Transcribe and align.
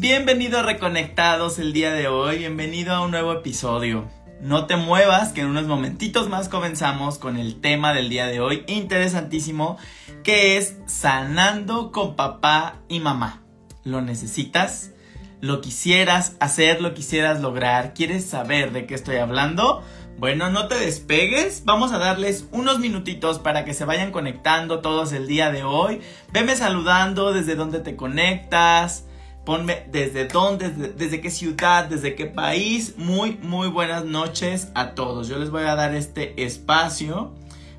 Bienvenido 0.00 0.62
Reconectados 0.62 1.58
el 1.58 1.74
día 1.74 1.92
de 1.92 2.08
hoy, 2.08 2.38
bienvenido 2.38 2.94
a 2.94 3.02
un 3.02 3.10
nuevo 3.10 3.34
episodio. 3.34 4.08
No 4.40 4.64
te 4.64 4.76
muevas, 4.76 5.34
que 5.34 5.42
en 5.42 5.48
unos 5.48 5.66
momentitos 5.66 6.30
más 6.30 6.48
comenzamos 6.48 7.18
con 7.18 7.36
el 7.36 7.60
tema 7.60 7.92
del 7.92 8.08
día 8.08 8.26
de 8.26 8.40
hoy, 8.40 8.64
interesantísimo, 8.66 9.76
que 10.24 10.56
es 10.56 10.78
sanando 10.86 11.92
con 11.92 12.16
papá 12.16 12.76
y 12.88 13.00
mamá. 13.00 13.42
¿Lo 13.84 14.00
necesitas? 14.00 14.92
¿Lo 15.42 15.60
quisieras 15.60 16.34
hacer? 16.40 16.80
¿Lo 16.80 16.94
quisieras 16.94 17.42
lograr? 17.42 17.92
¿Quieres 17.92 18.24
saber 18.24 18.72
de 18.72 18.86
qué 18.86 18.94
estoy 18.94 19.16
hablando? 19.16 19.82
Bueno, 20.16 20.48
no 20.48 20.66
te 20.66 20.78
despegues, 20.78 21.66
vamos 21.66 21.92
a 21.92 21.98
darles 21.98 22.46
unos 22.52 22.78
minutitos 22.78 23.38
para 23.38 23.66
que 23.66 23.74
se 23.74 23.84
vayan 23.84 24.12
conectando 24.12 24.80
todos 24.80 25.12
el 25.12 25.26
día 25.26 25.50
de 25.50 25.62
hoy. 25.62 26.00
Veme 26.32 26.56
saludando 26.56 27.34
desde 27.34 27.54
dónde 27.54 27.80
te 27.80 27.96
conectas, 27.96 29.04
ponme 29.44 29.86
desde 29.90 30.26
dónde, 30.26 30.70
desde, 30.70 31.20
qué 31.20 31.30
ciudad, 31.30 31.86
desde 31.86 32.14
qué 32.14 32.26
país. 32.26 32.94
Muy, 32.96 33.38
muy 33.42 33.68
buenas 33.68 34.04
noches 34.04 34.68
a 34.74 34.94
todos. 34.94 35.28
Yo 35.28 35.38
les 35.38 35.50
voy 35.50 35.62
a 35.62 35.74
dar 35.74 35.94
este 35.94 36.42
espacio 36.44 37.34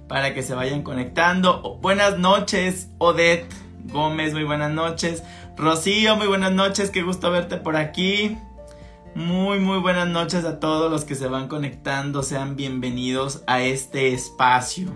para 0.08 0.34
que 0.34 0.44
se 0.44 0.54
vayan 0.54 0.84
conectando. 0.84 1.80
Buenas 1.82 2.18
noches, 2.18 2.90
Odette 2.98 3.52
Gómez, 3.86 4.34
muy 4.34 4.44
buenas 4.44 4.72
noches. 4.72 5.24
Rocío, 5.58 6.16
muy 6.16 6.28
buenas 6.28 6.52
noches, 6.52 6.90
qué 6.90 7.02
gusto 7.02 7.32
verte 7.32 7.58
por 7.58 7.76
aquí. 7.76 8.38
Muy, 9.14 9.60
muy 9.60 9.80
buenas 9.80 10.08
noches 10.08 10.46
a 10.46 10.60
todos 10.60 10.90
los 10.90 11.04
que 11.04 11.16
se 11.16 11.28
van 11.28 11.48
conectando. 11.48 12.24
Sean 12.24 12.56
bienvenidos 12.56 13.44
a 13.46 13.62
este 13.62 14.14
espacio. 14.14 14.88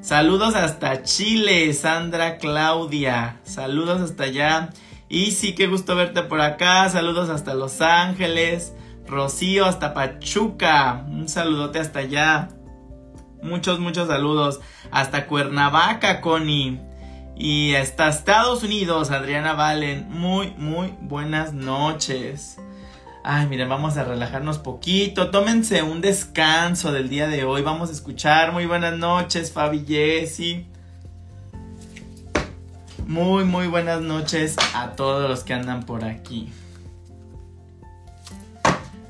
Saludos 0.00 0.54
hasta 0.54 1.02
Chile, 1.02 1.72
Sandra 1.74 2.38
Claudia. 2.38 3.38
Saludos 3.44 4.00
hasta 4.00 4.24
allá. 4.24 4.70
Y 5.12 5.32
sí, 5.32 5.56
qué 5.56 5.66
gusto 5.66 5.96
verte 5.96 6.22
por 6.22 6.40
acá. 6.40 6.88
Saludos 6.88 7.30
hasta 7.30 7.52
Los 7.54 7.80
Ángeles. 7.80 8.72
Rocío 9.08 9.66
hasta 9.66 9.92
Pachuca. 9.92 11.04
Un 11.08 11.28
saludote 11.28 11.80
hasta 11.80 11.98
allá. 11.98 12.48
Muchos, 13.42 13.80
muchos 13.80 14.06
saludos. 14.06 14.60
Hasta 14.92 15.26
Cuernavaca, 15.26 16.20
Connie. 16.20 16.80
Y 17.36 17.74
hasta 17.74 18.08
Estados 18.08 18.62
Unidos, 18.62 19.10
Adriana 19.10 19.54
Valen. 19.54 20.08
Muy, 20.10 20.54
muy 20.56 20.94
buenas 21.00 21.54
noches. 21.54 22.58
Ay, 23.24 23.48
miren, 23.48 23.68
vamos 23.68 23.96
a 23.96 24.04
relajarnos 24.04 24.58
poquito. 24.58 25.32
Tómense 25.32 25.82
un 25.82 26.00
descanso 26.02 26.92
del 26.92 27.08
día 27.08 27.26
de 27.26 27.42
hoy. 27.42 27.62
Vamos 27.62 27.88
a 27.90 27.92
escuchar. 27.92 28.52
Muy 28.52 28.66
buenas 28.66 28.96
noches, 28.96 29.50
Fabi 29.50 29.84
Jessy. 29.84 30.68
Muy, 33.10 33.42
muy 33.42 33.66
buenas 33.66 34.00
noches 34.02 34.54
a 34.72 34.92
todos 34.92 35.28
los 35.28 35.42
que 35.42 35.52
andan 35.52 35.82
por 35.82 36.04
aquí. 36.04 36.48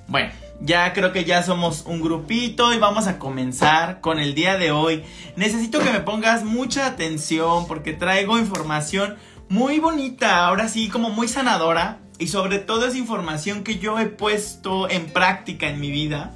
Bueno, 0.08 0.30
ya 0.62 0.94
creo 0.94 1.12
que 1.12 1.26
ya 1.26 1.42
somos 1.42 1.84
un 1.84 2.00
grupito 2.00 2.72
y 2.72 2.78
vamos 2.78 3.06
a 3.08 3.18
comenzar 3.18 4.00
con 4.00 4.18
el 4.18 4.34
día 4.34 4.56
de 4.56 4.70
hoy. 4.70 5.04
Necesito 5.36 5.80
que 5.80 5.92
me 5.92 6.00
pongas 6.00 6.44
mucha 6.44 6.86
atención 6.86 7.66
porque 7.68 7.92
traigo 7.92 8.38
información 8.38 9.16
muy 9.50 9.80
bonita, 9.80 10.46
ahora 10.46 10.68
sí, 10.68 10.88
como 10.88 11.10
muy 11.10 11.28
sanadora 11.28 11.98
y 12.18 12.28
sobre 12.28 12.58
todo 12.58 12.86
es 12.86 12.96
información 12.96 13.64
que 13.64 13.80
yo 13.80 13.98
he 13.98 14.06
puesto 14.06 14.88
en 14.88 15.12
práctica 15.12 15.68
en 15.68 15.78
mi 15.78 15.90
vida. 15.90 16.34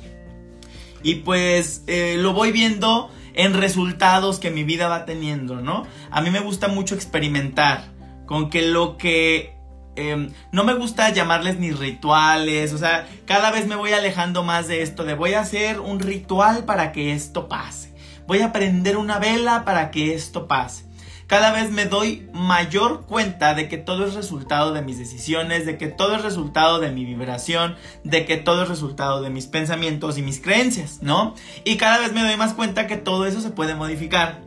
Y 1.03 1.15
pues 1.15 1.83
eh, 1.87 2.17
lo 2.19 2.35
voy 2.35 2.53
viendo 2.53 3.11
en 3.35 3.55
resultados 3.55 4.39
que 4.39 4.51
mi 4.51 4.65
vida 4.65 4.89
va 4.89 5.05
teniendo, 5.05 5.61
¿no? 5.61 5.87
A 6.11 6.21
mí 6.21 6.31
me 6.31 6.41
gusta 6.41 6.69
mucho 6.69 6.95
experimentar 6.95 7.85
con 8.27 8.51
que 8.51 8.63
lo 8.63 8.97
que... 8.97 9.55
Eh, 9.97 10.29
no 10.51 10.65
me 10.65 10.75
gusta 10.75 11.11
llamarles 11.11 11.61
ni 11.61 11.71
rituales, 11.71 12.73
o 12.73 12.79
sea, 12.79 13.07
cada 13.27 13.53
vez 13.53 13.69
me 13.69 13.77
voy 13.77 13.93
alejando 13.93 14.43
más 14.43 14.67
de 14.67 14.83
esto, 14.83 15.05
de 15.05 15.15
voy 15.15 15.35
a 15.35 15.41
hacer 15.41 15.79
un 15.79 16.01
ritual 16.01 16.65
para 16.65 16.91
que 16.91 17.13
esto 17.13 17.49
pase, 17.49 17.95
voy 18.27 18.41
a 18.41 18.53
prender 18.53 18.97
una 18.97 19.21
vela 19.21 19.65
para 19.65 19.93
que 19.93 20.13
esto 20.13 20.49
pase 20.49 20.85
cada 21.27 21.53
vez 21.53 21.71
me 21.71 21.87
doy 21.87 22.29
mayor 22.33 23.07
cuenta 23.07 23.55
de 23.55 23.69
que 23.69 23.79
todo 23.79 24.07
es 24.07 24.15
resultado 24.15 24.73
de 24.73 24.83
mis 24.83 24.99
decisiones, 24.99 25.65
de 25.65 25.79
que 25.79 25.89
todo 25.89 26.17
es 26.17 26.23
resultado 26.23 26.81
de 26.81 26.91
mi 26.91 27.05
vibración, 27.05 27.77
de 28.03 28.27
que 28.27 28.37
todo 28.37 28.65
es 28.65 28.69
resultado 28.69 29.23
de 29.23 29.31
mis 29.31 29.47
pensamientos 29.47 30.19
y 30.19 30.23
mis 30.23 30.41
creencias, 30.41 30.99
¿no? 31.03 31.35
Y 31.65 31.77
cada 31.77 31.99
vez 31.99 32.13
me 32.13 32.23
doy 32.23 32.37
más 32.37 32.53
cuenta 32.53 32.87
que 32.87 32.97
todo 32.97 33.27
eso 33.27 33.41
se 33.41 33.51
puede 33.51 33.75
modificar. 33.75 34.41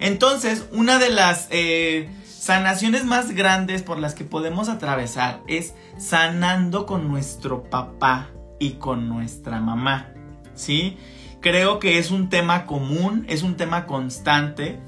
Entonces, 0.00 0.66
una 0.72 0.98
de 0.98 1.10
las 1.10 1.48
eh, 1.50 2.08
sanaciones 2.26 3.04
más 3.04 3.32
grandes 3.32 3.82
por 3.82 3.98
las 3.98 4.14
que 4.14 4.24
podemos 4.24 4.68
atravesar 4.68 5.40
es 5.46 5.74
sanando 5.96 6.86
con 6.86 7.08
nuestro 7.08 7.70
papá 7.70 8.28
y 8.58 8.72
con 8.72 9.08
nuestra 9.08 9.60
mamá, 9.60 10.10
¿sí? 10.54 10.96
Creo 11.40 11.78
que 11.78 11.98
es 11.98 12.10
un 12.10 12.28
tema 12.28 12.66
común, 12.66 13.24
es 13.28 13.42
un 13.42 13.56
tema 13.56 13.86
constante 13.86 14.80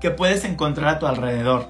que 0.00 0.10
puedes 0.10 0.44
encontrar 0.44 0.88
a 0.88 0.98
tu 0.98 1.06
alrededor. 1.06 1.68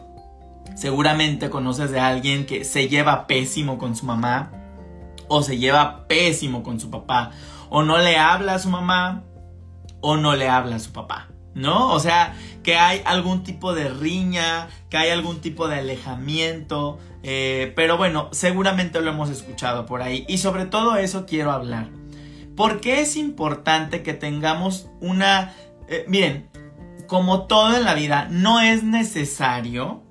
Seguramente 0.75 1.51
conoces 1.51 1.91
de 1.91 2.01
alguien 2.01 2.47
que 2.47 2.65
se 2.65 2.89
lleva 2.89 3.27
pésimo 3.27 3.79
con 3.79 3.97
su 3.97 4.07
mamá 4.07 4.53
o 5.29 5.43
se 5.43 5.59
lleva 5.59 6.07
pésimo 6.09 6.63
con 6.63 6.81
su 6.81 6.91
papá 6.91 7.33
o 7.69 7.83
no 7.83 7.99
le 7.99 8.19
habla 8.19 8.55
a 8.55 8.59
su 8.59 8.69
mamá 8.69 9.23
o 10.01 10.17
no 10.17 10.37
le 10.37 10.49
habla 10.49 10.77
a 10.77 10.81
su 10.81 10.93
papá. 10.93 11.29
¿No? 11.53 11.93
O 11.93 11.99
sea, 11.99 12.37
que 12.63 12.77
hay 12.77 13.03
algún 13.05 13.43
tipo 13.43 13.75
de 13.75 13.89
riña, 13.89 14.69
que 14.89 14.97
hay 14.97 15.11
algún 15.11 15.41
tipo 15.41 15.67
de 15.67 15.81
alejamiento, 15.81 16.99
eh, 17.25 17.73
pero 17.75 17.97
bueno, 17.97 18.29
seguramente 18.31 19.01
lo 19.01 19.11
hemos 19.11 19.31
escuchado 19.31 19.85
por 19.85 20.01
ahí 20.01 20.25
y 20.29 20.39
sobre 20.39 20.67
todo 20.67 20.97
eso 20.97 21.27
quiero 21.27 21.51
hablar. 21.51 21.89
¿Por 22.57 22.81
qué 22.81 23.01
es 23.01 23.17
importante 23.17 24.03
que 24.03 24.15
tengamos 24.15 24.89
una... 25.01 25.53
Eh, 25.89 26.05
miren, 26.07 26.49
como 27.11 27.49
todo 27.49 27.77
en 27.77 27.85
la 27.85 27.95
vida, 27.95 28.29
no 28.31 28.61
es 28.61 28.85
necesario, 28.85 30.05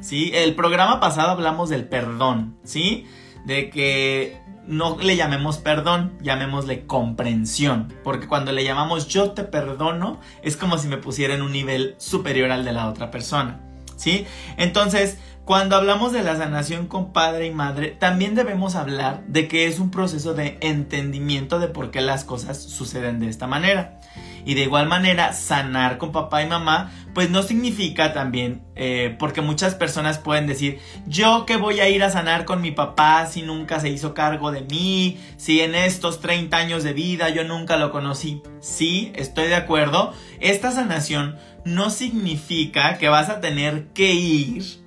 ¿sí? 0.00 0.32
El 0.34 0.56
programa 0.56 0.98
pasado 0.98 1.30
hablamos 1.30 1.68
del 1.68 1.84
perdón, 1.84 2.58
¿sí? 2.64 3.06
De 3.46 3.70
que 3.70 4.40
no 4.66 4.98
le 4.98 5.14
llamemos 5.14 5.58
perdón, 5.58 6.18
llamémosle 6.20 6.84
comprensión, 6.84 7.94
porque 8.02 8.26
cuando 8.26 8.50
le 8.50 8.64
llamamos 8.64 9.06
yo 9.06 9.30
te 9.30 9.44
perdono, 9.44 10.18
es 10.42 10.56
como 10.56 10.78
si 10.78 10.88
me 10.88 10.96
pusiera 10.96 11.32
en 11.32 11.42
un 11.42 11.52
nivel 11.52 11.94
superior 11.98 12.50
al 12.50 12.64
de 12.64 12.72
la 12.72 12.88
otra 12.88 13.12
persona, 13.12 13.60
¿sí? 13.94 14.26
Entonces, 14.56 15.18
cuando 15.44 15.76
hablamos 15.76 16.12
de 16.12 16.24
la 16.24 16.36
sanación 16.36 16.88
con 16.88 17.12
padre 17.12 17.46
y 17.46 17.52
madre, 17.52 17.92
también 17.92 18.34
debemos 18.34 18.74
hablar 18.74 19.24
de 19.28 19.46
que 19.46 19.68
es 19.68 19.78
un 19.78 19.92
proceso 19.92 20.34
de 20.34 20.58
entendimiento 20.60 21.60
de 21.60 21.68
por 21.68 21.92
qué 21.92 22.00
las 22.00 22.24
cosas 22.24 22.60
suceden 22.60 23.20
de 23.20 23.28
esta 23.28 23.46
manera. 23.46 24.00
Y 24.44 24.54
de 24.54 24.62
igual 24.62 24.88
manera, 24.88 25.32
sanar 25.32 25.98
con 25.98 26.10
papá 26.10 26.42
y 26.42 26.46
mamá, 26.46 26.90
pues 27.14 27.30
no 27.30 27.42
significa 27.42 28.12
también, 28.12 28.62
eh, 28.74 29.14
porque 29.18 29.40
muchas 29.40 29.74
personas 29.74 30.18
pueden 30.18 30.46
decir, 30.46 30.80
yo 31.06 31.46
que 31.46 31.56
voy 31.56 31.80
a 31.80 31.88
ir 31.88 32.02
a 32.02 32.10
sanar 32.10 32.44
con 32.44 32.60
mi 32.60 32.70
papá 32.70 33.26
si 33.26 33.42
nunca 33.42 33.78
se 33.80 33.90
hizo 33.90 34.14
cargo 34.14 34.50
de 34.50 34.62
mí, 34.62 35.18
si 35.36 35.60
en 35.60 35.74
estos 35.74 36.20
30 36.20 36.56
años 36.56 36.82
de 36.82 36.92
vida 36.92 37.28
yo 37.28 37.44
nunca 37.44 37.76
lo 37.76 37.92
conocí. 37.92 38.42
Sí, 38.60 39.12
estoy 39.14 39.48
de 39.48 39.56
acuerdo. 39.56 40.12
Esta 40.40 40.72
sanación 40.72 41.36
no 41.64 41.90
significa 41.90 42.98
que 42.98 43.08
vas 43.08 43.28
a 43.28 43.40
tener 43.40 43.88
que 43.88 44.12
ir 44.14 44.82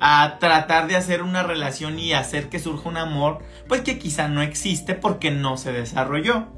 a 0.00 0.38
tratar 0.38 0.86
de 0.86 0.96
hacer 0.96 1.22
una 1.22 1.42
relación 1.42 1.98
y 1.98 2.12
hacer 2.12 2.48
que 2.48 2.60
surja 2.60 2.88
un 2.88 2.96
amor, 2.96 3.40
pues 3.68 3.80
que 3.82 3.98
quizá 3.98 4.28
no 4.28 4.42
existe 4.42 4.94
porque 4.94 5.30
no 5.30 5.56
se 5.56 5.72
desarrolló. 5.72 6.57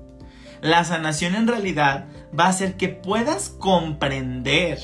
La 0.63 0.85
sanación 0.85 1.35
en 1.35 1.47
realidad 1.47 2.07
va 2.39 2.45
a 2.45 2.49
hacer 2.49 2.77
que 2.77 2.89
puedas 2.89 3.49
comprender 3.49 4.79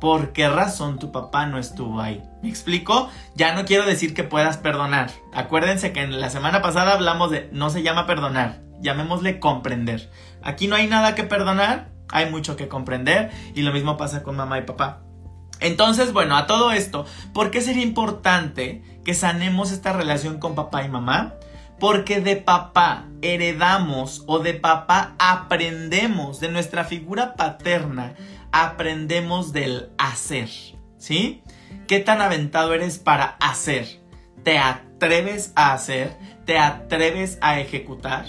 por 0.00 0.32
qué 0.32 0.48
razón 0.48 0.98
tu 0.98 1.12
papá 1.12 1.46
no 1.46 1.58
estuvo 1.58 2.00
ahí. 2.00 2.22
¿Me 2.42 2.48
explico? 2.48 3.08
Ya 3.34 3.54
no 3.54 3.64
quiero 3.64 3.86
decir 3.86 4.14
que 4.14 4.24
puedas 4.24 4.58
perdonar. 4.58 5.10
Acuérdense 5.32 5.92
que 5.92 6.02
en 6.02 6.20
la 6.20 6.28
semana 6.28 6.60
pasada 6.60 6.92
hablamos 6.92 7.30
de 7.30 7.48
no 7.52 7.70
se 7.70 7.82
llama 7.82 8.06
perdonar, 8.06 8.60
llamémosle 8.80 9.38
comprender. 9.38 10.10
Aquí 10.42 10.66
no 10.66 10.76
hay 10.76 10.86
nada 10.88 11.14
que 11.14 11.24
perdonar, 11.24 11.88
hay 12.10 12.28
mucho 12.30 12.56
que 12.56 12.68
comprender 12.68 13.30
y 13.54 13.62
lo 13.62 13.72
mismo 13.72 13.96
pasa 13.96 14.22
con 14.22 14.36
mamá 14.36 14.58
y 14.58 14.62
papá. 14.62 15.02
Entonces, 15.60 16.12
bueno, 16.12 16.36
a 16.36 16.48
todo 16.48 16.72
esto, 16.72 17.06
¿por 17.32 17.52
qué 17.52 17.60
sería 17.60 17.84
importante 17.84 18.82
que 19.04 19.14
sanemos 19.14 19.70
esta 19.70 19.92
relación 19.92 20.38
con 20.40 20.56
papá 20.56 20.82
y 20.82 20.88
mamá? 20.88 21.34
Porque 21.82 22.20
de 22.20 22.36
papá 22.36 23.08
heredamos 23.22 24.22
o 24.28 24.38
de 24.38 24.54
papá 24.54 25.16
aprendemos, 25.18 26.38
de 26.38 26.48
nuestra 26.48 26.84
figura 26.84 27.34
paterna, 27.34 28.14
aprendemos 28.52 29.52
del 29.52 29.90
hacer, 29.98 30.48
¿sí? 30.96 31.42
¿Qué 31.88 31.98
tan 31.98 32.20
aventado 32.20 32.72
eres 32.72 33.00
para 33.00 33.36
hacer? 33.40 34.00
¿Te 34.44 34.58
atreves 34.58 35.52
a 35.56 35.72
hacer? 35.72 36.16
¿Te 36.44 36.56
atreves 36.56 37.38
a 37.40 37.58
ejecutar? 37.58 38.26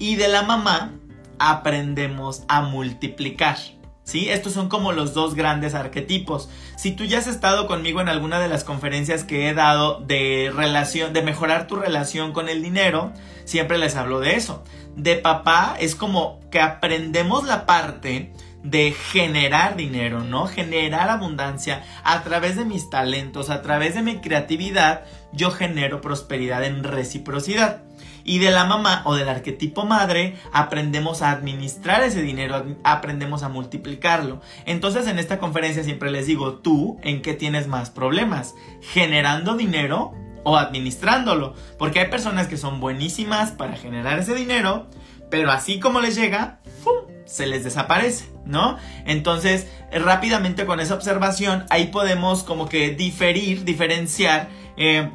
Y 0.00 0.16
de 0.16 0.26
la 0.26 0.42
mamá 0.42 0.92
aprendemos 1.38 2.42
a 2.48 2.62
multiplicar. 2.62 3.58
¿Sí? 4.02 4.28
Estos 4.28 4.54
son 4.54 4.68
como 4.68 4.90
los 4.90 5.14
dos 5.14 5.36
grandes 5.36 5.74
arquetipos. 5.74 6.50
Si 6.82 6.90
tú 6.90 7.04
ya 7.04 7.18
has 7.18 7.28
estado 7.28 7.68
conmigo 7.68 8.00
en 8.00 8.08
alguna 8.08 8.40
de 8.40 8.48
las 8.48 8.64
conferencias 8.64 9.22
que 9.22 9.48
he 9.48 9.54
dado 9.54 10.00
de 10.00 10.50
relación, 10.52 11.12
de 11.12 11.22
mejorar 11.22 11.68
tu 11.68 11.76
relación 11.76 12.32
con 12.32 12.48
el 12.48 12.60
dinero, 12.60 13.12
siempre 13.44 13.78
les 13.78 13.94
hablo 13.94 14.18
de 14.18 14.34
eso. 14.34 14.64
De 14.96 15.14
papá 15.14 15.76
es 15.78 15.94
como 15.94 16.40
que 16.50 16.58
aprendemos 16.60 17.44
la 17.44 17.66
parte 17.66 18.32
de 18.64 18.90
generar 18.90 19.76
dinero, 19.76 20.24
¿no? 20.24 20.48
Generar 20.48 21.08
abundancia 21.08 21.84
a 22.02 22.24
través 22.24 22.56
de 22.56 22.64
mis 22.64 22.90
talentos, 22.90 23.48
a 23.48 23.62
través 23.62 23.94
de 23.94 24.02
mi 24.02 24.16
creatividad, 24.20 25.04
yo 25.32 25.52
genero 25.52 26.00
prosperidad 26.00 26.64
en 26.64 26.82
reciprocidad. 26.82 27.82
Y 28.24 28.38
de 28.38 28.50
la 28.50 28.64
mamá 28.64 29.02
o 29.04 29.14
del 29.14 29.28
arquetipo 29.28 29.84
madre 29.84 30.36
aprendemos 30.52 31.22
a 31.22 31.30
administrar 31.30 32.02
ese 32.02 32.22
dinero, 32.22 32.64
aprendemos 32.84 33.42
a 33.42 33.48
multiplicarlo. 33.48 34.40
Entonces 34.66 35.06
en 35.06 35.18
esta 35.18 35.38
conferencia 35.38 35.84
siempre 35.84 36.10
les 36.10 36.26
digo, 36.26 36.54
tú, 36.54 36.98
¿en 37.02 37.22
qué 37.22 37.34
tienes 37.34 37.66
más 37.66 37.90
problemas? 37.90 38.54
¿Generando 38.80 39.56
dinero 39.56 40.14
o 40.44 40.56
administrándolo? 40.56 41.54
Porque 41.78 42.00
hay 42.00 42.08
personas 42.08 42.48
que 42.48 42.56
son 42.56 42.80
buenísimas 42.80 43.50
para 43.52 43.76
generar 43.76 44.18
ese 44.18 44.34
dinero, 44.34 44.88
pero 45.30 45.50
así 45.50 45.80
como 45.80 46.00
les 46.00 46.14
llega, 46.14 46.60
se 47.24 47.46
les 47.46 47.64
desaparece, 47.64 48.26
¿no? 48.44 48.76
Entonces, 49.06 49.66
rápidamente 49.90 50.66
con 50.66 50.80
esa 50.80 50.94
observación, 50.94 51.64
ahí 51.70 51.86
podemos 51.86 52.42
como 52.42 52.68
que 52.68 52.90
diferir, 52.90 53.64
diferenciar 53.64 54.48
eh, 54.76 55.10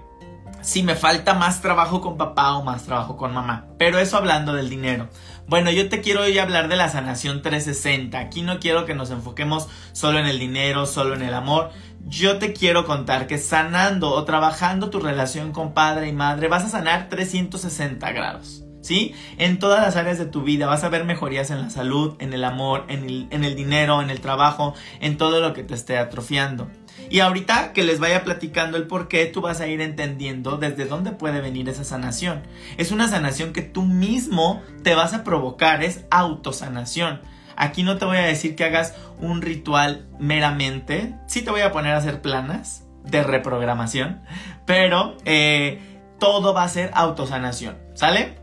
si 0.62 0.83
me 0.83 0.95
falta 0.95 1.33
más 1.33 1.62
trabajo 1.62 2.01
con 2.01 2.18
papá 2.18 2.56
o 2.56 2.63
más 2.63 2.83
trabajo 2.83 3.18
con 3.18 3.33
mamá. 3.33 3.65
Pero 3.77 4.00
eso 4.00 4.18
hablando 4.18 4.54
del 4.54 4.69
dinero. 4.69 5.09
Bueno, 5.48 5.71
yo 5.71 5.88
te 5.88 6.01
quiero 6.01 6.24
hoy 6.24 6.38
hablar 6.39 6.68
de 6.68 6.75
la 6.75 6.89
sanación 6.89 7.42
360. 7.42 8.19
Aquí 8.19 8.42
no 8.42 8.59
quiero 8.59 8.86
que 8.86 8.95
nos 8.95 9.12
enfoquemos 9.12 9.68
solo 9.94 10.19
en 10.19 10.25
el 10.25 10.39
dinero, 10.39 10.86
solo 10.86 11.15
en 11.15 11.21
el 11.21 11.33
amor. 11.33 11.69
Yo 12.06 12.38
te 12.38 12.54
quiero 12.54 12.86
contar 12.86 13.27
que 13.27 13.38
sanando 13.38 14.12
o 14.12 14.25
trabajando 14.25 14.89
tu 14.89 15.00
relación 15.00 15.51
con 15.51 15.74
padre 15.74 16.09
y 16.09 16.13
madre 16.13 16.48
vas 16.48 16.65
a 16.65 16.69
sanar 16.69 17.07
360 17.09 18.12
grados. 18.12 18.63
¿sí? 18.81 19.13
En 19.38 19.59
todas 19.59 19.81
las 19.81 19.95
áreas 19.98 20.18
de 20.18 20.25
tu 20.25 20.44
vida 20.44 20.65
vas 20.65 20.83
a 20.83 20.89
ver 20.89 21.04
mejorías 21.04 21.51
en 21.51 21.62
la 21.62 21.69
salud, 21.69 22.15
en 22.19 22.33
el 22.33 22.44
amor, 22.44 22.86
en 22.88 23.04
el, 23.04 23.27
en 23.31 23.44
el 23.44 23.56
dinero, 23.56 24.01
en 24.01 24.09
el 24.09 24.21
trabajo, 24.21 24.74
en 25.01 25.18
todo 25.18 25.42
lo 25.42 25.54
que 25.54 25.63
te 25.63 25.74
esté 25.74 25.98
atrofiando. 25.98 26.69
Y 27.09 27.19
ahorita 27.19 27.74
que 27.74 27.83
les 27.83 28.00
vaya 28.00 28.24
platicando 28.24 28.77
el 28.77 28.88
por 28.88 29.07
qué, 29.07 29.25
tú 29.25 29.42
vas 29.42 29.62
a 29.62 29.68
ir 29.68 29.81
entendiendo 29.81 30.57
desde 30.57 30.86
dónde 30.86 31.12
puede 31.12 31.42
venir 31.42 31.69
esa 31.69 31.83
sanación. 31.83 32.44
Es 32.77 32.92
una 32.92 33.07
sanación 33.07 33.54
que 33.54 33.62
tú 33.62 33.83
mismo 33.83 34.62
te 34.83 34.95
vas 34.95 35.13
a 35.13 35.24
provocar, 35.24 35.83
es 35.83 36.06
autosanación. 36.12 37.21
Aquí 37.56 37.83
no 37.83 37.98
te 37.98 38.06
voy 38.06 38.18
a 38.18 38.25
decir 38.25 38.56
que 38.56 38.65
hagas 38.65 38.94
un 39.19 39.42
ritual 39.42 40.07
meramente, 40.19 41.15
sí 41.27 41.42
te 41.42 41.50
voy 41.50 41.62
a 41.62 41.71
poner 41.71 41.94
a 41.94 41.98
hacer 41.98 42.21
planas 42.21 42.86
de 43.04 43.24
reprogramación, 43.24 44.21
pero 44.65 45.18
eh, 45.25 45.80
todo 46.19 46.54
va 46.54 46.63
a 46.63 46.69
ser 46.69 46.92
autosanación, 46.94 47.77
¿sale? 47.95 48.38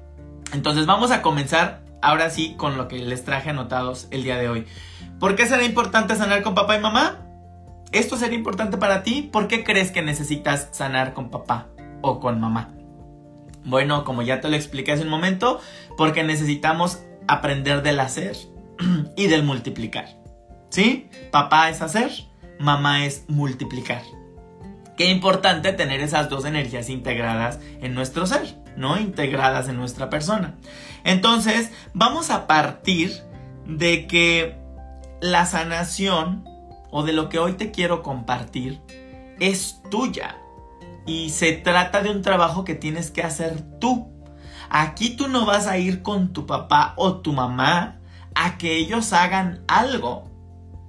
Entonces 0.52 0.86
vamos 0.86 1.10
a 1.10 1.22
comenzar 1.22 1.84
ahora 2.02 2.30
sí 2.30 2.54
con 2.56 2.76
lo 2.76 2.88
que 2.88 2.98
les 2.98 3.24
traje 3.24 3.50
anotados 3.50 4.08
el 4.10 4.24
día 4.24 4.36
de 4.36 4.48
hoy. 4.48 4.66
¿Por 5.20 5.36
qué 5.36 5.46
será 5.46 5.62
importante 5.64 6.16
sanar 6.16 6.42
con 6.42 6.54
papá 6.54 6.76
y 6.76 6.80
mamá? 6.80 7.23
¿Esto 7.94 8.16
sería 8.16 8.36
importante 8.36 8.76
para 8.76 9.04
ti? 9.04 9.22
¿Por 9.22 9.46
qué 9.46 9.62
crees 9.62 9.92
que 9.92 10.02
necesitas 10.02 10.68
sanar 10.72 11.14
con 11.14 11.30
papá 11.30 11.68
o 12.02 12.18
con 12.18 12.40
mamá? 12.40 12.74
Bueno, 13.64 14.02
como 14.02 14.22
ya 14.22 14.40
te 14.40 14.48
lo 14.48 14.56
expliqué 14.56 14.90
hace 14.90 15.04
un 15.04 15.10
momento, 15.10 15.60
porque 15.96 16.24
necesitamos 16.24 17.04
aprender 17.28 17.84
del 17.84 18.00
hacer 18.00 18.36
y 19.16 19.28
del 19.28 19.44
multiplicar. 19.44 20.08
¿Sí? 20.70 21.08
Papá 21.30 21.70
es 21.70 21.82
hacer, 21.82 22.10
mamá 22.58 23.06
es 23.06 23.26
multiplicar. 23.28 24.02
Qué 24.96 25.06
importante 25.10 25.72
tener 25.72 26.00
esas 26.00 26.28
dos 26.28 26.44
energías 26.46 26.88
integradas 26.88 27.60
en 27.80 27.94
nuestro 27.94 28.26
ser, 28.26 28.56
¿no? 28.76 28.98
Integradas 28.98 29.68
en 29.68 29.76
nuestra 29.76 30.10
persona. 30.10 30.56
Entonces, 31.04 31.70
vamos 31.92 32.30
a 32.30 32.48
partir 32.48 33.12
de 33.66 34.08
que 34.08 34.58
la 35.20 35.46
sanación 35.46 36.53
o 36.94 37.02
de 37.02 37.12
lo 37.12 37.28
que 37.28 37.40
hoy 37.40 37.54
te 37.54 37.72
quiero 37.72 38.04
compartir 38.04 38.80
es 39.40 39.82
tuya. 39.90 40.38
Y 41.06 41.30
se 41.30 41.50
trata 41.52 42.02
de 42.02 42.10
un 42.10 42.22
trabajo 42.22 42.64
que 42.64 42.76
tienes 42.76 43.10
que 43.10 43.24
hacer 43.24 43.60
tú. 43.80 44.08
Aquí 44.70 45.16
tú 45.16 45.26
no 45.26 45.44
vas 45.44 45.66
a 45.66 45.76
ir 45.76 46.02
con 46.02 46.32
tu 46.32 46.46
papá 46.46 46.94
o 46.96 47.16
tu 47.16 47.32
mamá 47.32 47.98
a 48.36 48.58
que 48.58 48.76
ellos 48.76 49.12
hagan 49.12 49.64
algo. 49.66 50.30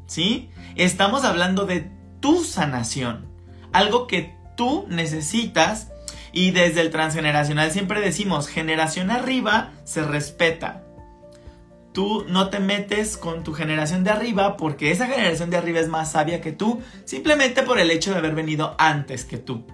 ¿Sí? 0.05 0.51
Estamos 0.75 1.23
hablando 1.23 1.65
de 1.65 1.91
tu 2.19 2.43
sanación 2.43 3.25
algo 3.73 4.05
que 4.05 4.37
tú 4.55 4.85
necesitas 4.87 5.89
y 6.31 6.51
desde 6.51 6.81
el 6.81 6.91
transgeneracional 6.91 7.71
siempre 7.71 7.99
decimos, 7.99 8.47
generación 8.47 9.09
arriba 9.09 9.71
se 9.83 10.03
respeta. 10.03 10.84
Tú 11.95 12.25
no 12.27 12.49
te 12.49 12.59
metes 12.59 13.15
con 13.15 13.45
tu 13.45 13.53
generación 13.53 14.03
de 14.03 14.09
arriba 14.09 14.57
porque 14.57 14.91
esa 14.91 15.07
generación 15.07 15.49
de 15.49 15.55
arriba 15.55 15.79
es 15.79 15.87
más 15.87 16.11
sabia 16.11 16.41
que 16.41 16.51
tú, 16.51 16.81
simplemente 17.05 17.63
por 17.63 17.79
el 17.79 17.89
hecho 17.89 18.11
de 18.11 18.17
haber 18.17 18.35
venido 18.35 18.75
antes 18.77 19.23
que 19.23 19.37
tú. 19.37 19.65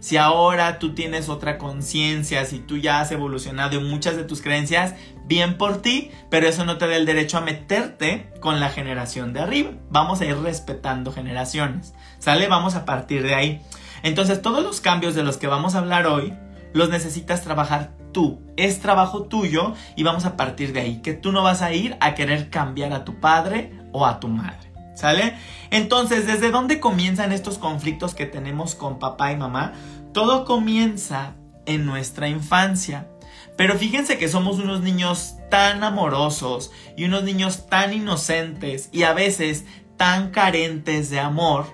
Si 0.00 0.16
ahora 0.16 0.80
tú 0.80 0.96
tienes 0.96 1.28
otra 1.28 1.58
conciencia, 1.58 2.44
si 2.46 2.58
tú 2.58 2.78
ya 2.78 3.00
has 3.00 3.12
evolucionado 3.12 3.78
en 3.78 3.88
muchas 3.88 4.16
de 4.16 4.24
tus 4.24 4.42
creencias, 4.42 4.96
bien 5.26 5.56
por 5.56 5.80
ti, 5.80 6.10
pero 6.30 6.48
eso 6.48 6.64
no 6.64 6.78
te 6.78 6.88
da 6.88 6.96
el 6.96 7.06
derecho 7.06 7.38
a 7.38 7.42
meterte 7.42 8.32
con 8.40 8.58
la 8.58 8.68
generación 8.68 9.32
de 9.32 9.38
arriba. 9.38 9.70
Vamos 9.88 10.20
a 10.20 10.24
ir 10.24 10.36
respetando 10.38 11.12
generaciones. 11.12 11.94
¿Sale? 12.18 12.48
Vamos 12.48 12.74
a 12.74 12.84
partir 12.84 13.22
de 13.22 13.36
ahí. 13.36 13.62
Entonces, 14.02 14.42
todos 14.42 14.64
los 14.64 14.80
cambios 14.80 15.14
de 15.14 15.22
los 15.22 15.36
que 15.36 15.46
vamos 15.46 15.76
a 15.76 15.78
hablar 15.78 16.08
hoy, 16.08 16.34
los 16.72 16.90
necesitas 16.90 17.42
trabajar 17.42 17.94
tú. 18.12 18.40
Es 18.56 18.80
trabajo 18.80 19.24
tuyo 19.24 19.74
y 19.96 20.02
vamos 20.02 20.24
a 20.24 20.36
partir 20.36 20.72
de 20.72 20.80
ahí. 20.80 20.96
Que 21.02 21.14
tú 21.14 21.32
no 21.32 21.42
vas 21.42 21.62
a 21.62 21.72
ir 21.72 21.96
a 22.00 22.14
querer 22.14 22.50
cambiar 22.50 22.92
a 22.92 23.04
tu 23.04 23.20
padre 23.20 23.72
o 23.92 24.06
a 24.06 24.20
tu 24.20 24.28
madre. 24.28 24.72
¿Sale? 24.94 25.34
Entonces, 25.70 26.26
¿desde 26.26 26.50
dónde 26.50 26.78
comienzan 26.78 27.32
estos 27.32 27.58
conflictos 27.58 28.14
que 28.14 28.26
tenemos 28.26 28.74
con 28.74 28.98
papá 28.98 29.32
y 29.32 29.36
mamá? 29.36 29.72
Todo 30.12 30.44
comienza 30.44 31.34
en 31.66 31.86
nuestra 31.86 32.28
infancia. 32.28 33.08
Pero 33.56 33.78
fíjense 33.78 34.18
que 34.18 34.28
somos 34.28 34.58
unos 34.58 34.82
niños 34.82 35.36
tan 35.50 35.82
amorosos 35.84 36.70
y 36.96 37.04
unos 37.04 37.24
niños 37.24 37.66
tan 37.66 37.92
inocentes 37.92 38.88
y 38.92 39.02
a 39.02 39.12
veces 39.12 39.64
tan 39.96 40.30
carentes 40.30 41.10
de 41.10 41.20
amor 41.20 41.66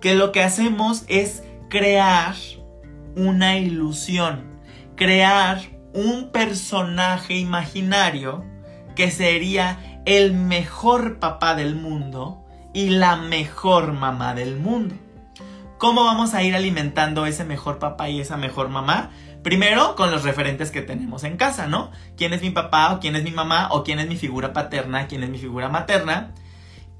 que 0.00 0.14
lo 0.14 0.32
que 0.32 0.42
hacemos 0.42 1.04
es 1.08 1.42
crear 1.68 2.34
una 3.16 3.58
ilusión, 3.58 4.60
crear 4.94 5.60
un 5.92 6.30
personaje 6.30 7.34
imaginario 7.34 8.44
que 8.94 9.10
sería 9.10 10.00
el 10.04 10.34
mejor 10.34 11.18
papá 11.18 11.54
del 11.54 11.74
mundo 11.74 12.44
y 12.72 12.90
la 12.90 13.16
mejor 13.16 13.92
mamá 13.92 14.34
del 14.34 14.56
mundo. 14.56 14.94
¿Cómo 15.78 16.04
vamos 16.04 16.34
a 16.34 16.42
ir 16.42 16.54
alimentando 16.54 17.26
ese 17.26 17.44
mejor 17.44 17.78
papá 17.78 18.08
y 18.08 18.20
esa 18.20 18.36
mejor 18.36 18.68
mamá? 18.68 19.10
Primero 19.42 19.94
con 19.94 20.10
los 20.10 20.22
referentes 20.22 20.70
que 20.70 20.82
tenemos 20.82 21.24
en 21.24 21.36
casa, 21.36 21.66
¿no? 21.66 21.90
¿Quién 22.16 22.32
es 22.32 22.42
mi 22.42 22.50
papá 22.50 22.92
o 22.92 23.00
quién 23.00 23.14
es 23.16 23.22
mi 23.22 23.30
mamá 23.30 23.68
o 23.70 23.84
quién 23.84 23.98
es 23.98 24.08
mi 24.08 24.16
figura 24.16 24.52
paterna, 24.52 25.06
quién 25.06 25.22
es 25.22 25.30
mi 25.30 25.38
figura 25.38 25.68
materna? 25.68 26.32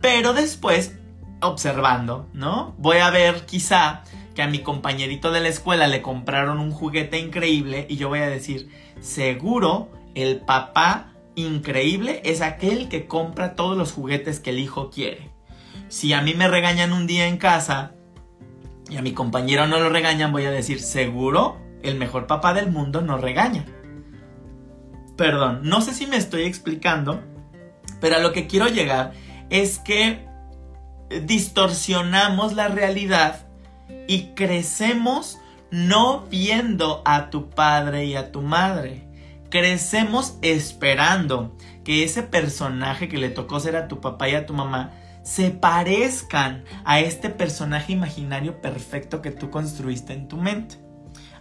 Pero 0.01 0.33
después 0.33 0.95
observando, 1.41 2.29
¿no? 2.33 2.75
Voy 2.79 2.99
a 2.99 3.11
ver 3.11 3.47
quizá 3.47 4.03
que 4.37 4.43
a 4.43 4.47
mi 4.47 4.61
compañerito 4.61 5.33
de 5.33 5.41
la 5.41 5.49
escuela 5.49 5.89
le 5.89 6.03
compraron 6.03 6.61
un 6.61 6.71
juguete 6.71 7.19
increíble 7.19 7.87
y 7.89 7.97
yo 7.97 8.09
voy 8.09 8.21
a 8.21 8.29
decir, 8.29 8.69
seguro 9.01 9.91
el 10.15 10.41
papá 10.43 11.13
increíble 11.35 12.23
es 12.25 12.41
aquel 12.41 12.89
que 12.89 13.09
compra 13.09 13.57
todos 13.57 13.77
los 13.77 13.91
juguetes 13.91 14.39
que 14.39 14.51
el 14.51 14.61
hijo 14.61 14.91
quiere 14.91 15.37
si 15.89 16.13
a 16.13 16.21
mí 16.21 16.35
me 16.35 16.49
regañan 16.49 16.93
un 16.93 17.07
día 17.07 17.27
en 17.27 17.37
casa 17.37 17.93
y 18.89 18.97
a 18.97 19.03
mi 19.03 19.13
compañero 19.13 19.67
no 19.67 19.79
lo 19.79 19.89
regañan, 19.89 20.33
voy 20.33 20.45
a 20.45 20.51
decir, 20.51 20.81
seguro 20.81 21.61
el 21.83 21.97
mejor 21.97 22.27
papá 22.27 22.55
del 22.55 22.71
mundo 22.71 23.01
no 23.01 23.19
regaña. 23.19 23.65
Perdón, 25.17 25.61
no 25.63 25.81
sé 25.81 25.95
si 25.95 26.07
me 26.07 26.17
estoy 26.17 26.43
explicando, 26.43 27.23
pero 28.01 28.17
a 28.17 28.21
lo 28.21 28.33
que 28.33 28.47
quiero 28.47 28.69
llegar 28.69 29.13
es 29.51 29.79
que 29.79 30.27
distorsionamos 31.23 32.55
la 32.55 32.69
realidad 32.69 33.46
y 34.07 34.35
crecemos 34.35 35.39
no 35.71 36.23
viendo 36.31 37.03
a 37.05 37.31
tu 37.31 37.51
padre 37.51 38.05
y 38.07 38.17
a 38.17 38.33
tu 38.33 38.43
madre. 38.43 39.07
Crecemos 39.51 40.37
esperando 40.43 41.57
que 41.85 42.05
ese 42.05 42.23
personaje 42.23 43.09
que 43.09 43.19
le 43.19 43.31
tocó 43.31 43.61
ser 43.61 43.77
a 43.77 43.89
tu 43.89 44.01
papá 44.01 44.29
y 44.29 44.35
a 44.35 44.47
tu 44.47 44.55
mamá 44.55 44.93
se 45.23 45.51
parezcan 45.51 46.65
a 46.85 47.01
este 47.01 47.31
personaje 47.31 47.93
imaginario 47.93 48.61
perfecto 48.61 49.23
que 49.23 49.31
tú 49.31 49.51
construiste 49.51 50.13
en 50.13 50.29
tu 50.29 50.37
mente. 50.37 50.77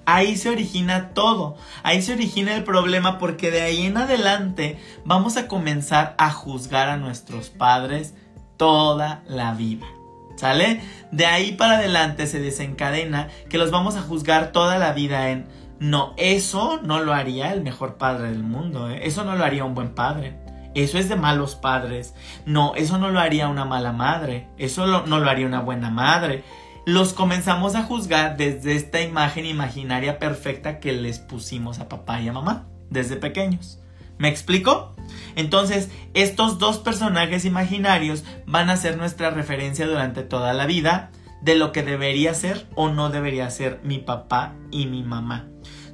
Ahí 0.07 0.37
se 0.37 0.49
origina 0.49 1.09
todo, 1.13 1.55
ahí 1.81 2.01
se 2.01 2.13
origina 2.13 2.55
el 2.55 2.63
problema 2.63 3.17
porque 3.17 3.49
de 3.49 3.61
ahí 3.61 3.85
en 3.85 3.97
adelante 3.97 4.79
vamos 5.03 5.35
a 5.35 5.47
comenzar 5.47 6.15
a 6.19 6.31
juzgar 6.31 6.89
a 6.89 6.97
nuestros 6.97 7.49
padres 7.49 8.13
toda 8.57 9.23
la 9.27 9.53
vida. 9.53 9.87
¿Sale? 10.35 10.81
De 11.11 11.25
ahí 11.25 11.53
para 11.53 11.77
adelante 11.77 12.27
se 12.27 12.39
desencadena 12.39 13.29
que 13.49 13.57
los 13.57 13.71
vamos 13.71 13.95
a 13.95 14.01
juzgar 14.01 14.51
toda 14.51 14.77
la 14.77 14.91
vida 14.91 15.29
en, 15.29 15.47
no, 15.79 16.13
eso 16.17 16.79
no 16.83 16.99
lo 16.99 17.13
haría 17.13 17.53
el 17.53 17.61
mejor 17.61 17.95
padre 17.95 18.29
del 18.31 18.43
mundo, 18.43 18.89
¿eh? 18.89 19.01
eso 19.03 19.23
no 19.23 19.35
lo 19.35 19.43
haría 19.43 19.65
un 19.65 19.75
buen 19.75 19.93
padre. 19.95 20.37
Eso 20.73 20.97
es 20.97 21.07
de 21.07 21.15
malos 21.15 21.55
padres. 21.55 22.13
No, 22.45 22.75
eso 22.75 22.97
no 22.97 23.09
lo 23.09 23.21
haría 23.21 23.47
una 23.47 23.63
mala 23.63 23.93
madre. 23.93 24.49
Eso 24.57 24.85
no 25.05 25.19
lo 25.19 25.29
haría 25.29 25.47
una 25.47 25.61
buena 25.61 25.89
madre. 25.89 26.43
Los 26.85 27.13
comenzamos 27.13 27.75
a 27.75 27.83
juzgar 27.83 28.35
desde 28.35 28.75
esta 28.75 29.01
imagen 29.01 29.45
imaginaria 29.45 30.19
perfecta 30.19 30.79
que 30.81 30.91
les 30.91 31.19
pusimos 31.19 31.79
a 31.79 31.87
papá 31.87 32.19
y 32.19 32.27
a 32.27 32.33
mamá 32.33 32.67
desde 32.89 33.15
pequeños. 33.15 33.79
¿Me 34.17 34.29
explico? 34.29 34.95
Entonces, 35.35 35.89
estos 36.13 36.57
dos 36.57 36.77
personajes 36.77 37.45
imaginarios 37.45 38.23
van 38.45 38.69
a 38.69 38.77
ser 38.77 38.97
nuestra 38.97 39.29
referencia 39.29 39.87
durante 39.87 40.23
toda 40.23 40.53
la 40.53 40.65
vida 40.65 41.11
de 41.41 41.55
lo 41.55 41.71
que 41.71 41.83
debería 41.83 42.33
ser 42.33 42.67
o 42.75 42.89
no 42.89 43.09
debería 43.09 43.49
ser 43.49 43.79
mi 43.83 43.99
papá 43.99 44.55
y 44.71 44.85
mi 44.85 45.03
mamá. 45.03 45.47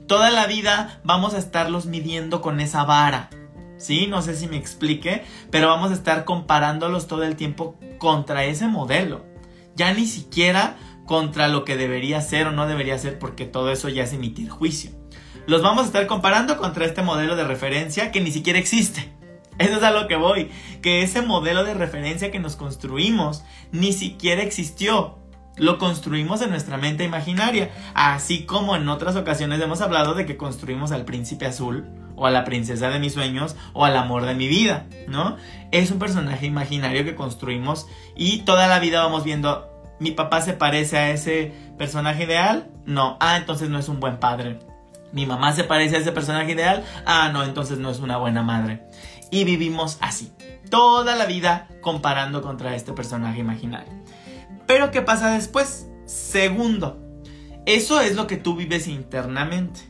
Toda 0.08 0.30
la 0.30 0.46
vida 0.46 1.02
vamos 1.04 1.34
a 1.34 1.40
estarlos 1.40 1.88
midiendo 1.88 2.42
con 2.42 2.60
esa 2.60 2.84
vara. 2.84 3.30
¿Sí? 3.78 4.06
No 4.06 4.22
sé 4.22 4.36
si 4.36 4.48
me 4.48 4.58
explique, 4.58 5.24
pero 5.50 5.68
vamos 5.68 5.90
a 5.90 5.96
estar 5.96 6.24
comparándolos 6.24 7.08
todo 7.08 7.24
el 7.24 7.36
tiempo 7.36 7.80
contra 7.98 8.44
ese 8.44 8.68
modelo. 8.68 9.26
Ya 9.76 9.92
ni 9.94 10.06
siquiera 10.06 10.78
contra 11.08 11.48
lo 11.48 11.66
que 11.66 11.78
debería 11.78 12.22
ser 12.22 12.48
o 12.48 12.52
no 12.52 12.68
debería 12.68 13.00
ser, 13.00 13.18
porque 13.18 13.46
todo 13.46 13.72
eso 13.72 13.90
ya 13.90 14.04
es 14.04 14.14
emitir 14.14 14.50
juicio 14.50 15.01
los 15.48 15.62
vamos 15.62 15.84
a 15.84 15.88
estar 15.88 16.08
comparando 16.08 16.58
contra 16.58 16.86
este 16.86 17.02
modelo 17.02 17.36
de 17.36 17.44
referencia 17.44 18.12
que 18.12 18.22
ni 18.22 18.32
siquiera 18.32 18.60
existe. 18.60 19.12
Eso 19.58 19.78
es 19.78 19.84
a 19.84 19.92
lo 19.92 20.08
que 20.08 20.16
voy, 20.16 20.50
que 20.82 21.04
ese 21.04 21.22
modelo 21.22 21.64
de 21.64 21.74
referencia 21.74 22.32
que 22.32 22.40
nos 22.40 22.56
construimos 22.56 23.44
ni 23.72 23.94
siquiera 23.94 24.42
existió. 24.42 25.18
Lo 25.58 25.78
construimos 25.78 26.42
en 26.42 26.50
nuestra 26.50 26.78
mente 26.78 27.04
imaginaria, 27.04 27.70
así 27.94 28.46
como 28.46 28.76
en 28.76 28.88
otras 28.88 29.16
ocasiones 29.16 29.62
hemos 29.62 29.82
hablado 29.82 30.14
de 30.16 30.26
que 30.26 30.38
construimos 30.38 30.92
al 30.92 31.06
príncipe 31.06 31.46
azul 31.46 31.86
o 32.16 32.26
a 32.26 32.32
la 32.32 32.46
princesa 32.46 32.90
de 32.90 33.00
mis 33.00 33.14
sueños 33.14 33.56
o 33.74 33.84
al 33.86 33.98
amor 33.98 34.26
de 34.26 34.34
mi 34.34 34.48
vida, 34.48 34.88
¿no? 35.08 35.36
Es 35.72 35.92
un 35.92 36.00
personaje 36.00 36.46
imaginario 36.46 37.04
que 37.04 37.16
construimos 37.16 37.88
y 38.16 38.40
toda 38.40 38.68
la 38.68 38.80
vida 38.80 39.04
vamos 39.04 39.26
viendo, 39.26 39.70
mi 40.00 40.12
papá 40.12 40.42
se 40.42 40.54
parece 40.54 40.98
a 40.98 41.12
ese 41.12 41.54
personaje 41.78 42.24
ideal, 42.24 42.72
no, 42.86 43.18
ah, 43.20 43.38
entonces 43.38 43.70
no 43.70 43.78
es 43.78 43.90
un 43.90 44.00
buen 44.00 44.20
padre 44.20 44.60
mi 45.12 45.26
mamá 45.26 45.54
se 45.54 45.64
parece 45.64 45.96
a 45.96 46.00
ese 46.00 46.12
personaje 46.12 46.52
ideal, 46.52 46.84
ah, 47.06 47.30
no, 47.34 47.44
entonces 47.44 47.78
no 47.78 47.90
es 47.90 48.00
una 48.00 48.18
buena 48.18 48.44
madre. 48.44 48.84
Y 49.30 49.44
vivimos 49.44 49.98
así, 50.02 50.32
toda 50.70 51.16
la 51.16 51.26
vida 51.26 51.68
comparando 51.82 52.42
contra 52.42 52.76
este 52.76 52.94
personaje 52.94 53.40
imaginario. 53.40 53.94
Pero 54.68 54.92
¿qué 54.92 55.02
pasa 55.02 55.32
después? 55.32 55.88
Segundo, 56.06 57.00
eso 57.66 58.02
es 58.02 58.16
lo 58.16 58.28
que 58.28 58.38
tú 58.38 58.56
vives 58.56 58.88
internamente. 58.88 59.82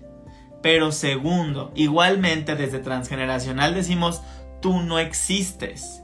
Pero 0.61 0.91
segundo, 0.91 1.71
igualmente 1.75 2.55
desde 2.55 2.79
transgeneracional 2.79 3.73
decimos, 3.73 4.21
tú 4.61 4.81
no 4.81 4.99
existes. 4.99 6.00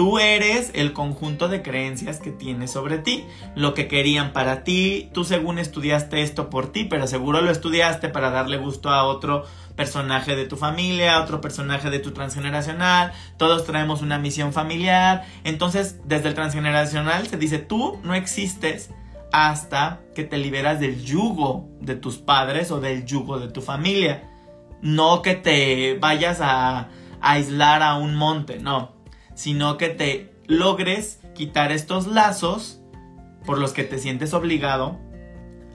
Tú 0.00 0.18
eres 0.18 0.70
el 0.72 0.94
conjunto 0.94 1.48
de 1.48 1.60
creencias 1.60 2.20
que 2.20 2.30
tienes 2.30 2.70
sobre 2.70 2.96
ti, 2.96 3.26
lo 3.54 3.74
que 3.74 3.86
querían 3.86 4.32
para 4.32 4.64
ti, 4.64 5.10
tú 5.12 5.24
según 5.24 5.58
estudiaste 5.58 6.22
esto 6.22 6.48
por 6.48 6.72
ti, 6.72 6.84
pero 6.84 7.06
seguro 7.06 7.42
lo 7.42 7.50
estudiaste 7.50 8.08
para 8.08 8.30
darle 8.30 8.56
gusto 8.56 8.88
a 8.88 9.04
otro 9.04 9.44
personaje 9.76 10.36
de 10.36 10.46
tu 10.46 10.56
familia, 10.56 11.16
a 11.16 11.22
otro 11.22 11.42
personaje 11.42 11.90
de 11.90 11.98
tu 11.98 12.12
transgeneracional, 12.12 13.12
todos 13.36 13.66
traemos 13.66 14.00
una 14.00 14.18
misión 14.18 14.54
familiar, 14.54 15.26
entonces 15.44 15.98
desde 16.06 16.28
el 16.28 16.34
transgeneracional 16.34 17.26
se 17.26 17.36
dice 17.36 17.58
tú 17.58 18.00
no 18.02 18.14
existes 18.14 18.88
hasta 19.32 20.00
que 20.14 20.24
te 20.24 20.38
liberas 20.38 20.80
del 20.80 21.04
yugo 21.04 21.68
de 21.78 21.94
tus 21.94 22.16
padres 22.16 22.70
o 22.70 22.80
del 22.80 23.04
yugo 23.04 23.38
de 23.38 23.48
tu 23.48 23.60
familia, 23.60 24.30
no 24.80 25.20
que 25.20 25.34
te 25.34 25.98
vayas 26.00 26.38
a 26.40 26.88
aislar 27.20 27.82
a 27.82 27.96
un 27.96 28.14
monte, 28.14 28.60
no 28.60 28.98
sino 29.40 29.78
que 29.78 29.88
te 29.88 30.34
logres 30.48 31.18
quitar 31.34 31.72
estos 31.72 32.06
lazos 32.06 32.82
por 33.46 33.56
los 33.56 33.72
que 33.72 33.84
te 33.84 33.98
sientes 33.98 34.34
obligado 34.34 34.98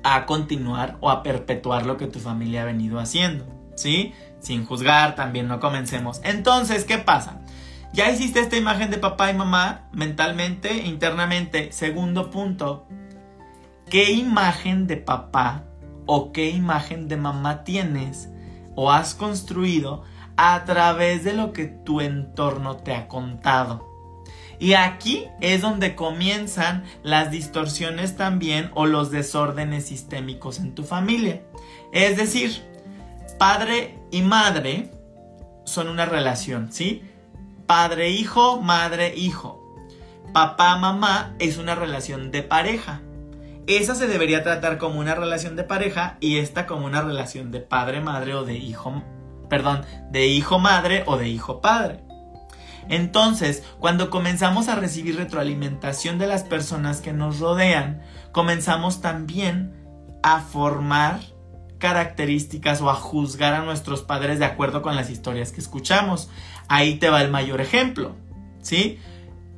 a 0.03 0.27
continuar 0.27 0.99
o 1.01 1.09
a 1.09 1.23
perpetuar 1.23 1.83
lo 1.83 1.97
que 1.97 2.05
tu 2.05 2.19
familia 2.19 2.61
ha 2.61 2.65
venido 2.65 2.99
haciendo, 2.99 3.47
¿sí? 3.73 4.13
Sin 4.39 4.67
juzgar, 4.67 5.15
también 5.15 5.47
no 5.47 5.59
comencemos. 5.59 6.21
Entonces, 6.23 6.85
¿qué 6.85 6.99
pasa? 6.99 7.41
Ya 7.91 8.11
hiciste 8.11 8.39
esta 8.39 8.55
imagen 8.55 8.91
de 8.91 8.99
papá 8.99 9.31
y 9.31 9.33
mamá 9.33 9.89
mentalmente, 9.91 10.83
internamente. 10.83 11.71
Segundo 11.71 12.29
punto, 12.29 12.87
¿qué 13.89 14.11
imagen 14.11 14.85
de 14.85 14.97
papá 14.97 15.63
o 16.05 16.31
qué 16.31 16.51
imagen 16.51 17.07
de 17.07 17.17
mamá 17.17 17.63
tienes 17.63 18.29
o 18.75 18.91
has 18.91 19.15
construido 19.15 20.03
a 20.37 20.65
través 20.65 21.23
de 21.23 21.33
lo 21.33 21.53
que 21.53 21.65
tu 21.65 22.01
entorno 22.01 22.77
te 22.77 22.93
ha 22.93 23.07
contado. 23.07 23.95
Y 24.59 24.73
aquí 24.73 25.27
es 25.41 25.61
donde 25.61 25.95
comienzan 25.95 26.83
las 27.03 27.31
distorsiones 27.31 28.15
también 28.15 28.71
o 28.73 28.85
los 28.85 29.11
desórdenes 29.11 29.87
sistémicos 29.87 30.59
en 30.59 30.73
tu 30.73 30.83
familia. 30.83 31.41
Es 31.91 32.17
decir, 32.17 32.63
padre 33.37 33.99
y 34.11 34.21
madre 34.21 34.91
son 35.65 35.89
una 35.89 36.05
relación, 36.05 36.71
¿sí? 36.71 37.03
Padre-hijo, 37.65 38.61
madre-hijo. 38.61 39.61
Papá-mamá 40.31 41.35
es 41.39 41.57
una 41.57 41.75
relación 41.75 42.31
de 42.31 42.43
pareja. 42.43 43.01
Esa 43.67 43.95
se 43.95 44.07
debería 44.07 44.43
tratar 44.43 44.77
como 44.77 44.99
una 44.99 45.15
relación 45.15 45.55
de 45.55 45.63
pareja 45.63 46.17
y 46.19 46.37
esta 46.37 46.67
como 46.67 46.85
una 46.85 47.01
relación 47.01 47.51
de 47.51 47.61
padre-madre 47.61 48.35
o 48.35 48.45
de 48.45 48.55
hijo 48.55 49.01
perdón, 49.47 49.85
de 50.11 50.27
hijo 50.27 50.59
madre 50.59 51.03
o 51.05 51.17
de 51.17 51.29
hijo 51.29 51.61
padre. 51.61 52.05
Entonces, 52.87 53.63
cuando 53.79 54.09
comenzamos 54.09 54.67
a 54.67 54.75
recibir 54.75 55.15
retroalimentación 55.15 56.19
de 56.19 56.27
las 56.27 56.43
personas 56.43 57.01
que 57.01 57.13
nos 57.13 57.39
rodean, 57.39 58.01
comenzamos 58.31 59.01
también 59.01 59.73
a 60.21 60.39
formar 60.39 61.19
características 61.79 62.81
o 62.81 62.89
a 62.89 62.95
juzgar 62.95 63.53
a 63.53 63.63
nuestros 63.63 64.01
padres 64.01 64.39
de 64.39 64.45
acuerdo 64.45 64.81
con 64.81 64.95
las 64.95 65.09
historias 65.09 65.51
que 65.51 65.61
escuchamos. 65.61 66.29
Ahí 66.67 66.95
te 66.95 67.09
va 67.09 67.21
el 67.21 67.31
mayor 67.31 67.61
ejemplo, 67.61 68.15
¿sí? 68.61 68.99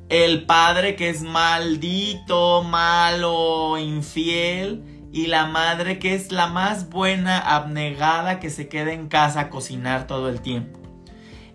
El 0.08 0.46
padre 0.46 0.96
que 0.96 1.10
es 1.10 1.22
maldito, 1.22 2.62
malo, 2.62 3.76
infiel, 3.78 4.97
y 5.18 5.26
la 5.26 5.46
madre 5.46 5.98
que 5.98 6.14
es 6.14 6.30
la 6.30 6.46
más 6.46 6.90
buena, 6.90 7.40
abnegada, 7.40 8.38
que 8.38 8.50
se 8.50 8.68
queda 8.68 8.92
en 8.92 9.08
casa 9.08 9.40
a 9.40 9.50
cocinar 9.50 10.06
todo 10.06 10.28
el 10.28 10.40
tiempo. 10.40 10.78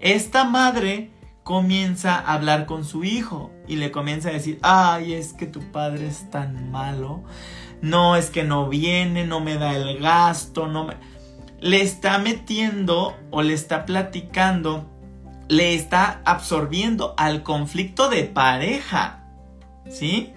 Esta 0.02 0.44
madre 0.44 1.12
comienza 1.44 2.16
a 2.16 2.34
hablar 2.34 2.66
con 2.66 2.84
su 2.84 3.06
hijo 3.06 3.54
y 3.66 3.78
le 3.78 3.90
comienza 3.90 4.28
a 4.28 4.34
decir, 4.34 4.60
ay, 4.64 5.14
es 5.14 5.32
que 5.32 5.46
tu 5.46 5.62
padre 5.72 6.08
es 6.08 6.30
tan 6.30 6.72
malo, 6.72 7.24
no, 7.82 8.18
es 8.18 8.30
que 8.30 8.44
no 8.44 8.68
viene, 8.68 9.26
no 9.26 9.40
me 9.40 9.56
da 9.56 9.78
el 9.78 9.98
gasto, 10.00 10.68
no 10.68 10.84
me... 10.84 10.96
Le 11.62 11.82
está 11.82 12.18
metiendo 12.18 13.16
o 13.32 13.44
le 13.44 13.54
está 13.54 13.86
platicando, 13.86 14.90
le 15.48 15.74
está 15.74 16.20
absorbiendo 16.26 17.14
al 17.16 17.44
conflicto 17.44 18.10
de 18.10 18.26
pareja, 18.26 19.24
¿sí? 19.90 20.34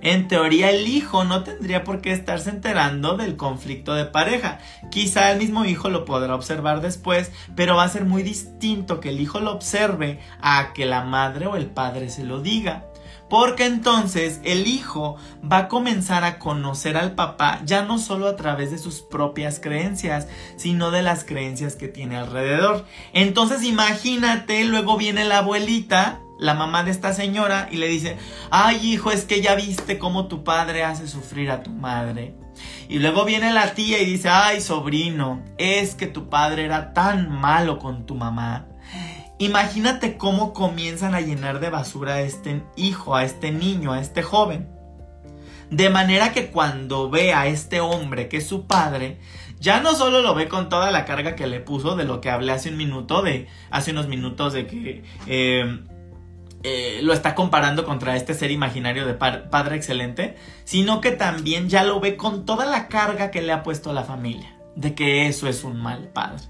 En 0.00 0.28
teoría 0.28 0.70
el 0.70 0.86
hijo 0.86 1.24
no 1.24 1.42
tendría 1.42 1.84
por 1.84 2.00
qué 2.00 2.12
estarse 2.12 2.50
enterando 2.50 3.16
del 3.16 3.36
conflicto 3.36 3.94
de 3.94 4.04
pareja. 4.04 4.58
Quizá 4.90 5.32
el 5.32 5.38
mismo 5.38 5.64
hijo 5.64 5.88
lo 5.88 6.04
podrá 6.04 6.34
observar 6.34 6.80
después, 6.80 7.32
pero 7.54 7.76
va 7.76 7.84
a 7.84 7.88
ser 7.88 8.04
muy 8.04 8.22
distinto 8.22 9.00
que 9.00 9.10
el 9.10 9.20
hijo 9.20 9.40
lo 9.40 9.52
observe 9.52 10.20
a 10.40 10.72
que 10.74 10.86
la 10.86 11.04
madre 11.04 11.46
o 11.46 11.56
el 11.56 11.66
padre 11.66 12.10
se 12.10 12.24
lo 12.24 12.40
diga. 12.40 12.86
Porque 13.28 13.66
entonces 13.66 14.40
el 14.44 14.68
hijo 14.68 15.16
va 15.40 15.58
a 15.58 15.68
comenzar 15.68 16.22
a 16.22 16.38
conocer 16.38 16.96
al 16.96 17.16
papá 17.16 17.60
ya 17.64 17.82
no 17.82 17.98
solo 17.98 18.28
a 18.28 18.36
través 18.36 18.70
de 18.70 18.78
sus 18.78 19.00
propias 19.02 19.58
creencias, 19.58 20.28
sino 20.56 20.92
de 20.92 21.02
las 21.02 21.24
creencias 21.24 21.74
que 21.74 21.88
tiene 21.88 22.16
alrededor. 22.16 22.84
Entonces 23.12 23.64
imagínate, 23.64 24.64
luego 24.64 24.96
viene 24.96 25.24
la 25.24 25.38
abuelita 25.38 26.20
la 26.38 26.54
mamá 26.54 26.84
de 26.84 26.90
esta 26.90 27.12
señora 27.12 27.68
y 27.70 27.76
le 27.76 27.88
dice, 27.88 28.16
ay 28.50 28.92
hijo, 28.92 29.10
es 29.10 29.24
que 29.24 29.40
ya 29.40 29.54
viste 29.54 29.98
cómo 29.98 30.26
tu 30.26 30.44
padre 30.44 30.84
hace 30.84 31.08
sufrir 31.08 31.50
a 31.50 31.62
tu 31.62 31.70
madre. 31.70 32.34
Y 32.88 32.98
luego 32.98 33.24
viene 33.24 33.52
la 33.52 33.74
tía 33.74 34.00
y 34.00 34.06
dice, 34.06 34.28
ay 34.28 34.60
sobrino, 34.60 35.42
es 35.58 35.94
que 35.94 36.06
tu 36.06 36.28
padre 36.28 36.64
era 36.64 36.92
tan 36.92 37.30
malo 37.30 37.78
con 37.78 38.06
tu 38.06 38.14
mamá. 38.14 38.66
Imagínate 39.38 40.16
cómo 40.16 40.52
comienzan 40.54 41.14
a 41.14 41.20
llenar 41.20 41.60
de 41.60 41.68
basura 41.68 42.14
a 42.14 42.20
este 42.22 42.62
hijo, 42.76 43.14
a 43.14 43.24
este 43.24 43.50
niño, 43.50 43.92
a 43.92 44.00
este 44.00 44.22
joven. 44.22 44.68
De 45.70 45.90
manera 45.90 46.32
que 46.32 46.46
cuando 46.46 47.10
ve 47.10 47.34
a 47.34 47.46
este 47.46 47.80
hombre 47.80 48.28
que 48.28 48.38
es 48.38 48.46
su 48.46 48.66
padre, 48.66 49.18
ya 49.58 49.80
no 49.80 49.94
solo 49.94 50.22
lo 50.22 50.34
ve 50.34 50.48
con 50.48 50.68
toda 50.68 50.90
la 50.90 51.04
carga 51.04 51.34
que 51.34 51.46
le 51.46 51.60
puso 51.60 51.96
de 51.96 52.04
lo 52.04 52.20
que 52.20 52.30
hablé 52.30 52.52
hace 52.52 52.70
un 52.70 52.76
minuto, 52.76 53.22
de 53.22 53.48
hace 53.70 53.90
unos 53.90 54.06
minutos 54.06 54.52
de 54.52 54.66
que 54.66 55.02
eh, 55.26 55.80
eh, 56.62 57.00
lo 57.02 57.12
está 57.12 57.34
comparando 57.34 57.84
contra 57.84 58.16
este 58.16 58.34
ser 58.34 58.50
imaginario 58.50 59.06
de 59.06 59.14
padre 59.14 59.76
excelente, 59.76 60.36
sino 60.64 61.00
que 61.00 61.12
también 61.12 61.68
ya 61.68 61.84
lo 61.84 62.00
ve 62.00 62.16
con 62.16 62.44
toda 62.44 62.66
la 62.66 62.88
carga 62.88 63.30
que 63.30 63.42
le 63.42 63.52
ha 63.52 63.62
puesto 63.62 63.90
a 63.90 63.92
la 63.92 64.04
familia, 64.04 64.56
de 64.74 64.94
que 64.94 65.26
eso 65.26 65.48
es 65.48 65.64
un 65.64 65.80
mal 65.80 66.08
padre. 66.08 66.42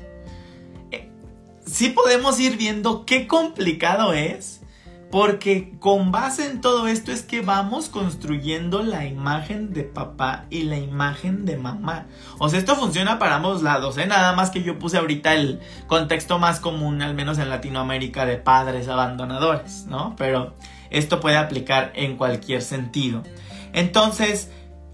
Eh, 0.90 1.10
sí 1.66 1.90
podemos 1.90 2.40
ir 2.40 2.56
viendo 2.56 3.04
qué 3.04 3.26
complicado 3.26 4.12
es 4.12 4.55
porque 5.16 5.72
con 5.80 6.12
base 6.12 6.44
en 6.44 6.60
todo 6.60 6.88
esto 6.88 7.10
es 7.10 7.22
que 7.22 7.40
vamos 7.40 7.88
construyendo 7.88 8.82
la 8.82 9.06
imagen 9.06 9.72
de 9.72 9.82
papá 9.82 10.44
y 10.50 10.64
la 10.64 10.76
imagen 10.76 11.46
de 11.46 11.56
mamá. 11.56 12.04
O 12.36 12.50
sea, 12.50 12.58
esto 12.58 12.76
funciona 12.76 13.18
para 13.18 13.36
ambos 13.36 13.62
lados, 13.62 13.96
¿eh? 13.96 14.04
Nada 14.04 14.34
más 14.34 14.50
que 14.50 14.62
yo 14.62 14.78
puse 14.78 14.98
ahorita 14.98 15.32
el 15.32 15.58
contexto 15.86 16.38
más 16.38 16.60
común, 16.60 17.00
al 17.00 17.14
menos 17.14 17.38
en 17.38 17.48
Latinoamérica, 17.48 18.26
de 18.26 18.36
padres 18.36 18.88
abandonadores, 18.88 19.86
¿no? 19.86 20.14
Pero 20.18 20.52
esto 20.90 21.18
puede 21.18 21.38
aplicar 21.38 21.92
en 21.94 22.18
cualquier 22.18 22.60
sentido. 22.60 23.22
Entonces, 23.72 24.50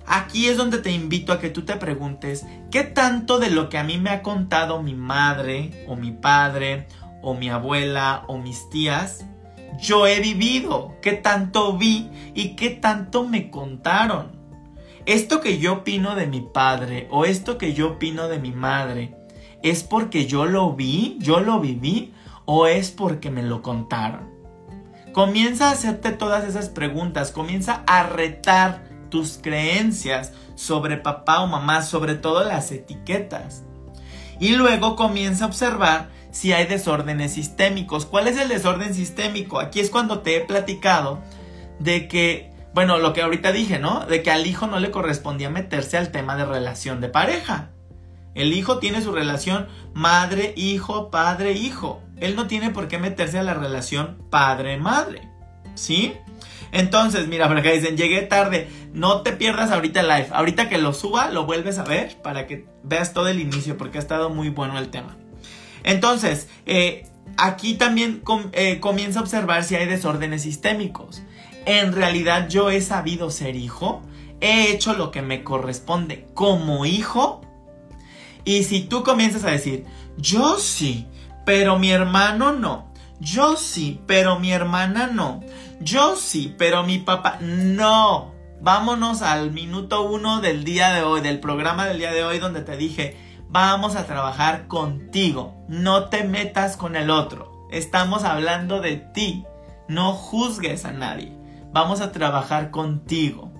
aquí 0.06 0.46
es 0.46 0.56
donde 0.56 0.78
te 0.78 0.92
invito 0.92 1.32
a 1.32 1.40
que 1.40 1.50
tú 1.50 1.62
te 1.62 1.74
preguntes, 1.74 2.46
¿qué 2.70 2.84
tanto 2.84 3.40
de 3.40 3.50
lo 3.50 3.68
que 3.68 3.78
a 3.78 3.82
mí 3.82 3.98
me 3.98 4.10
ha 4.10 4.22
contado 4.22 4.84
mi 4.84 4.94
madre 4.94 5.84
o 5.88 5.96
mi 5.96 6.12
padre 6.12 6.86
o 7.22 7.34
mi 7.34 7.48
abuela 7.48 8.22
o 8.28 8.38
mis 8.38 8.70
tías 8.70 9.24
yo 9.80 10.06
he 10.06 10.20
vivido, 10.20 10.96
qué 11.02 11.12
tanto 11.12 11.76
vi 11.76 12.10
y 12.34 12.50
qué 12.56 12.70
tanto 12.70 13.26
me 13.26 13.50
contaron. 13.50 14.32
Esto 15.06 15.40
que 15.40 15.58
yo 15.58 15.72
opino 15.74 16.14
de 16.14 16.26
mi 16.26 16.40
padre 16.40 17.08
o 17.10 17.24
esto 17.24 17.58
que 17.58 17.74
yo 17.74 17.92
opino 17.92 18.28
de 18.28 18.38
mi 18.38 18.52
madre, 18.52 19.16
¿es 19.62 19.82
porque 19.82 20.26
yo 20.26 20.46
lo 20.46 20.72
vi, 20.74 21.16
yo 21.20 21.40
lo 21.40 21.60
viví 21.60 22.14
o 22.44 22.66
es 22.66 22.90
porque 22.90 23.30
me 23.30 23.42
lo 23.42 23.62
contaron? 23.62 24.30
Comienza 25.12 25.68
a 25.68 25.72
hacerte 25.72 26.12
todas 26.12 26.44
esas 26.44 26.68
preguntas, 26.68 27.32
comienza 27.32 27.82
a 27.86 28.04
retar 28.04 28.84
tus 29.10 29.38
creencias 29.42 30.32
sobre 30.54 30.96
papá 30.96 31.40
o 31.40 31.46
mamá, 31.46 31.82
sobre 31.82 32.14
todo 32.14 32.44
las 32.44 32.72
etiquetas. 32.72 33.64
Y 34.40 34.56
luego 34.56 34.96
comienza 34.96 35.44
a 35.44 35.48
observar 35.48 36.08
si 36.32 36.52
hay 36.52 36.66
desórdenes 36.66 37.34
sistémicos. 37.34 38.06
¿Cuál 38.06 38.26
es 38.26 38.36
el 38.38 38.48
desorden 38.48 38.94
sistémico? 38.94 39.60
Aquí 39.60 39.78
es 39.78 39.90
cuando 39.90 40.20
te 40.20 40.36
he 40.36 40.40
platicado 40.40 41.22
de 41.78 42.08
que, 42.08 42.50
bueno, 42.74 42.98
lo 42.98 43.12
que 43.12 43.22
ahorita 43.22 43.52
dije, 43.52 43.78
¿no? 43.78 44.06
De 44.06 44.22
que 44.22 44.32
al 44.32 44.46
hijo 44.46 44.66
no 44.66 44.80
le 44.80 44.90
correspondía 44.90 45.50
meterse 45.50 45.96
al 45.96 46.10
tema 46.10 46.34
de 46.36 46.46
relación 46.46 47.00
de 47.00 47.08
pareja. 47.08 47.70
El 48.34 48.54
hijo 48.54 48.78
tiene 48.78 49.02
su 49.02 49.12
relación 49.12 49.68
madre, 49.92 50.54
hijo, 50.56 51.10
padre, 51.10 51.52
hijo. 51.52 52.02
Él 52.18 52.34
no 52.34 52.46
tiene 52.46 52.70
por 52.70 52.88
qué 52.88 52.98
meterse 52.98 53.38
a 53.38 53.42
la 53.42 53.54
relación 53.54 54.18
padre-madre. 54.30 55.28
¿Sí? 55.74 56.14
Entonces, 56.70 57.28
mira, 57.28 57.46
por 57.46 57.58
acá 57.58 57.70
dicen, 57.70 57.98
llegué 57.98 58.22
tarde. 58.22 58.68
No 58.94 59.20
te 59.20 59.32
pierdas 59.32 59.70
ahorita 59.70 60.00
el 60.00 60.08
live. 60.08 60.28
Ahorita 60.32 60.70
que 60.70 60.78
lo 60.78 60.94
suba, 60.94 61.30
lo 61.30 61.44
vuelves 61.44 61.78
a 61.78 61.84
ver 61.84 62.16
para 62.22 62.46
que 62.46 62.66
veas 62.82 63.12
todo 63.12 63.28
el 63.28 63.38
inicio, 63.38 63.76
porque 63.76 63.98
ha 63.98 64.00
estado 64.00 64.30
muy 64.30 64.48
bueno 64.48 64.78
el 64.78 64.88
tema. 64.88 65.18
Entonces, 65.84 66.48
eh, 66.66 67.06
aquí 67.36 67.74
también 67.74 68.22
eh, 68.52 68.80
comienza 68.80 69.20
a 69.20 69.22
observar 69.22 69.64
si 69.64 69.74
hay 69.76 69.86
desórdenes 69.86 70.42
sistémicos. 70.42 71.22
En 71.64 71.92
realidad 71.92 72.48
yo 72.48 72.70
he 72.70 72.80
sabido 72.80 73.30
ser 73.30 73.56
hijo, 73.56 74.02
he 74.40 74.72
hecho 74.72 74.94
lo 74.94 75.10
que 75.10 75.22
me 75.22 75.44
corresponde 75.44 76.26
como 76.34 76.84
hijo. 76.84 77.40
Y 78.44 78.64
si 78.64 78.82
tú 78.82 79.04
comienzas 79.04 79.44
a 79.44 79.50
decir, 79.50 79.84
yo 80.16 80.58
sí, 80.58 81.06
pero 81.46 81.78
mi 81.78 81.90
hermano 81.90 82.52
no. 82.52 82.92
Yo 83.20 83.56
sí, 83.56 84.00
pero 84.06 84.40
mi 84.40 84.50
hermana 84.50 85.06
no. 85.06 85.40
Yo 85.80 86.16
sí, 86.16 86.54
pero 86.58 86.82
mi 86.82 86.98
papá 86.98 87.38
no. 87.40 88.32
Vámonos 88.60 89.22
al 89.22 89.52
minuto 89.52 90.02
uno 90.02 90.40
del 90.40 90.64
día 90.64 90.92
de 90.92 91.02
hoy, 91.02 91.20
del 91.20 91.38
programa 91.38 91.86
del 91.86 91.98
día 91.98 92.12
de 92.12 92.24
hoy 92.24 92.38
donde 92.38 92.62
te 92.62 92.76
dije, 92.76 93.16
Vamos 93.52 93.96
a 93.96 94.06
trabajar 94.06 94.66
contigo. 94.66 95.62
No 95.68 96.08
te 96.08 96.24
metas 96.24 96.78
con 96.78 96.96
el 96.96 97.10
otro. 97.10 97.68
Estamos 97.70 98.24
hablando 98.24 98.80
de 98.80 98.96
ti. 98.96 99.44
No 99.88 100.14
juzgues 100.14 100.86
a 100.86 100.92
nadie. 100.92 101.36
Vamos 101.70 102.00
a 102.00 102.12
trabajar 102.12 102.70
contigo. 102.70 103.52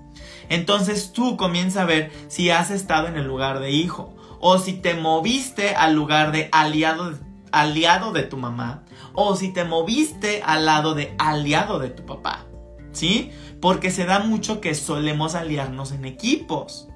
Entonces 0.49 1.13
tú 1.13 1.37
comienza 1.37 1.83
a 1.83 1.85
ver 1.85 2.11
si 2.29 2.49
has 2.49 2.71
estado 2.71 3.07
en 3.07 3.19
el 3.19 3.27
lugar 3.27 3.61
de 3.61 3.71
hijo 3.71 4.17
o 4.41 4.59
si 4.59 4.73
te 4.73 4.95
moviste 4.95 5.75
al 5.75 5.93
lugar 5.93 6.33
de 6.33 6.49
aliado, 6.53 7.13
aliado 7.53 8.13
de 8.13 8.23
tu 8.23 8.39
mamá 8.39 8.85
o 9.13 9.37
si 9.37 9.53
te 9.53 9.65
moviste 9.65 10.43
al 10.43 10.65
lado 10.65 10.95
de 10.95 11.15
aliado 11.19 11.79
de 11.79 11.91
tu 11.91 12.07
papá. 12.07 12.47
¿Sí? 12.93 13.31
Porque 13.61 13.91
se 13.91 14.07
da 14.07 14.21
mucho 14.21 14.63
que 14.63 14.75
solemos 14.75 15.35
aliarnos 15.35 15.93
en 15.93 16.07
equipos. 16.07 16.89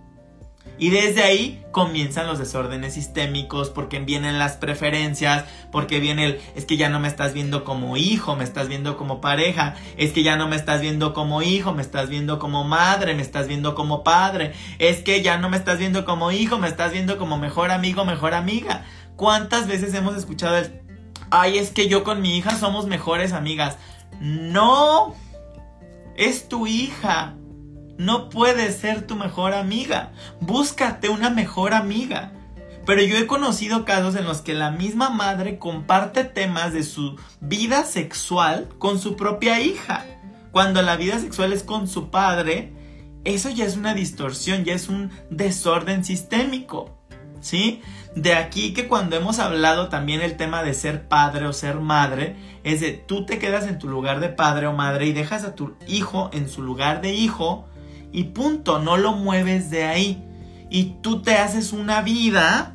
Y 0.78 0.90
desde 0.90 1.22
ahí 1.22 1.64
comienzan 1.70 2.26
los 2.26 2.38
desórdenes 2.38 2.94
sistémicos, 2.94 3.70
porque 3.70 3.98
vienen 4.00 4.38
las 4.38 4.56
preferencias, 4.56 5.44
porque 5.72 6.00
viene 6.00 6.26
el, 6.26 6.40
es 6.54 6.66
que 6.66 6.76
ya 6.76 6.88
no 6.88 7.00
me 7.00 7.08
estás 7.08 7.32
viendo 7.32 7.64
como 7.64 7.96
hijo, 7.96 8.36
me 8.36 8.44
estás 8.44 8.68
viendo 8.68 8.96
como 8.96 9.20
pareja, 9.20 9.74
es 9.96 10.12
que 10.12 10.22
ya 10.22 10.36
no 10.36 10.48
me 10.48 10.56
estás 10.56 10.80
viendo 10.80 11.14
como 11.14 11.40
hijo, 11.42 11.72
me 11.72 11.82
estás 11.82 12.08
viendo 12.08 12.38
como 12.38 12.64
madre, 12.64 13.14
me 13.14 13.22
estás 13.22 13.48
viendo 13.48 13.74
como 13.74 14.04
padre, 14.04 14.52
es 14.78 14.98
que 14.98 15.22
ya 15.22 15.38
no 15.38 15.48
me 15.48 15.56
estás 15.56 15.78
viendo 15.78 16.04
como 16.04 16.30
hijo, 16.30 16.58
me 16.58 16.68
estás 16.68 16.92
viendo 16.92 17.16
como 17.18 17.38
mejor 17.38 17.70
amigo, 17.70 18.04
mejor 18.04 18.34
amiga. 18.34 18.84
¿Cuántas 19.16 19.66
veces 19.66 19.94
hemos 19.94 20.14
escuchado 20.14 20.58
el, 20.58 20.82
ay, 21.30 21.58
es 21.58 21.70
que 21.70 21.88
yo 21.88 22.04
con 22.04 22.20
mi 22.20 22.36
hija 22.36 22.56
somos 22.58 22.86
mejores 22.86 23.32
amigas? 23.32 23.78
No, 24.20 25.14
es 26.16 26.48
tu 26.48 26.66
hija 26.66 27.34
no 27.98 28.28
puede 28.28 28.72
ser 28.72 29.06
tu 29.06 29.16
mejor 29.16 29.54
amiga. 29.54 30.12
Búscate 30.40 31.08
una 31.08 31.30
mejor 31.30 31.74
amiga. 31.74 32.32
Pero 32.84 33.02
yo 33.02 33.16
he 33.16 33.26
conocido 33.26 33.84
casos 33.84 34.14
en 34.14 34.24
los 34.24 34.42
que 34.42 34.54
la 34.54 34.70
misma 34.70 35.10
madre 35.10 35.58
comparte 35.58 36.24
temas 36.24 36.72
de 36.72 36.84
su 36.84 37.16
vida 37.40 37.84
sexual 37.84 38.68
con 38.78 39.00
su 39.00 39.16
propia 39.16 39.60
hija. 39.60 40.04
Cuando 40.52 40.82
la 40.82 40.96
vida 40.96 41.18
sexual 41.18 41.52
es 41.52 41.64
con 41.64 41.88
su 41.88 42.10
padre, 42.10 42.72
eso 43.24 43.50
ya 43.50 43.64
es 43.64 43.76
una 43.76 43.92
distorsión, 43.92 44.64
ya 44.64 44.74
es 44.74 44.88
un 44.88 45.10
desorden 45.30 46.04
sistémico. 46.04 46.96
¿Sí? 47.40 47.82
De 48.14 48.34
aquí 48.34 48.72
que 48.72 48.88
cuando 48.88 49.16
hemos 49.16 49.40
hablado 49.40 49.88
también 49.88 50.20
el 50.20 50.36
tema 50.36 50.62
de 50.62 50.72
ser 50.72 51.06
padre 51.08 51.46
o 51.46 51.52
ser 51.52 51.76
madre, 51.76 52.36
es 52.62 52.80
de 52.80 52.92
tú 52.92 53.26
te 53.26 53.38
quedas 53.38 53.66
en 53.66 53.78
tu 53.78 53.88
lugar 53.88 54.20
de 54.20 54.28
padre 54.28 54.68
o 54.68 54.72
madre 54.72 55.06
y 55.06 55.12
dejas 55.12 55.44
a 55.44 55.54
tu 55.54 55.74
hijo 55.86 56.30
en 56.32 56.48
su 56.48 56.62
lugar 56.62 57.02
de 57.02 57.12
hijo 57.12 57.66
y 58.16 58.24
punto, 58.24 58.78
no 58.78 58.96
lo 58.96 59.12
mueves 59.12 59.68
de 59.68 59.84
ahí. 59.84 60.24
Y 60.70 60.94
tú 61.02 61.20
te 61.20 61.34
haces 61.34 61.74
una 61.74 62.00
vida 62.00 62.74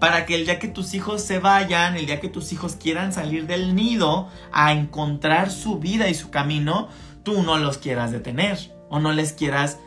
para 0.00 0.26
que 0.26 0.34
el 0.34 0.46
día 0.46 0.58
que 0.58 0.66
tus 0.66 0.94
hijos 0.94 1.22
se 1.22 1.38
vayan, 1.38 1.94
el 1.94 2.06
día 2.06 2.18
que 2.18 2.28
tus 2.28 2.52
hijos 2.52 2.74
quieran 2.74 3.12
salir 3.12 3.46
del 3.46 3.76
nido 3.76 4.28
a 4.50 4.72
encontrar 4.72 5.52
su 5.52 5.78
vida 5.78 6.08
y 6.08 6.14
su 6.14 6.30
camino, 6.30 6.88
tú 7.22 7.44
no 7.44 7.56
los 7.56 7.78
quieras 7.78 8.10
detener 8.10 8.58
o 8.88 8.98
no 8.98 9.12
les 9.12 9.32
quieras 9.32 9.78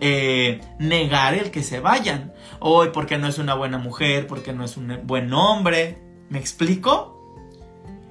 eh, 0.00 0.60
negar 0.78 1.34
el 1.34 1.50
que 1.50 1.64
se 1.64 1.80
vayan. 1.80 2.32
Hoy 2.60 2.90
porque 2.92 3.18
no 3.18 3.26
es 3.26 3.38
una 3.38 3.54
buena 3.54 3.78
mujer, 3.78 4.28
porque 4.28 4.52
no 4.52 4.64
es 4.64 4.76
un 4.76 5.00
buen 5.02 5.32
hombre. 5.32 5.98
¿Me 6.28 6.38
explico? 6.38 7.18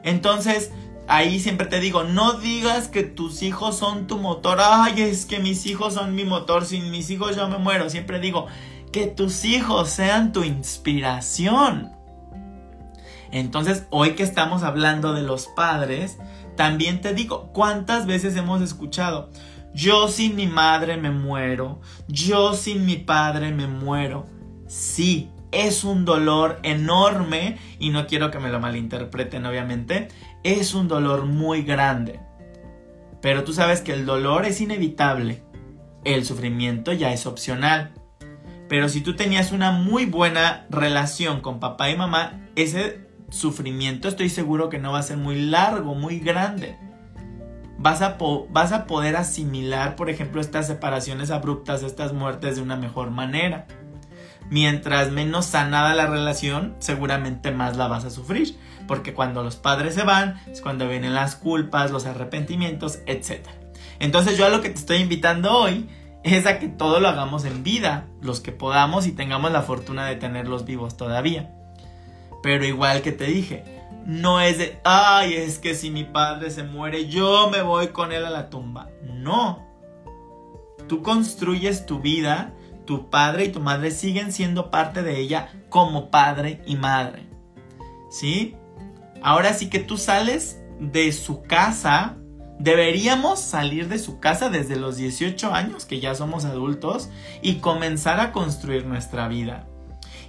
Entonces, 0.04 0.74
ahí 1.12 1.42
siempre 1.42 1.68
te 1.68 1.82
digo, 1.82 2.04
no 2.06 2.34
digas 2.34 2.88
que 2.88 3.04
tus 3.04 3.44
hijos 3.44 3.78
son 3.78 4.08
tu 4.08 4.18
motor. 4.18 4.60
Ay, 4.62 5.02
es 5.02 5.26
que 5.26 5.40
mis 5.40 5.66
hijos 5.66 5.96
son 5.96 6.16
mi 6.16 6.24
motor. 6.24 6.66
Sin 6.66 6.90
mis 6.90 7.10
hijos 7.10 7.36
yo 7.36 7.48
me 7.50 7.58
muero. 7.58 7.90
Siempre 7.90 8.20
digo, 8.20 8.48
que 8.94 9.08
tus 9.08 9.44
hijos 9.44 9.90
sean 9.90 10.32
tu 10.32 10.44
inspiración. 10.44 11.92
Entonces, 13.32 13.86
hoy 13.90 14.12
que 14.16 14.24
estamos 14.24 14.64
hablando 14.64 15.14
de 15.14 15.22
los 15.22 15.48
padres, 15.48 16.18
también 16.56 17.02
te 17.02 17.14
digo, 17.14 17.52
¿cuántas 17.54 18.06
veces 18.06 18.36
hemos 18.38 18.62
escuchado? 18.62 19.30
Yo 19.74 20.08
sin 20.08 20.36
mi 20.36 20.48
madre 20.48 20.96
me 20.96 21.12
muero. 21.12 21.82
Yo 22.08 22.54
sin 22.54 22.86
mi 22.86 22.96
padre 22.96 23.52
me 23.52 23.68
muero. 23.68 24.28
Sí, 24.68 25.30
es 25.52 25.84
un 25.84 26.06
dolor 26.06 26.60
enorme 26.64 27.58
y 27.80 27.90
no 27.90 28.08
quiero 28.08 28.32
que 28.32 28.40
me 28.40 28.50
lo 28.50 28.60
malinterpreten 28.60 29.46
obviamente, 29.46 30.08
es 30.44 30.74
un 30.74 30.88
dolor 30.88 31.26
muy 31.26 31.62
grande. 31.64 32.20
Pero 33.22 33.44
tú 33.44 33.54
sabes 33.54 33.82
que 33.82 33.94
el 33.94 34.06
dolor 34.06 34.46
es 34.46 34.62
inevitable, 34.62 35.44
el 36.04 36.26
sufrimiento 36.26 36.94
ya 36.94 37.14
es 37.14 37.26
opcional. 37.26 37.94
Pero 38.68 38.90
si 38.90 39.02
tú 39.02 39.16
tenías 39.16 39.52
una 39.52 39.72
muy 39.72 40.06
buena 40.06 40.66
relación 40.70 41.42
con 41.42 41.60
papá 41.60 41.90
y 41.90 41.98
mamá, 41.98 42.40
ese 42.56 43.08
sufrimiento 43.30 44.08
estoy 44.08 44.30
seguro 44.30 44.70
que 44.70 44.80
no 44.80 44.92
va 44.92 45.00
a 45.00 45.04
ser 45.04 45.18
muy 45.18 45.42
largo, 45.42 45.94
muy 45.94 46.20
grande. 46.20 46.78
Vas 47.78 48.02
a, 48.02 48.18
vas 48.50 48.72
a 48.72 48.86
poder 48.86 49.16
asimilar, 49.16 49.96
por 49.96 50.10
ejemplo, 50.10 50.42
estas 50.42 50.68
separaciones 50.68 51.32
abruptas, 51.32 51.84
estas 51.84 52.14
muertes 52.14 52.56
de 52.56 52.62
una 52.62 52.76
mejor 52.76 53.12
manera 53.12 53.68
mientras 54.52 55.12
menos 55.12 55.46
sanada 55.46 55.96
la 55.96 56.06
relación, 56.06 56.76
seguramente 56.80 57.52
más 57.52 57.78
la 57.78 57.88
vas 57.88 58.06
a 58.06 58.12
sufrir. 58.12 58.58
Porque 58.92 59.14
cuando 59.14 59.42
los 59.42 59.56
padres 59.56 59.96
se 59.96 60.04
van, 60.04 60.42
es 60.48 60.60
cuando 60.60 60.86
vienen 60.86 61.14
las 61.14 61.38
culpas, 61.38 61.92
los 61.92 62.06
arrepentimientos, 62.06 63.00
etc. 63.06 63.48
Entonces 64.00 64.38
yo 64.38 64.46
a 64.46 64.50
lo 64.50 64.60
que 64.60 64.68
te 64.68 64.80
estoy 64.80 64.98
invitando 64.98 65.50
hoy 65.50 65.88
es 66.24 66.46
a 66.46 66.60
que 66.60 66.68
todo 66.68 67.00
lo 67.00 67.08
hagamos 67.08 67.46
en 67.46 67.64
vida, 67.64 68.10
los 68.22 68.42
que 68.42 68.52
podamos 68.52 69.08
y 69.08 69.14
tengamos 69.14 69.50
la 69.54 69.62
fortuna 69.62 70.08
de 70.08 70.18
tenerlos 70.18 70.66
vivos 70.66 70.98
todavía. 70.98 71.56
Pero 72.44 72.66
igual 72.66 73.02
que 73.02 73.14
te 73.14 73.28
dije, 73.28 73.64
no 74.06 74.42
es 74.42 74.58
de, 74.58 74.82
ay, 74.84 75.36
es 75.36 75.58
que 75.58 75.74
si 75.74 75.90
mi 75.90 76.04
padre 76.04 76.52
se 76.52 76.64
muere, 76.64 77.08
yo 77.08 77.50
me 77.50 77.62
voy 77.62 77.94
con 77.94 78.12
él 78.12 78.26
a 78.26 78.30
la 78.30 78.50
tumba. 78.50 78.90
No. 79.04 79.66
Tú 80.90 81.02
construyes 81.02 81.86
tu 81.86 82.02
vida, 82.02 82.52
tu 82.84 83.10
padre 83.10 83.46
y 83.46 83.52
tu 83.54 83.62
madre 83.62 83.92
siguen 83.92 84.34
siendo 84.34 84.70
parte 84.70 85.02
de 85.02 85.18
ella 85.18 85.48
como 85.70 86.12
padre 86.12 86.62
y 86.66 86.76
madre. 86.76 87.30
¿Sí? 88.10 88.58
Ahora 89.22 89.54
sí 89.54 89.70
que 89.70 89.80
tú 89.80 89.98
sales 89.98 90.60
de 90.80 91.12
su 91.12 91.44
casa, 91.44 92.18
deberíamos 92.60 93.40
salir 93.40 93.88
de 93.88 94.00
su 94.00 94.20
casa 94.20 94.50
desde 94.50 94.76
los 94.76 94.98
18 94.98 95.54
años, 95.54 95.86
que 95.86 96.00
ya 96.00 96.16
somos 96.16 96.46
adultos, 96.46 97.10
y 97.42 97.56
comenzar 97.56 98.20
a 98.20 98.32
construir 98.32 98.86
nuestra 98.86 99.28
vida. 99.28 99.68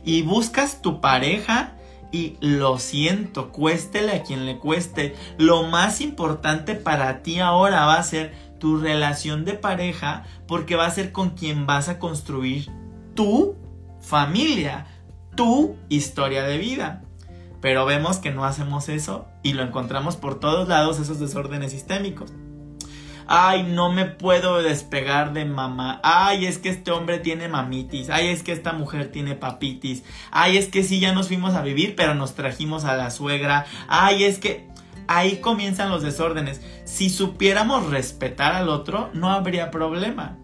Y 0.05 0.23
buscas 0.23 0.83
tu 0.83 1.01
pareja 1.01 1.75
y 2.11 2.37
lo 2.41 2.79
siento, 2.79 3.51
cuéstele 3.51 4.13
a 4.13 4.23
quien 4.23 4.45
le 4.45 4.59
cueste. 4.59 5.17
Lo 5.39 5.63
más 5.63 6.03
importante 6.03 6.75
para 6.75 7.23
ti 7.23 7.41
ahora 7.41 7.87
va 7.87 7.95
a 7.95 8.03
ser 8.03 8.35
tu 8.59 8.77
relación 8.77 9.45
de 9.45 9.55
pareja 9.55 10.25
porque 10.47 10.77
va 10.77 10.87
a 10.87 10.91
ser 10.91 11.11
con 11.11 11.31
quien 11.31 11.67
vas 11.67 11.89
a 11.89 11.99
construir 11.99 12.71
tu 13.15 13.57
familia, 14.03 14.87
tu 15.35 15.77
historia 15.89 16.43
de 16.43 16.59
vida. 16.59 17.03
Pero 17.63 17.87
vemos 17.87 18.19
que 18.19 18.33
no 18.33 18.45
hacemos 18.45 18.91
eso 18.91 19.27
y 19.43 19.55
lo 19.55 19.63
encontramos 19.63 20.17
por 20.17 20.41
todos 20.41 20.69
lados 20.69 20.99
esos 20.99 21.21
desórdenes 21.21 21.71
sistémicos. 21.71 22.33
Ay, 23.29 23.63
no 23.63 23.93
me 23.93 24.05
puedo 24.05 24.61
despegar 24.63 25.33
de 25.33 25.45
mamá. 25.45 26.01
Ay, 26.03 26.45
es 26.47 26.59
que 26.59 26.71
este 26.71 26.91
hombre 26.91 27.21
tiene 27.21 27.47
mamitis. 27.49 28.11
Ay, 28.11 28.29
es 28.29 28.43
que 28.43 28.51
esta 28.51 28.73
mujer 28.73 29.13
tiene 29.13 29.37
papitis. 29.37 30.03
Ay, 30.33 30.57
es 30.57 30.67
que 30.67 30.83
sí, 30.83 30.99
ya 30.99 31.13
nos 31.13 31.29
fuimos 31.29 31.55
a 31.55 31.63
vivir, 31.63 31.95
pero 31.97 32.15
nos 32.15 32.35
trajimos 32.35 32.85
a 32.85 32.97
la 32.97 33.11
suegra. 33.11 33.65
Ay, 33.87 34.25
es 34.25 34.39
que 34.39 34.69
ahí 35.07 35.37
comienzan 35.37 35.89
los 35.89 36.03
desórdenes. 36.03 36.61
Si 36.85 37.11
supiéramos 37.11 37.91
respetar 37.91 38.55
al 38.55 38.69
otro, 38.69 39.09
no 39.15 39.31
habría 39.31 39.71
problema. 39.71 40.37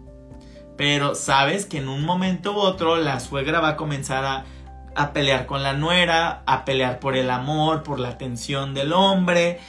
Pero 0.77 1.15
sabes 1.15 1.65
que 1.65 1.79
en 1.79 1.89
un 1.89 2.05
momento 2.05 2.53
u 2.53 2.59
otro 2.59 2.95
la 2.95 3.19
suegra 3.19 3.59
va 3.59 3.69
a 3.69 3.75
comenzar 3.75 4.23
a 4.23 4.45
a 4.95 5.13
pelear 5.13 5.45
con 5.45 5.63
la 5.63 5.73
nuera, 5.73 6.43
a 6.45 6.65
pelear 6.65 6.99
por 6.99 7.15
el 7.15 7.29
amor, 7.29 7.83
por 7.83 7.99
la 7.99 8.09
atención 8.09 8.73
del 8.73 8.93
hombre. 8.93 9.59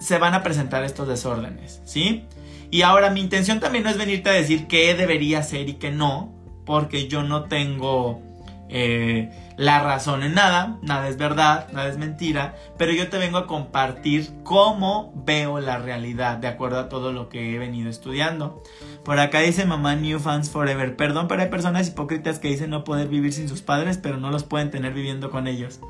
Se 0.00 0.18
van 0.18 0.34
a 0.34 0.42
presentar 0.42 0.84
estos 0.84 1.08
desórdenes, 1.08 1.82
¿sí? 1.84 2.26
Y 2.70 2.82
ahora 2.82 3.10
mi 3.10 3.20
intención 3.20 3.60
también 3.60 3.84
no 3.84 3.90
es 3.90 3.98
venirte 3.98 4.30
a 4.30 4.34
decir 4.34 4.66
qué 4.66 4.94
debería 4.94 5.42
ser 5.42 5.68
y 5.68 5.74
qué 5.74 5.90
no, 5.90 6.32
porque 6.64 7.08
yo 7.08 7.22
no 7.22 7.44
tengo 7.44 8.22
eh, 8.68 9.28
la 9.56 9.82
razón 9.82 10.22
en 10.22 10.34
nada, 10.34 10.78
nada 10.80 11.08
es 11.08 11.16
verdad, 11.16 11.68
nada 11.72 11.88
es 11.88 11.98
mentira, 11.98 12.54
pero 12.78 12.92
yo 12.92 13.08
te 13.10 13.18
vengo 13.18 13.36
a 13.36 13.46
compartir 13.48 14.30
cómo 14.44 15.12
veo 15.26 15.58
la 15.60 15.78
realidad 15.78 16.38
de 16.38 16.46
acuerdo 16.46 16.78
a 16.78 16.88
todo 16.88 17.12
lo 17.12 17.28
que 17.28 17.54
he 17.54 17.58
venido 17.58 17.90
estudiando. 17.90 18.62
Por 19.10 19.18
acá 19.18 19.40
dice 19.40 19.64
mamá 19.64 19.96
New 19.96 20.20
Fans 20.20 20.50
Forever. 20.50 20.94
Perdón, 20.94 21.26
pero 21.26 21.42
hay 21.42 21.48
personas 21.48 21.88
hipócritas 21.88 22.38
que 22.38 22.46
dicen 22.46 22.70
no 22.70 22.84
poder 22.84 23.08
vivir 23.08 23.32
sin 23.32 23.48
sus 23.48 23.60
padres, 23.60 23.98
pero 23.98 24.18
no 24.18 24.30
los 24.30 24.44
pueden 24.44 24.70
tener 24.70 24.94
viviendo 24.94 25.32
con 25.32 25.48
ellos. 25.48 25.80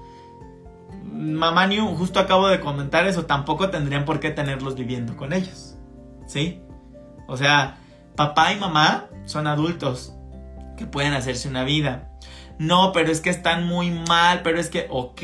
Mamá 1.05 1.67
New, 1.67 1.87
justo 1.97 2.19
acabo 2.19 2.49
de 2.49 2.61
comentar 2.61 3.07
eso, 3.07 3.27
tampoco 3.27 3.69
tendrían 3.69 4.07
por 4.07 4.21
qué 4.21 4.31
tenerlos 4.31 4.75
viviendo 4.75 5.19
con 5.19 5.35
ellos. 5.35 5.77
¿Sí? 6.27 6.63
O 7.29 7.37
sea, 7.37 7.77
papá 8.17 8.55
y 8.55 8.59
mamá 8.59 9.09
son 9.27 9.47
adultos 9.47 10.15
que 10.79 10.87
pueden 10.87 11.13
hacerse 11.13 11.47
una 11.47 11.65
vida 11.65 12.11
no, 12.61 12.93
pero 12.93 13.11
es 13.11 13.23
que 13.23 13.31
están 13.31 13.67
muy 13.67 13.91
mal, 13.91 14.43
pero 14.43 14.61
es 14.61 14.69
que, 14.69 14.87
ok, 14.91 15.23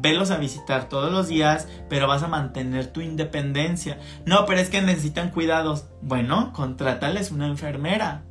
velos 0.00 0.30
a 0.30 0.38
visitar 0.38 0.88
todos 0.88 1.12
los 1.12 1.28
días, 1.28 1.68
pero 1.88 2.06
vas 2.06 2.22
a 2.22 2.28
mantener 2.28 2.86
tu 2.88 3.00
independencia. 3.00 3.98
No, 4.24 4.46
pero 4.46 4.60
es 4.60 4.70
que 4.70 4.82
necesitan 4.82 5.30
cuidados. 5.30 5.86
Bueno, 6.02 6.52
contrátales 6.52 7.30
una 7.30 7.46
enfermera. 7.46 8.22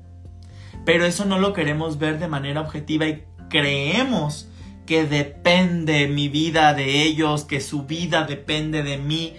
Pero 0.85 1.05
eso 1.05 1.25
no 1.25 1.39
lo 1.39 1.53
queremos 1.53 1.97
ver 1.97 2.19
de 2.19 2.27
manera 2.27 2.61
objetiva 2.61 3.07
y 3.07 3.23
creemos 3.49 4.49
que 4.85 5.05
depende 5.05 6.07
mi 6.07 6.29
vida 6.29 6.73
de 6.73 7.03
ellos, 7.03 7.43
que 7.43 7.59
su 7.59 7.83
vida 7.83 8.25
depende 8.25 8.83
de 8.83 8.97
mí. 8.97 9.33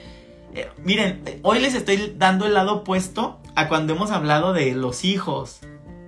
Eh, 0.55 0.69
miren, 0.83 1.23
hoy 1.43 1.61
les 1.61 1.75
estoy 1.75 2.15
dando 2.17 2.47
el 2.47 2.55
lado 2.55 2.77
opuesto 2.77 3.41
a 3.55 3.69
cuando 3.69 3.95
hemos 3.95 4.11
hablado 4.11 4.53
de 4.53 4.75
los 4.75 5.05
hijos, 5.05 5.61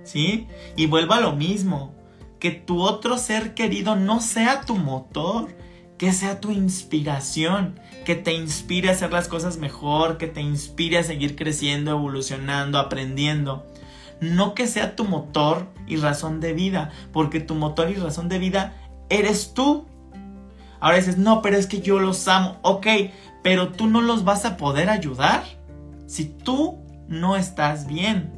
¿sí? 0.03 0.47
Y 0.75 0.87
vuelvo 0.87 1.13
a 1.13 1.21
lo 1.21 1.33
mismo 1.33 1.95
que 2.39 2.51
tu 2.51 2.81
otro 2.81 3.17
ser 3.17 3.53
querido 3.53 3.95
no 3.95 4.21
sea 4.21 4.61
tu 4.61 4.75
motor, 4.75 5.49
que 5.99 6.13
sea 6.13 6.39
tu 6.39 6.49
inspiración, 6.51 7.77
que 8.05 8.15
te 8.15 8.33
inspire 8.33 8.87
a 8.87 8.93
hacer 8.93 9.11
las 9.11 9.27
cosas 9.27 9.57
mejor, 9.57 10.17
que 10.17 10.27
te 10.27 10.41
inspire 10.41 10.97
a 10.97 11.03
seguir 11.03 11.35
creciendo, 11.35 11.91
evolucionando, 11.91 12.79
aprendiendo. 12.79 13.67
No 14.21 14.55
que 14.55 14.65
sea 14.65 14.95
tu 14.95 15.03
motor 15.03 15.67
y 15.87 15.97
razón 15.97 16.39
de 16.39 16.53
vida, 16.53 16.91
porque 17.11 17.41
tu 17.41 17.53
motor 17.53 17.91
y 17.91 17.95
razón 17.95 18.29
de 18.29 18.39
vida 18.39 18.73
eres 19.09 19.53
tú. 19.53 19.87
Ahora 20.79 20.95
dices, 20.95 21.17
no, 21.17 21.41
pero 21.41 21.57
es 21.57 21.67
que 21.67 21.81
yo 21.81 21.99
los 21.99 22.27
amo. 22.29 22.59
Ok, 22.61 22.87
pero 23.43 23.73
tú 23.73 23.87
no 23.87 24.01
los 24.01 24.23
vas 24.23 24.45
a 24.45 24.55
poder 24.55 24.89
ayudar 24.89 25.43
si 26.07 26.23
tú 26.23 26.79
no 27.09 27.35
estás 27.35 27.87
bien. 27.87 28.31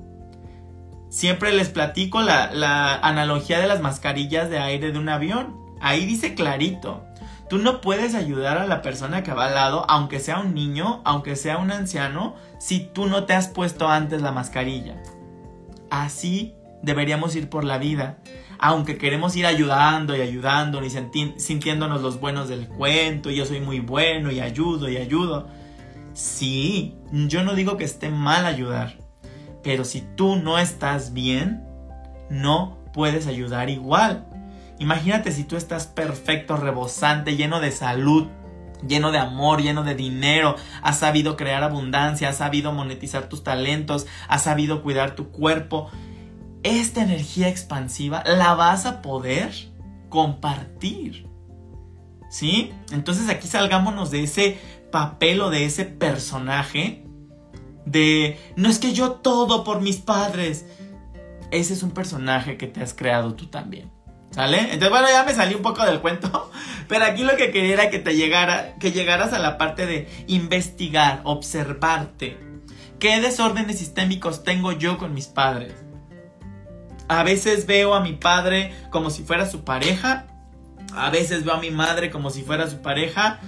Siempre 1.10 1.54
les 1.54 1.70
platico 1.70 2.22
la, 2.24 2.96
analogía 3.04 3.60
de 3.60 3.68
las 3.68 3.82
mascarillas 3.82 4.50
de 4.50 4.58
aire 4.58 4.92
de 4.92 4.98
un 4.98 5.10
avión. 5.10 5.56
Ahí 5.80 6.08
dice 6.08 6.34
clarito. 6.34 7.06
Tú 7.52 7.58
no 7.58 7.82
puedes 7.82 8.16
ayudar 8.16 8.58
a 8.58 8.66
la 8.66 8.82
persona 8.82 9.24
que 9.24 9.34
va 9.34 9.48
al 9.48 9.56
lado, 9.56 9.84
aunque 9.90 10.22
sea 10.22 10.40
un 10.40 10.54
niño, 10.54 11.02
aunque 11.04 11.36
sea 11.36 11.58
un 11.58 11.70
anciano, 11.70 12.34
si 12.60 12.80
tú 12.80 13.08
no 13.08 13.26
te 13.26 13.34
has 13.34 13.50
puesto 13.50 13.90
antes 13.90 14.22
la 14.22 14.32
mascarilla. 14.32 15.04
Así 15.90 16.56
deberíamos 16.82 17.36
ir 17.36 17.50
por 17.50 17.66
la 17.66 17.78
vida. 17.78 18.20
Aunque 18.58 18.98
queremos 18.98 19.36
ir 19.36 19.46
ayudando 19.46 20.16
y 20.16 20.22
ayudando 20.22 20.82
y 20.82 20.90
sintiéndonos 20.90 22.02
los 22.02 22.22
buenos 22.22 22.48
del 22.48 22.70
cuento, 22.70 23.30
y 23.30 23.36
yo 23.36 23.46
soy 23.46 23.60
muy 23.60 23.82
bueno 23.82 24.32
y 24.32 24.40
ayudo 24.40 24.90
y 24.90 24.96
ayudo. 24.96 25.50
Sí, 26.14 26.96
yo 27.12 27.44
no 27.44 27.54
digo 27.54 27.76
que 27.76 27.84
esté 27.84 28.10
mal 28.10 28.46
ayudar. 28.46 28.96
Pero 29.62 29.84
si 29.84 30.00
tú 30.16 30.38
no 30.38 30.58
estás 30.58 31.12
bien, 31.12 31.66
no 32.30 32.78
puedes 32.94 33.28
ayudar 33.28 33.70
igual. 33.70 34.26
Imagínate 34.82 35.32
si 35.32 35.44
tú 35.44 35.58
estás 35.58 35.86
perfecto, 35.86 36.58
rebosante, 36.58 37.36
lleno 37.36 37.60
de 37.60 37.72
salud, 37.72 38.30
lleno 38.88 39.12
de 39.12 39.20
amor, 39.20 39.62
lleno 39.62 39.84
de 39.84 39.94
dinero, 39.94 40.56
has 40.82 40.98
sabido 40.98 41.38
crear 41.38 41.64
abundancia, 41.64 42.30
has 42.30 42.38
sabido 42.38 42.74
monetizar 42.74 43.30
tus 43.30 43.44
talentos, 43.44 44.08
has 44.28 44.42
sabido 44.42 44.82
cuidar 44.82 45.14
tu 45.14 45.30
cuerpo. 45.30 45.92
Esta 46.64 47.04
energía 47.04 47.48
expansiva 47.48 48.24
la 48.26 48.56
vas 48.56 48.88
a 48.88 49.04
poder 49.04 49.54
compartir. 50.10 51.28
¿Sí? 52.32 52.74
Entonces 52.92 53.30
aquí 53.30 53.48
salgámonos 53.48 54.10
de 54.10 54.24
ese 54.24 54.58
papel 54.92 55.42
o 55.42 55.52
de 55.52 55.66
ese 55.66 55.86
personaje 55.86 57.06
de 57.86 58.40
no 58.56 58.68
es 58.68 58.80
que 58.80 58.94
yo 58.94 59.12
todo 59.12 59.64
por 59.64 59.80
mis 59.80 59.98
padres. 59.98 60.66
Ese 61.52 61.74
es 61.74 61.84
un 61.84 61.92
personaje 61.92 62.58
que 62.58 62.66
te 62.66 62.82
has 62.82 62.96
creado 62.96 63.36
tú 63.36 63.46
también. 63.46 64.01
¿Sale? 64.32 64.60
Entonces, 64.60 64.90
bueno, 64.90 65.08
ya 65.10 65.24
me 65.24 65.34
salí 65.34 65.56
un 65.56 65.62
poco 65.62 65.86
del 65.86 66.00
cuento, 66.00 66.52
pero 66.88 67.06
aquí 67.06 67.24
lo 67.24 67.36
que 67.36 67.52
quería 67.52 67.74
era 67.74 67.90
que 67.90 68.00
te 68.00 68.16
llegara, 68.16 68.76
que 68.80 68.92
llegaras 68.92 69.34
a 69.34 69.40
la 69.40 69.58
parte 69.58 69.86
de 69.86 70.08
investigar, 70.28 71.22
observarte. 71.24 72.38
¿Qué 73.00 73.20
desórdenes 73.20 73.80
sistémicos 73.80 74.44
tengo 74.44 74.72
yo 74.72 74.98
con 74.98 75.14
mis 75.14 75.28
padres? 75.28 75.74
A 77.08 77.24
veces 77.24 77.66
veo 77.66 77.94
a 77.94 78.00
mi 78.00 78.14
padre 78.14 78.74
como 78.90 79.10
si 79.10 79.24
fuera 79.24 79.46
su 79.46 79.64
pareja, 79.66 80.28
a 80.96 81.10
veces 81.10 81.44
veo 81.44 81.56
a 81.56 81.60
mi 81.60 81.72
madre 81.72 82.10
como 82.10 82.30
si 82.30 82.44
fuera 82.44 82.70
su 82.70 82.82
pareja, 82.82 83.40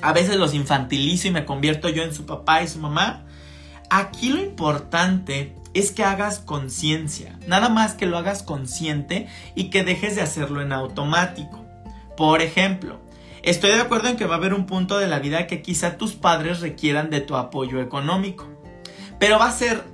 a 0.00 0.12
veces 0.12 0.36
los 0.36 0.54
infantilizo 0.54 1.28
y 1.28 1.32
me 1.32 1.44
convierto 1.44 1.88
yo 1.90 2.02
en 2.02 2.14
su 2.14 2.24
papá 2.24 2.62
y 2.62 2.68
su 2.68 2.78
mamá, 2.78 3.26
Aquí 3.94 4.30
lo 4.30 4.40
importante 4.40 5.54
es 5.74 5.90
que 5.90 6.04
hagas 6.04 6.38
conciencia, 6.38 7.38
nada 7.46 7.68
más 7.68 7.94
que 7.94 8.06
lo 8.06 8.18
hagas 8.18 8.42
consciente 8.42 9.28
y 9.54 9.70
que 9.70 9.84
dejes 9.84 10.16
de 10.16 10.22
hacerlo 10.22 10.62
en 10.62 10.72
automático. 10.72 11.64
Por 12.16 12.42
ejemplo, 12.42 13.00
estoy 13.42 13.70
de 13.70 13.80
acuerdo 13.80 14.08
en 14.08 14.16
que 14.16 14.26
va 14.26 14.34
a 14.34 14.38
haber 14.38 14.54
un 14.54 14.66
punto 14.66 14.98
de 14.98 15.06
la 15.06 15.18
vida 15.18 15.46
que 15.46 15.62
quizá 15.62 15.96
tus 15.96 16.12
padres 16.12 16.60
requieran 16.60 17.10
de 17.10 17.20
tu 17.20 17.36
apoyo 17.36 17.80
económico, 17.80 18.48
pero 19.18 19.38
va 19.38 19.48
a 19.48 19.52
ser 19.52 19.84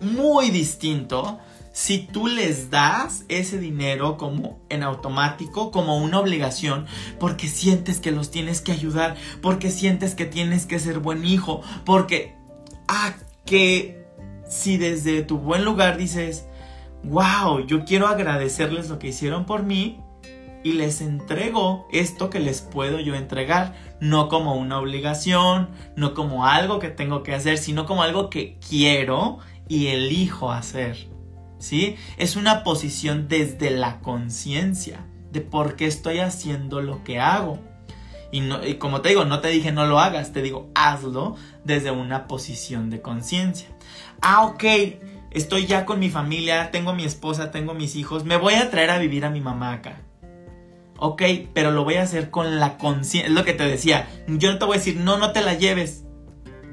muy 0.00 0.50
distinto 0.50 1.38
si 1.72 1.98
tú 1.98 2.26
les 2.26 2.70
das 2.70 3.24
ese 3.28 3.58
dinero 3.58 4.16
como 4.16 4.58
en 4.68 4.82
automático, 4.82 5.70
como 5.70 5.98
una 5.98 6.18
obligación, 6.18 6.86
porque 7.18 7.48
sientes 7.48 8.00
que 8.00 8.10
los 8.10 8.30
tienes 8.30 8.60
que 8.60 8.72
ayudar, 8.72 9.16
porque 9.40 9.70
sientes 9.70 10.14
que 10.14 10.26
tienes 10.26 10.66
que 10.66 10.80
ser 10.80 10.98
buen 10.98 11.24
hijo, 11.24 11.62
porque, 11.84 12.34
ah, 12.88 13.14
que 13.46 13.99
si 14.50 14.76
desde 14.76 15.22
tu 15.22 15.38
buen 15.38 15.64
lugar 15.64 15.96
dices, 15.96 16.46
wow, 17.04 17.64
yo 17.64 17.84
quiero 17.84 18.08
agradecerles 18.08 18.90
lo 18.90 18.98
que 18.98 19.08
hicieron 19.08 19.46
por 19.46 19.62
mí 19.62 20.00
y 20.62 20.72
les 20.72 21.00
entrego 21.00 21.86
esto 21.92 22.28
que 22.28 22.40
les 22.40 22.60
puedo 22.60 22.98
yo 22.98 23.14
entregar, 23.14 23.74
no 24.00 24.28
como 24.28 24.56
una 24.56 24.78
obligación, 24.78 25.70
no 25.96 26.12
como 26.14 26.46
algo 26.46 26.80
que 26.80 26.90
tengo 26.90 27.22
que 27.22 27.32
hacer, 27.32 27.58
sino 27.58 27.86
como 27.86 28.02
algo 28.02 28.28
que 28.28 28.58
quiero 28.68 29.38
y 29.68 29.86
elijo 29.86 30.50
hacer. 30.50 31.08
¿sí? 31.58 31.94
Es 32.18 32.34
una 32.34 32.64
posición 32.64 33.28
desde 33.28 33.70
la 33.70 34.00
conciencia 34.00 35.06
de 35.30 35.40
por 35.42 35.76
qué 35.76 35.86
estoy 35.86 36.18
haciendo 36.18 36.82
lo 36.82 37.04
que 37.04 37.20
hago. 37.20 37.60
Y, 38.32 38.40
no, 38.40 38.64
y 38.64 38.74
como 38.74 39.00
te 39.00 39.08
digo, 39.10 39.24
no 39.24 39.40
te 39.40 39.48
dije 39.48 39.72
no 39.72 39.86
lo 39.86 39.98
hagas, 39.98 40.32
te 40.32 40.42
digo 40.42 40.70
hazlo 40.74 41.36
desde 41.64 41.90
una 41.90 42.28
posición 42.28 42.90
de 42.90 43.02
conciencia. 43.02 43.68
Ah, 44.22 44.44
ok, 44.44 44.64
estoy 45.30 45.66
ya 45.66 45.84
con 45.84 45.98
mi 45.98 46.10
familia, 46.10 46.70
tengo 46.70 46.92
mi 46.92 47.04
esposa, 47.04 47.50
tengo 47.50 47.74
mis 47.74 47.96
hijos, 47.96 48.24
me 48.24 48.36
voy 48.36 48.54
a 48.54 48.70
traer 48.70 48.90
a 48.90 48.98
vivir 48.98 49.24
a 49.24 49.30
mi 49.30 49.40
mamá 49.40 49.72
acá. 49.72 50.00
Ok, 51.02 51.22
pero 51.54 51.70
lo 51.70 51.82
voy 51.82 51.94
a 51.94 52.02
hacer 52.02 52.30
con 52.30 52.60
la 52.60 52.76
conciencia. 52.76 53.28
Es 53.28 53.34
lo 53.34 53.44
que 53.44 53.54
te 53.54 53.64
decía. 53.64 54.06
Yo 54.28 54.52
no 54.52 54.58
te 54.58 54.66
voy 54.66 54.76
a 54.76 54.78
decir, 54.78 54.96
no, 54.96 55.16
no 55.16 55.32
te 55.32 55.40
la 55.40 55.54
lleves. 55.54 56.04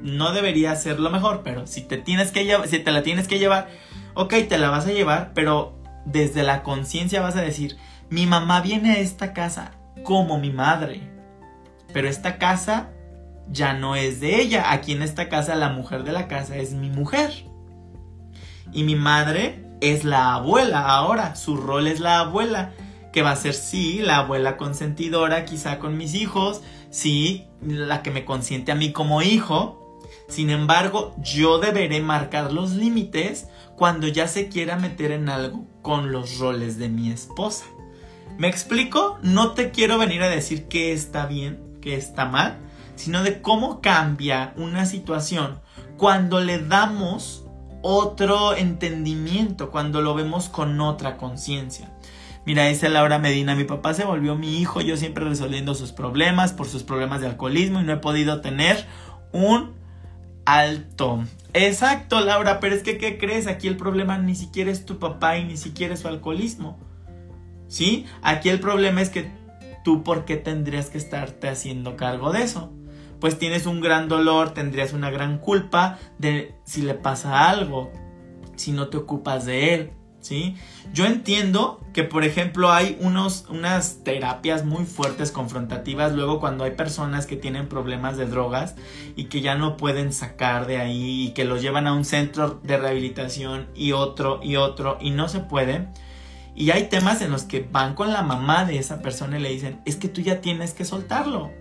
No 0.02 0.32
debería 0.32 0.76
ser 0.76 1.00
lo 1.00 1.08
mejor, 1.08 1.40
pero 1.42 1.66
si 1.66 1.80
te 1.80 1.96
tienes 1.96 2.30
que 2.30 2.44
llevar, 2.44 2.68
si 2.68 2.78
te 2.78 2.92
la 2.92 3.02
tienes 3.02 3.26
que 3.26 3.38
llevar, 3.38 3.68
ok, 4.14 4.34
te 4.46 4.58
la 4.58 4.68
vas 4.68 4.86
a 4.86 4.92
llevar, 4.92 5.32
pero 5.34 5.78
desde 6.04 6.42
la 6.42 6.62
conciencia 6.62 7.22
vas 7.22 7.36
a 7.36 7.40
decir, 7.40 7.78
mi 8.10 8.26
mamá 8.26 8.60
viene 8.60 8.92
a 8.92 8.98
esta 8.98 9.32
casa 9.32 9.72
como 10.04 10.38
mi 10.38 10.50
madre, 10.50 11.00
pero 11.92 12.08
esta 12.08 12.38
casa 12.38 12.90
ya 13.50 13.72
no 13.72 13.96
es 13.96 14.20
de 14.20 14.40
ella, 14.40 14.72
aquí 14.72 14.92
en 14.92 15.02
esta 15.02 15.28
casa 15.28 15.54
la 15.54 15.70
mujer 15.70 16.04
de 16.04 16.12
la 16.12 16.28
casa 16.28 16.56
es 16.56 16.72
mi 16.72 16.90
mujer. 16.90 17.44
Y 18.72 18.84
mi 18.84 18.94
madre 18.94 19.64
es 19.80 20.04
la 20.04 20.34
abuela 20.34 20.88
ahora, 20.88 21.34
su 21.34 21.56
rol 21.56 21.86
es 21.86 22.00
la 22.00 22.20
abuela, 22.20 22.72
que 23.12 23.22
va 23.22 23.30
a 23.30 23.36
ser 23.36 23.54
sí, 23.54 24.00
la 24.00 24.18
abuela 24.18 24.56
consentidora 24.56 25.44
quizá 25.44 25.78
con 25.78 25.96
mis 25.96 26.14
hijos, 26.14 26.62
sí, 26.90 27.46
la 27.62 28.02
que 28.02 28.10
me 28.10 28.24
consiente 28.24 28.72
a 28.72 28.74
mí 28.74 28.92
como 28.92 29.22
hijo. 29.22 30.00
Sin 30.28 30.50
embargo, 30.50 31.14
yo 31.22 31.58
deberé 31.58 32.00
marcar 32.00 32.52
los 32.52 32.72
límites 32.72 33.48
cuando 33.76 34.08
ya 34.08 34.28
se 34.28 34.48
quiera 34.48 34.76
meter 34.76 35.12
en 35.12 35.30
algo 35.30 35.64
con 35.80 36.12
los 36.12 36.38
roles 36.38 36.78
de 36.78 36.90
mi 36.90 37.10
esposa. 37.10 37.64
¿Me 38.36 38.48
explico? 38.48 39.18
No 39.22 39.52
te 39.52 39.70
quiero 39.70 39.96
venir 39.98 40.22
a 40.22 40.28
decir 40.28 40.68
qué 40.68 40.92
está 40.92 41.26
bien, 41.26 41.67
está 41.94 42.26
mal, 42.26 42.58
sino 42.96 43.22
de 43.22 43.40
cómo 43.40 43.80
cambia 43.80 44.52
una 44.56 44.86
situación 44.86 45.60
cuando 45.96 46.40
le 46.40 46.58
damos 46.58 47.44
otro 47.82 48.56
entendimiento, 48.56 49.70
cuando 49.70 50.00
lo 50.00 50.14
vemos 50.14 50.48
con 50.48 50.80
otra 50.80 51.16
conciencia. 51.16 51.90
Mira, 52.44 52.66
dice 52.66 52.88
Laura 52.88 53.18
Medina, 53.18 53.54
mi 53.54 53.64
papá 53.64 53.92
se 53.94 54.04
volvió 54.04 54.34
mi 54.34 54.58
hijo, 54.58 54.80
yo 54.80 54.96
siempre 54.96 55.24
resolviendo 55.24 55.74
sus 55.74 55.92
problemas 55.92 56.52
por 56.52 56.66
sus 56.66 56.82
problemas 56.82 57.20
de 57.20 57.26
alcoholismo 57.26 57.80
y 57.80 57.84
no 57.84 57.92
he 57.92 57.98
podido 57.98 58.40
tener 58.40 58.86
un 59.32 59.74
alto. 60.46 61.24
Exacto, 61.52 62.20
Laura, 62.20 62.58
pero 62.58 62.74
es 62.74 62.82
que, 62.82 62.96
¿qué 62.96 63.18
crees? 63.18 63.46
Aquí 63.46 63.68
el 63.68 63.76
problema 63.76 64.16
ni 64.18 64.34
siquiera 64.34 64.70
es 64.70 64.86
tu 64.86 64.98
papá 64.98 65.36
y 65.36 65.44
ni 65.44 65.56
siquiera 65.56 65.94
es 65.94 66.00
su 66.00 66.08
alcoholismo. 66.08 66.78
¿Sí? 67.68 68.06
Aquí 68.22 68.48
el 68.48 68.60
problema 68.60 69.02
es 69.02 69.10
que 69.10 69.30
tú, 69.88 70.02
¿por 70.02 70.26
qué 70.26 70.36
tendrías 70.36 70.90
que 70.90 70.98
estarte 70.98 71.48
haciendo 71.48 71.96
cargo 71.96 72.30
de 72.30 72.42
eso? 72.42 72.70
Pues 73.20 73.38
tienes 73.38 73.64
un 73.64 73.80
gran 73.80 74.06
dolor, 74.06 74.52
tendrías 74.52 74.92
una 74.92 75.08
gran 75.10 75.38
culpa 75.38 75.98
de 76.18 76.56
si 76.64 76.82
le 76.82 76.92
pasa 76.92 77.48
algo, 77.48 77.90
si 78.54 78.72
no 78.72 78.88
te 78.88 78.98
ocupas 78.98 79.46
de 79.46 79.72
él. 79.72 79.92
¿sí? 80.20 80.56
Yo 80.92 81.06
entiendo 81.06 81.80
que, 81.94 82.04
por 82.04 82.22
ejemplo, 82.24 82.70
hay 82.70 82.98
unos, 83.00 83.46
unas 83.48 84.04
terapias 84.04 84.66
muy 84.66 84.84
fuertes, 84.84 85.32
confrontativas, 85.32 86.12
luego 86.12 86.38
cuando 86.38 86.64
hay 86.64 86.72
personas 86.72 87.24
que 87.24 87.36
tienen 87.36 87.66
problemas 87.66 88.18
de 88.18 88.26
drogas 88.26 88.74
y 89.16 89.24
que 89.24 89.40
ya 89.40 89.54
no 89.54 89.78
pueden 89.78 90.12
sacar 90.12 90.66
de 90.66 90.76
ahí 90.76 91.28
y 91.28 91.30
que 91.30 91.46
los 91.46 91.62
llevan 91.62 91.86
a 91.86 91.94
un 91.94 92.04
centro 92.04 92.60
de 92.62 92.76
rehabilitación 92.76 93.68
y 93.74 93.92
otro 93.92 94.40
y 94.42 94.56
otro 94.56 94.98
y 95.00 95.12
no 95.12 95.30
se 95.30 95.40
puede. 95.40 95.88
Y 96.58 96.72
hay 96.72 96.88
temas 96.88 97.22
en 97.22 97.30
los 97.30 97.44
que 97.44 97.68
van 97.70 97.94
con 97.94 98.12
la 98.12 98.24
mamá 98.24 98.64
de 98.64 98.80
esa 98.80 99.00
persona 99.00 99.38
y 99.38 99.42
le 99.42 99.50
dicen, 99.50 99.80
es 99.84 99.94
que 99.94 100.08
tú 100.08 100.22
ya 100.22 100.40
tienes 100.40 100.74
que 100.74 100.84
soltarlo. 100.84 101.52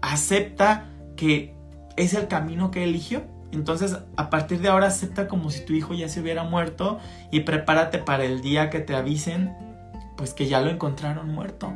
Acepta 0.00 0.86
que 1.16 1.56
es 1.96 2.14
el 2.14 2.28
camino 2.28 2.70
que 2.70 2.84
eligió. 2.84 3.24
Entonces, 3.50 3.98
a 4.16 4.30
partir 4.30 4.60
de 4.60 4.68
ahora 4.68 4.86
acepta 4.86 5.26
como 5.26 5.50
si 5.50 5.64
tu 5.64 5.72
hijo 5.72 5.92
ya 5.92 6.08
se 6.08 6.20
hubiera 6.20 6.44
muerto 6.44 7.00
y 7.32 7.40
prepárate 7.40 7.98
para 7.98 8.24
el 8.24 8.42
día 8.42 8.70
que 8.70 8.78
te 8.78 8.94
avisen, 8.94 9.56
pues 10.16 10.34
que 10.34 10.46
ya 10.46 10.60
lo 10.60 10.70
encontraron 10.70 11.34
muerto. 11.34 11.72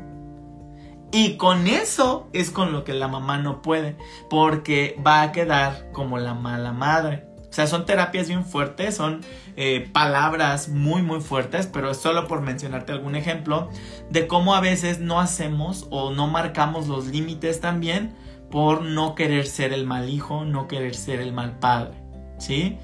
Y 1.11 1.37
con 1.37 1.67
eso 1.67 2.29
es 2.33 2.53
con 2.53 2.71
lo 2.71 2.85
que 2.85 2.95
la 2.95 3.09
mamá 3.09 3.39
no 3.39 3.61
puede, 3.61 3.97
porque 4.31 4.97
va 5.05 5.23
a 5.23 5.33
quedar 5.33 5.91
como 5.91 6.19
la 6.19 6.35
mala 6.35 6.73
madre. 6.73 7.28
O 7.51 7.53
sea, 7.53 7.67
son 7.67 7.87
terapias 7.87 8.29
bien 8.29 8.45
fuertes, 8.45 8.95
son 8.97 9.23
eh, 9.57 9.89
palabras 9.93 10.69
muy, 10.69 11.03
muy 11.03 11.21
fuertes, 11.21 11.67
pero 11.67 11.95
solo 11.95 12.29
por 12.29 12.43
mencionarte 12.43 12.93
algún 12.93 13.17
ejemplo 13.17 13.71
de 14.11 14.27
cómo 14.27 14.55
a 14.55 14.61
veces 14.61 15.01
no 15.01 15.19
hacemos 15.19 15.87
o 15.91 16.13
no 16.13 16.27
marcamos 16.27 16.89
los 16.89 17.07
límites 17.07 17.61
también 17.61 18.15
por 18.51 18.83
no 18.83 19.15
querer 19.15 19.47
ser 19.47 19.73
el 19.73 19.87
mal 19.87 20.09
hijo, 20.09 20.45
no 20.45 20.69
querer 20.69 20.95
ser 20.95 21.21
el 21.21 21.33
mal 21.33 21.59
padre, 21.59 21.95
¿sí? 22.39 22.79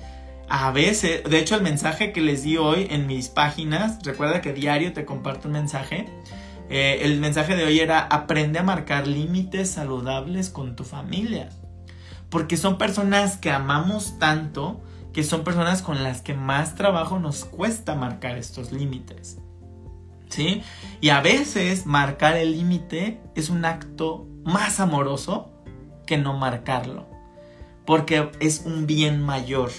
A 0.49 0.71
veces, 0.73 1.25
de 1.25 1.39
hecho 1.39 1.57
el 1.57 1.63
mensaje 1.63 2.13
que 2.13 2.21
les 2.21 2.43
di 2.43 2.57
hoy 2.57 2.87
en 2.91 3.07
mis 3.07 3.29
páginas, 3.29 3.99
recuerda 4.05 4.41
que 4.41 4.53
diario 4.53 4.93
te 4.93 5.05
comparto 5.05 5.49
un 5.49 5.55
mensaje, 5.55 6.07
eh, 6.69 7.01
el 7.03 7.21
mensaje 7.21 7.57
de 7.57 7.65
hoy 7.65 7.81
era 7.81 8.01
aprende 8.01 8.59
a 8.59 8.63
marcar 8.63 9.07
límites 9.07 9.71
saludables 9.71 10.51
con 10.51 10.77
tu 10.77 10.85
familia, 10.85 11.49
porque 12.35 12.57
son 12.57 12.79
personas 12.79 13.37
que 13.37 13.53
amamos 13.53 14.19
tanto, 14.19 14.81
que 15.13 15.23
son 15.23 15.45
personas 15.45 15.83
con 15.83 16.03
las 16.03 16.21
que 16.21 16.35
más 16.35 16.75
trabajo 16.75 17.21
nos 17.21 17.45
cuesta 17.45 17.95
marcar 17.95 18.37
estos 18.37 18.73
límites. 18.73 19.39
¿Sí? 20.31 20.65
Y 21.01 21.11
a 21.11 21.21
veces 21.21 21.87
marcar 21.87 22.37
el 22.37 22.51
límite 22.51 23.21
es 23.37 23.51
un 23.51 23.65
acto 23.65 24.27
más 24.43 24.81
amoroso 24.81 25.53
que 26.09 26.19
no 26.19 26.37
marcarlo. 26.37 27.07
Porque 27.87 28.33
es 28.41 28.65
un 28.67 28.89
bien 28.89 29.23
mayor 29.23 29.71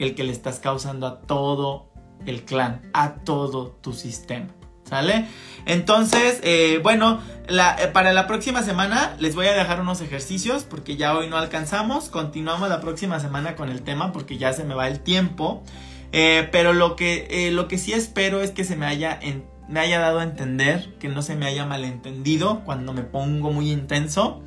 el 0.00 0.16
que 0.16 0.24
le 0.24 0.32
estás 0.32 0.58
causando 0.58 1.06
a 1.06 1.20
todo 1.20 1.92
el 2.26 2.44
clan, 2.44 2.90
a 2.92 3.18
todo 3.18 3.68
tu 3.68 3.92
sistema. 3.92 4.48
¿Sale? 4.90 5.26
Entonces, 5.66 6.40
eh, 6.42 6.80
bueno, 6.82 7.20
eh, 7.48 7.86
para 7.92 8.12
la 8.12 8.26
próxima 8.26 8.64
semana 8.64 9.14
les 9.20 9.36
voy 9.36 9.46
a 9.46 9.52
dejar 9.52 9.80
unos 9.80 10.00
ejercicios 10.00 10.64
porque 10.64 10.96
ya 10.96 11.16
hoy 11.16 11.28
no 11.28 11.36
alcanzamos. 11.36 12.08
Continuamos 12.08 12.68
la 12.68 12.80
próxima 12.80 13.20
semana 13.20 13.54
con 13.54 13.68
el 13.68 13.82
tema 13.82 14.12
porque 14.12 14.36
ya 14.36 14.52
se 14.52 14.64
me 14.64 14.74
va 14.74 14.88
el 14.88 14.98
tiempo. 14.98 15.62
Eh, 16.10 16.48
pero 16.50 16.72
lo 16.72 16.96
que, 16.96 17.50
lo 17.52 17.68
que 17.68 17.78
sí 17.78 17.92
espero 17.92 18.40
es 18.40 18.50
que 18.50 18.64
se 18.64 18.74
me 18.74 18.86
haya, 18.86 19.20
me 19.68 19.78
haya 19.78 20.00
dado 20.00 20.18
a 20.18 20.24
entender, 20.24 20.92
que 20.98 21.08
no 21.08 21.22
se 21.22 21.36
me 21.36 21.46
haya 21.46 21.64
malentendido 21.66 22.62
cuando 22.64 22.92
me 22.92 23.02
pongo 23.02 23.52
muy 23.52 23.70
intenso. 23.70 24.42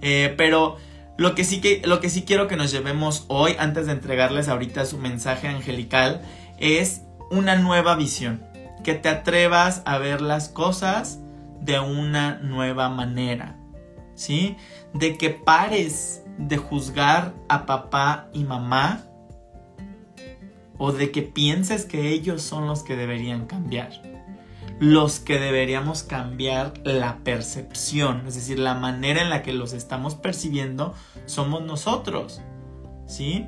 Pero 0.00 0.76
lo 1.16 1.34
que, 1.34 1.42
sí 1.42 1.60
que, 1.60 1.82
lo 1.84 2.00
que 2.00 2.10
sí 2.10 2.22
quiero 2.22 2.46
que 2.46 2.54
nos 2.54 2.70
llevemos 2.70 3.24
hoy, 3.26 3.56
antes 3.58 3.86
de 3.86 3.92
entregarles 3.92 4.48
ahorita 4.48 4.86
su 4.86 4.98
mensaje 4.98 5.48
angelical, 5.48 6.22
es 6.58 7.02
una 7.32 7.56
nueva 7.56 7.96
visión. 7.96 8.49
Que 8.82 8.94
te 8.94 9.08
atrevas 9.08 9.82
a 9.84 9.98
ver 9.98 10.20
las 10.20 10.48
cosas 10.48 11.20
de 11.60 11.78
una 11.80 12.38
nueva 12.38 12.88
manera. 12.88 13.56
¿Sí? 14.14 14.56
De 14.92 15.16
que 15.16 15.30
pares 15.30 16.24
de 16.38 16.56
juzgar 16.56 17.34
a 17.48 17.66
papá 17.66 18.28
y 18.32 18.44
mamá 18.44 19.02
o 20.78 20.92
de 20.92 21.10
que 21.10 21.22
pienses 21.22 21.84
que 21.84 22.08
ellos 22.08 22.42
son 22.42 22.66
los 22.66 22.82
que 22.82 22.96
deberían 22.96 23.46
cambiar 23.46 24.10
los 24.80 25.20
que 25.20 25.38
deberíamos 25.38 26.02
cambiar 26.02 26.72
la 26.84 27.18
percepción, 27.18 28.24
es 28.26 28.34
decir, 28.34 28.58
la 28.58 28.74
manera 28.74 29.20
en 29.20 29.28
la 29.28 29.42
que 29.42 29.52
los 29.52 29.74
estamos 29.74 30.14
percibiendo 30.14 30.94
somos 31.26 31.62
nosotros, 31.62 32.40
¿sí? 33.06 33.46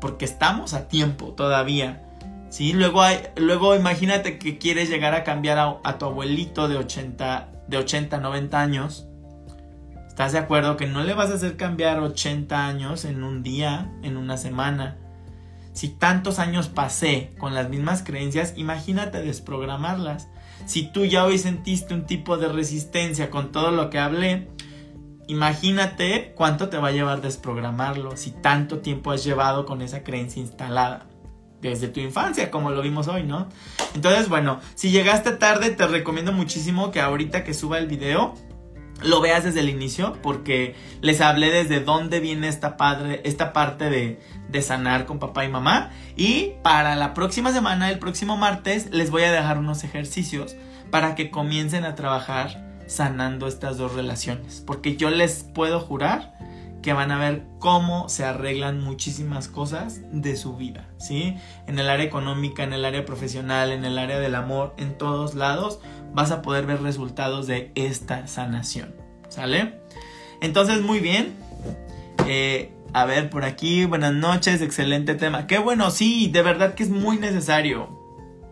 Porque 0.00 0.24
estamos 0.24 0.74
a 0.74 0.86
tiempo 0.86 1.32
todavía, 1.32 2.07
¿sí? 2.50 2.72
Luego, 2.72 3.02
hay, 3.02 3.20
luego 3.36 3.74
imagínate 3.74 4.38
que 4.38 4.58
quieres 4.58 4.88
llegar 4.88 5.14
a 5.14 5.24
cambiar 5.24 5.58
a, 5.82 5.98
tu 5.98 6.06
abuelito 6.06 6.68
de 6.68 6.76
80, 6.76 7.52
de 7.68 7.76
80, 7.76 8.18
90 8.18 8.60
años. 8.60 9.06
¿Estás 10.06 10.32
de 10.32 10.38
acuerdo 10.38 10.76
que 10.76 10.86
no 10.86 11.04
le 11.04 11.14
vas 11.14 11.30
a 11.30 11.34
hacer 11.34 11.56
cambiar 11.56 12.00
80 12.00 12.66
años 12.66 13.04
en 13.04 13.22
un 13.22 13.42
día, 13.42 13.92
en 14.02 14.16
una 14.16 14.36
semana? 14.36 14.98
Si 15.72 15.88
tantos 15.88 16.40
años 16.40 16.68
pasé 16.68 17.30
con 17.38 17.54
las 17.54 17.68
mismas 17.68 18.02
creencias, 18.02 18.54
imagínate 18.56 19.22
desprogramarlas. 19.22 20.28
Si 20.66 20.90
tú 20.90 21.04
ya 21.04 21.24
hoy 21.24 21.38
sentiste 21.38 21.94
un 21.94 22.04
tipo 22.04 22.36
de 22.36 22.48
resistencia 22.48 23.30
con 23.30 23.52
todo 23.52 23.70
lo 23.70 23.88
que 23.90 24.00
hablé, 24.00 24.48
imagínate 25.28 26.32
cuánto 26.34 26.68
te 26.68 26.78
va 26.78 26.88
a 26.88 26.92
llevar 26.92 27.20
desprogramarlo 27.20 28.16
si 28.16 28.32
tanto 28.32 28.78
tiempo 28.78 29.12
has 29.12 29.22
llevado 29.22 29.66
con 29.66 29.82
esa 29.82 30.02
creencia 30.02 30.42
instalada 30.42 31.06
desde 31.60 31.88
tu 31.88 32.00
infancia, 32.00 32.50
como 32.50 32.70
lo 32.70 32.82
vimos 32.82 33.08
hoy, 33.08 33.24
¿no? 33.24 33.48
Entonces, 33.94 34.28
bueno, 34.28 34.60
si 34.74 34.90
llegaste 34.90 35.32
tarde, 35.32 35.70
te 35.70 35.86
recomiendo 35.86 36.32
muchísimo 36.32 36.90
que 36.90 37.00
ahorita 37.00 37.44
que 37.44 37.54
suba 37.54 37.78
el 37.78 37.86
video, 37.86 38.34
lo 39.02 39.20
veas 39.20 39.44
desde 39.44 39.60
el 39.60 39.68
inicio, 39.68 40.18
porque 40.22 40.74
les 41.00 41.20
hablé 41.20 41.50
desde 41.50 41.80
dónde 41.80 42.20
viene 42.20 42.48
esta, 42.48 42.76
padre, 42.76 43.20
esta 43.24 43.52
parte 43.52 43.90
de, 43.90 44.20
de 44.48 44.62
sanar 44.62 45.06
con 45.06 45.18
papá 45.18 45.44
y 45.44 45.48
mamá. 45.48 45.90
Y 46.16 46.54
para 46.62 46.96
la 46.96 47.14
próxima 47.14 47.52
semana, 47.52 47.90
el 47.90 47.98
próximo 47.98 48.36
martes, 48.36 48.90
les 48.90 49.10
voy 49.10 49.22
a 49.22 49.32
dejar 49.32 49.58
unos 49.58 49.84
ejercicios 49.84 50.56
para 50.90 51.14
que 51.14 51.30
comiencen 51.30 51.84
a 51.84 51.94
trabajar 51.94 52.68
sanando 52.86 53.46
estas 53.46 53.76
dos 53.78 53.94
relaciones. 53.94 54.62
Porque 54.66 54.96
yo 54.96 55.10
les 55.10 55.44
puedo 55.44 55.78
jurar 55.80 56.34
que 56.88 56.94
van 56.94 57.10
a 57.10 57.18
ver 57.18 57.42
cómo 57.58 58.08
se 58.08 58.24
arreglan 58.24 58.82
muchísimas 58.82 59.46
cosas 59.46 60.00
de 60.10 60.36
su 60.36 60.56
vida, 60.56 60.88
¿sí? 60.96 61.36
En 61.66 61.78
el 61.78 61.90
área 61.90 62.06
económica, 62.06 62.64
en 62.64 62.72
el 62.72 62.82
área 62.86 63.04
profesional, 63.04 63.72
en 63.72 63.84
el 63.84 63.98
área 63.98 64.18
del 64.18 64.34
amor, 64.34 64.72
en 64.78 64.96
todos 64.96 65.34
lados 65.34 65.80
vas 66.14 66.30
a 66.30 66.40
poder 66.40 66.64
ver 66.64 66.80
resultados 66.80 67.46
de 67.46 67.72
esta 67.74 68.26
sanación, 68.26 68.94
¿sale? 69.28 69.80
Entonces, 70.40 70.80
muy 70.80 71.00
bien. 71.00 71.34
Eh, 72.26 72.72
a 72.94 73.04
ver, 73.04 73.28
por 73.28 73.44
aquí, 73.44 73.84
buenas 73.84 74.14
noches, 74.14 74.62
excelente 74.62 75.14
tema. 75.14 75.46
Qué 75.46 75.58
bueno, 75.58 75.90
sí, 75.90 76.30
de 76.32 76.40
verdad 76.40 76.72
que 76.72 76.84
es 76.84 76.88
muy 76.88 77.18
necesario. 77.18 78.00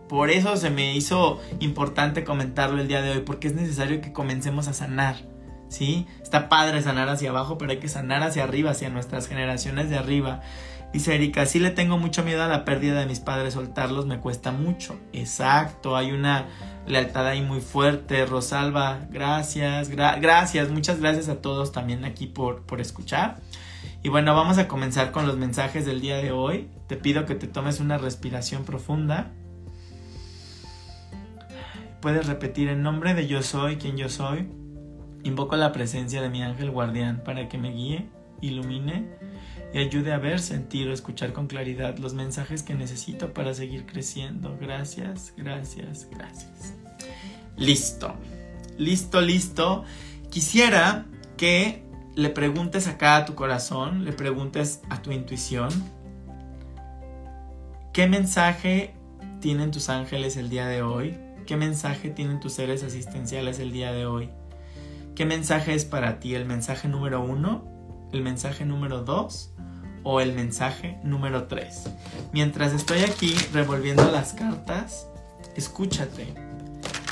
Por 0.07 0.29
eso 0.29 0.57
se 0.57 0.69
me 0.69 0.95
hizo 0.95 1.41
importante 1.59 2.23
comentarlo 2.23 2.79
el 2.79 2.87
día 2.87 3.01
de 3.01 3.13
hoy, 3.13 3.21
porque 3.21 3.47
es 3.47 3.55
necesario 3.55 3.99
que 3.99 4.13
comencemos 4.13 4.67
a 4.67 4.73
sanar 4.73 5.15
¿sí? 5.69 6.07
Está 6.21 6.49
padre 6.49 6.81
sanar 6.81 7.09
hacia 7.09 7.29
abajo, 7.29 7.57
pero 7.57 7.71
hay 7.71 7.79
que 7.79 7.87
sanar 7.87 8.23
hacia 8.23 8.43
arriba, 8.43 8.71
hacia 8.71 8.89
nuestras 8.89 9.27
generaciones 9.27 9.89
de 9.89 9.97
arriba. 9.97 10.41
Dice 10.93 11.15
Erika, 11.15 11.45
sí 11.45 11.59
le 11.59 11.69
tengo 11.71 11.97
mucho 11.97 12.23
miedo 12.23 12.43
a 12.43 12.47
la 12.47 12.63
pérdida 12.63 12.99
de 12.99 13.05
mis 13.05 13.19
padres, 13.19 13.53
soltarlos 13.53 14.05
me 14.05 14.19
cuesta 14.19 14.51
mucho. 14.51 14.97
Exacto, 15.11 15.97
hay 15.97 16.11
una 16.11 16.45
lealtad 16.87 17.27
ahí 17.27 17.41
muy 17.41 17.59
fuerte. 17.59 18.25
Rosalba, 18.25 18.99
gracias, 19.11 19.89
gracias, 19.89 20.69
muchas 20.69 20.99
gracias 20.99 21.27
a 21.27 21.41
todos 21.41 21.71
también 21.73 22.05
aquí 22.05 22.27
por, 22.27 22.63
por 22.63 22.79
escuchar. 22.79 23.41
Y 24.01 24.09
bueno, 24.09 24.33
vamos 24.33 24.57
a 24.57 24.67
comenzar 24.69 25.11
con 25.11 25.27
los 25.27 25.35
mensajes 25.35 25.85
del 25.85 25.99
día 25.99 26.17
de 26.17 26.31
hoy. 26.31 26.69
Te 26.87 26.95
pido 26.95 27.25
que 27.25 27.35
te 27.35 27.47
tomes 27.47 27.81
una 27.81 27.97
respiración 27.97 28.63
profunda. 28.63 29.31
Puedes 31.99 32.27
repetir 32.27 32.69
en 32.69 32.81
nombre 32.81 33.13
de 33.13 33.27
yo 33.27 33.41
soy 33.41 33.75
quien 33.75 33.97
yo 33.97 34.07
soy 34.07 34.47
Invoco 35.23 35.55
la 35.55 35.71
presencia 35.71 36.21
de 36.21 36.29
mi 36.29 36.41
ángel 36.41 36.71
guardián 36.71 37.23
para 37.23 37.49
que 37.49 37.57
me 37.57 37.71
guíe, 37.71 38.07
ilumine 38.41 39.05
y 39.73 39.79
ayude 39.79 40.13
a 40.13 40.17
ver, 40.17 40.39
sentir 40.39 40.87
o 40.87 40.93
escuchar 40.93 41.33
con 41.33 41.47
claridad 41.47 41.97
los 41.97 42.13
mensajes 42.13 42.63
que 42.63 42.73
necesito 42.73 43.33
para 43.33 43.53
seguir 43.53 43.85
creciendo. 43.85 44.57
Gracias, 44.59 45.33
gracias, 45.35 46.07
gracias. 46.09 46.73
Listo, 47.57 48.15
listo, 48.77 49.21
listo. 49.21 49.83
Quisiera 50.29 51.05
que 51.35 51.83
le 52.15 52.29
preguntes 52.29 52.87
acá 52.87 53.17
a 53.17 53.25
tu 53.25 53.35
corazón, 53.35 54.05
le 54.05 54.13
preguntes 54.13 54.81
a 54.89 55.01
tu 55.01 55.11
intuición, 55.11 55.69
¿qué 57.93 58.07
mensaje 58.07 58.93
tienen 59.39 59.71
tus 59.71 59.89
ángeles 59.89 60.37
el 60.37 60.49
día 60.49 60.67
de 60.67 60.81
hoy? 60.81 61.17
¿Qué 61.45 61.57
mensaje 61.57 62.09
tienen 62.09 62.39
tus 62.39 62.53
seres 62.53 62.83
asistenciales 62.83 63.59
el 63.59 63.71
día 63.71 63.91
de 63.91 64.05
hoy? 64.05 64.29
¿Qué 65.17 65.25
mensaje 65.25 65.73
es 65.73 65.83
para 65.83 66.19
ti? 66.19 66.35
¿El 66.35 66.45
mensaje 66.45 66.87
número 66.87 67.23
uno? 67.23 67.65
¿El 68.13 68.21
mensaje 68.21 68.65
número 68.65 69.01
dos? 69.01 69.49
¿O 70.03 70.21
el 70.21 70.33
mensaje 70.33 70.99
número 71.03 71.47
tres? 71.47 71.89
Mientras 72.33 72.71
estoy 72.71 72.99
aquí 72.99 73.33
revolviendo 73.51 74.11
las 74.11 74.33
cartas, 74.33 75.07
escúchate. 75.55 76.27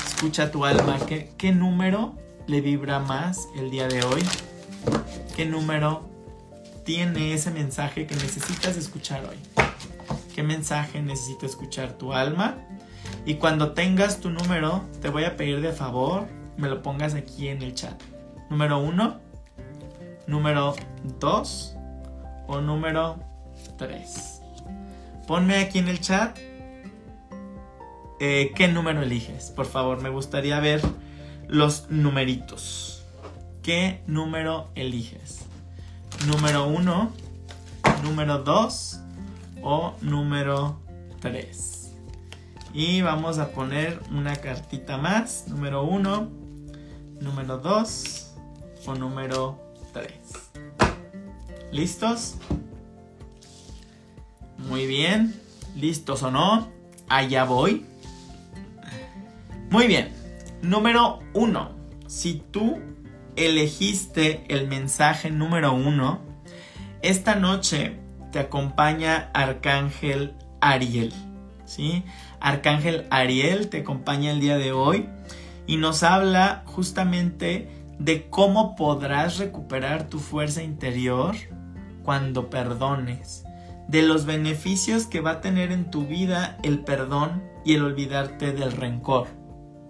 Escucha 0.06 0.52
tu 0.52 0.64
alma. 0.64 1.00
¿Qué, 1.08 1.32
qué 1.36 1.50
número 1.50 2.14
le 2.46 2.60
vibra 2.60 3.00
más 3.00 3.48
el 3.56 3.72
día 3.72 3.88
de 3.88 4.04
hoy? 4.04 4.22
¿Qué 5.34 5.44
número 5.44 6.08
tiene 6.84 7.34
ese 7.34 7.50
mensaje 7.50 8.06
que 8.06 8.14
necesitas 8.14 8.76
escuchar 8.76 9.24
hoy? 9.24 9.38
¿Qué 10.32 10.44
mensaje 10.44 11.02
necesita 11.02 11.44
escuchar 11.44 11.94
tu 11.94 12.12
alma? 12.12 12.54
Y 13.24 13.34
cuando 13.34 13.72
tengas 13.72 14.20
tu 14.20 14.30
número, 14.30 14.84
te 15.02 15.08
voy 15.08 15.24
a 15.24 15.36
pedir 15.36 15.60
de 15.60 15.72
favor 15.72 16.35
me 16.56 16.68
lo 16.68 16.82
pongas 16.82 17.14
aquí 17.14 17.48
en 17.48 17.62
el 17.62 17.74
chat. 17.74 18.00
Número 18.50 18.78
uno, 18.78 19.20
número 20.26 20.74
dos 21.18 21.74
o 22.46 22.60
número 22.60 23.18
tres. 23.76 24.40
Ponme 25.26 25.58
aquí 25.58 25.78
en 25.78 25.88
el 25.88 26.00
chat 26.00 26.38
eh, 28.18 28.52
qué 28.54 28.68
número 28.68 29.02
eliges. 29.02 29.50
Por 29.50 29.66
favor, 29.66 30.00
me 30.00 30.08
gustaría 30.08 30.58
ver 30.60 30.80
los 31.48 31.90
numeritos. 31.90 33.04
¿Qué 33.62 34.00
número 34.06 34.70
eliges? 34.74 35.44
Número 36.26 36.66
uno, 36.66 37.12
número 38.02 38.38
dos 38.38 39.00
o 39.62 39.94
número 40.00 40.80
tres. 41.20 41.92
Y 42.72 43.02
vamos 43.02 43.38
a 43.38 43.50
poner 43.50 44.00
una 44.10 44.36
cartita 44.36 44.96
más. 44.96 45.48
Número 45.48 45.82
uno 45.82 46.30
número 47.20 47.58
2 47.58 48.34
o 48.86 48.94
número 48.94 49.58
3. 49.92 50.10
¿Listos? 51.72 52.36
Muy 54.58 54.86
bien. 54.86 55.34
¿Listos 55.74 56.22
o 56.22 56.30
no? 56.30 56.68
Allá 57.08 57.44
voy. 57.44 57.84
Muy 59.70 59.86
bien. 59.86 60.12
Número 60.62 61.20
1. 61.34 61.70
Si 62.06 62.42
tú 62.50 62.78
elegiste 63.36 64.44
el 64.48 64.68
mensaje 64.68 65.30
número 65.30 65.74
1, 65.74 66.20
esta 67.02 67.34
noche 67.34 67.98
te 68.32 68.38
acompaña 68.38 69.30
Arcángel 69.34 70.34
Ariel. 70.60 71.12
¿Sí? 71.64 72.04
Arcángel 72.40 73.06
Ariel 73.10 73.68
te 73.68 73.78
acompaña 73.80 74.30
el 74.30 74.40
día 74.40 74.56
de 74.56 74.72
hoy 74.72 75.08
y 75.66 75.76
nos 75.76 76.02
habla 76.02 76.62
justamente 76.66 77.68
de 77.98 78.28
cómo 78.28 78.76
podrás 78.76 79.38
recuperar 79.38 80.08
tu 80.08 80.18
fuerza 80.18 80.62
interior 80.62 81.34
cuando 82.02 82.50
perdones, 82.50 83.44
de 83.88 84.02
los 84.02 84.26
beneficios 84.26 85.06
que 85.06 85.20
va 85.20 85.32
a 85.32 85.40
tener 85.40 85.72
en 85.72 85.90
tu 85.90 86.06
vida 86.06 86.58
el 86.62 86.80
perdón 86.80 87.42
y 87.64 87.74
el 87.74 87.82
olvidarte 87.82 88.52
del 88.52 88.72
rencor. 88.72 89.28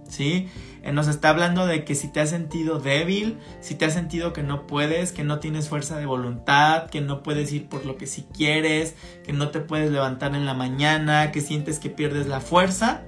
¿Sí? 0.08 0.48
Eh, 0.82 0.92
nos 0.92 1.08
está 1.08 1.30
hablando 1.30 1.66
de 1.66 1.84
que 1.84 1.96
si 1.96 2.06
te 2.06 2.20
has 2.20 2.30
sentido 2.30 2.78
débil, 2.78 3.38
si 3.60 3.74
te 3.74 3.86
has 3.86 3.92
sentido 3.92 4.32
que 4.32 4.44
no 4.44 4.68
puedes, 4.68 5.10
que 5.10 5.24
no 5.24 5.40
tienes 5.40 5.68
fuerza 5.68 5.98
de 5.98 6.06
voluntad, 6.06 6.88
que 6.88 7.00
no 7.00 7.24
puedes 7.24 7.52
ir 7.52 7.68
por 7.68 7.84
lo 7.84 7.96
que 7.96 8.06
si 8.06 8.22
quieres, 8.22 8.94
que 9.24 9.32
no 9.32 9.48
te 9.48 9.58
puedes 9.58 9.90
levantar 9.90 10.36
en 10.36 10.46
la 10.46 10.54
mañana, 10.54 11.32
que 11.32 11.40
sientes 11.40 11.80
que 11.80 11.90
pierdes 11.90 12.28
la 12.28 12.40
fuerza, 12.40 13.02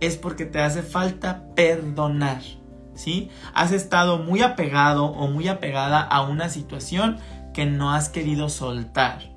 es 0.00 0.16
porque 0.16 0.44
te 0.44 0.60
hace 0.60 0.82
falta 0.82 1.44
perdonar, 1.54 2.42
¿sí? 2.94 3.30
Has 3.54 3.72
estado 3.72 4.18
muy 4.18 4.42
apegado 4.42 5.06
o 5.06 5.28
muy 5.28 5.48
apegada 5.48 6.00
a 6.00 6.22
una 6.22 6.48
situación 6.48 7.18
que 7.52 7.66
no 7.66 7.92
has 7.92 8.08
querido 8.08 8.48
soltar. 8.48 9.30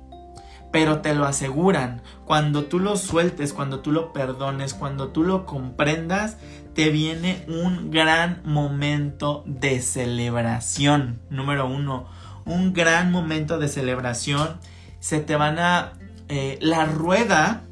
Pero 0.70 1.00
te 1.00 1.14
lo 1.14 1.26
aseguran, 1.26 2.02
cuando 2.24 2.64
tú 2.64 2.78
lo 2.78 2.96
sueltes, 2.96 3.52
cuando 3.52 3.80
tú 3.80 3.92
lo 3.92 4.12
perdones, 4.12 4.72
cuando 4.72 5.08
tú 5.08 5.22
lo 5.22 5.44
comprendas, 5.44 6.38
te 6.74 6.88
viene 6.88 7.44
un 7.46 7.90
gran 7.90 8.40
momento 8.44 9.42
de 9.44 9.82
celebración. 9.82 11.20
Número 11.28 11.66
uno, 11.66 12.06
un 12.46 12.72
gran 12.72 13.12
momento 13.12 13.58
de 13.58 13.68
celebración. 13.68 14.58
Se 15.00 15.20
te 15.20 15.36
van 15.36 15.58
a... 15.58 15.92
Eh, 16.28 16.58
la 16.62 16.86
rueda 16.86 17.64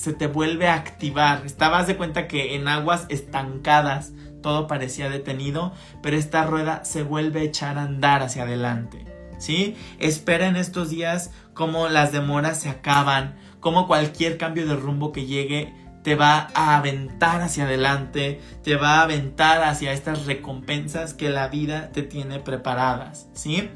se 0.00 0.14
te 0.14 0.28
vuelve 0.28 0.66
a 0.66 0.76
activar. 0.76 1.42
Estabas 1.44 1.86
de 1.86 1.98
cuenta 1.98 2.26
que 2.26 2.54
en 2.54 2.68
aguas 2.68 3.04
estancadas 3.10 4.12
todo 4.40 4.66
parecía 4.66 5.10
detenido, 5.10 5.74
pero 6.02 6.16
esta 6.16 6.46
rueda 6.46 6.86
se 6.86 7.02
vuelve 7.02 7.40
a 7.40 7.44
echar 7.44 7.76
a 7.76 7.82
andar 7.82 8.22
hacia 8.22 8.44
adelante. 8.44 9.04
¿Sí? 9.36 9.76
Espera 9.98 10.46
en 10.46 10.56
estos 10.56 10.88
días 10.88 11.32
cómo 11.52 11.88
las 11.88 12.12
demoras 12.12 12.58
se 12.58 12.70
acaban, 12.70 13.36
cómo 13.60 13.86
cualquier 13.86 14.38
cambio 14.38 14.66
de 14.66 14.74
rumbo 14.74 15.12
que 15.12 15.26
llegue 15.26 15.74
te 16.02 16.14
va 16.14 16.48
a 16.54 16.78
aventar 16.78 17.42
hacia 17.42 17.64
adelante, 17.64 18.40
te 18.64 18.76
va 18.76 19.00
a 19.00 19.02
aventar 19.02 19.62
hacia 19.62 19.92
estas 19.92 20.24
recompensas 20.24 21.12
que 21.12 21.28
la 21.28 21.48
vida 21.48 21.92
te 21.92 22.02
tiene 22.02 22.38
preparadas, 22.38 23.28
¿sí? 23.34 23.68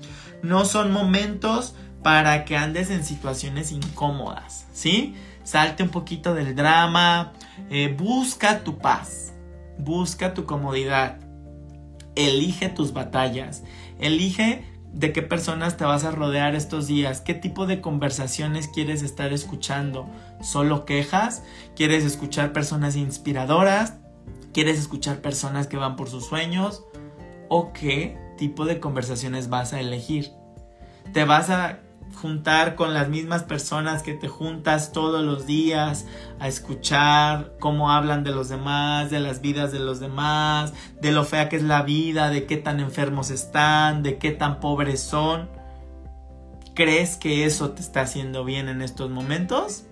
No 0.42 0.64
son 0.64 0.90
momentos 0.90 1.74
para 2.02 2.46
que 2.46 2.56
andes 2.56 2.88
en 2.88 3.04
situaciones 3.04 3.72
incómodas, 3.72 4.66
¿sí? 4.72 5.14
Salte 5.44 5.82
un 5.82 5.90
poquito 5.90 6.34
del 6.34 6.56
drama, 6.56 7.32
eh, 7.70 7.94
busca 7.96 8.64
tu 8.64 8.78
paz, 8.78 9.34
busca 9.78 10.34
tu 10.34 10.44
comodidad, 10.46 11.20
elige 12.16 12.68
tus 12.68 12.92
batallas, 12.92 13.62
elige 14.00 14.64
de 14.92 15.12
qué 15.12 15.22
personas 15.22 15.76
te 15.76 15.84
vas 15.84 16.04
a 16.04 16.12
rodear 16.12 16.54
estos 16.54 16.86
días, 16.86 17.20
qué 17.20 17.34
tipo 17.34 17.66
de 17.66 17.80
conversaciones 17.80 18.68
quieres 18.68 19.02
estar 19.02 19.32
escuchando, 19.32 20.08
solo 20.40 20.84
quejas, 20.84 21.42
quieres 21.74 22.04
escuchar 22.04 22.52
personas 22.52 22.96
inspiradoras, 22.96 23.94
quieres 24.52 24.78
escuchar 24.78 25.20
personas 25.20 25.66
que 25.66 25.76
van 25.76 25.96
por 25.96 26.08
sus 26.08 26.26
sueños 26.26 26.84
o 27.48 27.72
qué 27.72 28.16
tipo 28.38 28.64
de 28.64 28.80
conversaciones 28.80 29.48
vas 29.48 29.72
a 29.72 29.80
elegir. 29.80 30.30
Te 31.12 31.24
vas 31.24 31.50
a 31.50 31.80
juntar 32.14 32.74
con 32.74 32.94
las 32.94 33.08
mismas 33.08 33.42
personas 33.42 34.02
que 34.02 34.14
te 34.14 34.28
juntas 34.28 34.92
todos 34.92 35.24
los 35.24 35.46
días 35.46 36.06
a 36.38 36.48
escuchar 36.48 37.54
cómo 37.60 37.90
hablan 37.90 38.24
de 38.24 38.30
los 38.30 38.48
demás, 38.48 39.10
de 39.10 39.20
las 39.20 39.40
vidas 39.40 39.72
de 39.72 39.80
los 39.80 40.00
demás, 40.00 40.72
de 41.00 41.12
lo 41.12 41.24
fea 41.24 41.48
que 41.48 41.56
es 41.56 41.62
la 41.62 41.82
vida, 41.82 42.30
de 42.30 42.46
qué 42.46 42.56
tan 42.56 42.80
enfermos 42.80 43.30
están, 43.30 44.02
de 44.02 44.18
qué 44.18 44.30
tan 44.30 44.60
pobres 44.60 45.00
son. 45.00 45.48
¿Crees 46.74 47.16
que 47.16 47.44
eso 47.44 47.70
te 47.70 47.82
está 47.82 48.02
haciendo 48.02 48.44
bien 48.44 48.68
en 48.68 48.82
estos 48.82 49.10
momentos? 49.10 49.84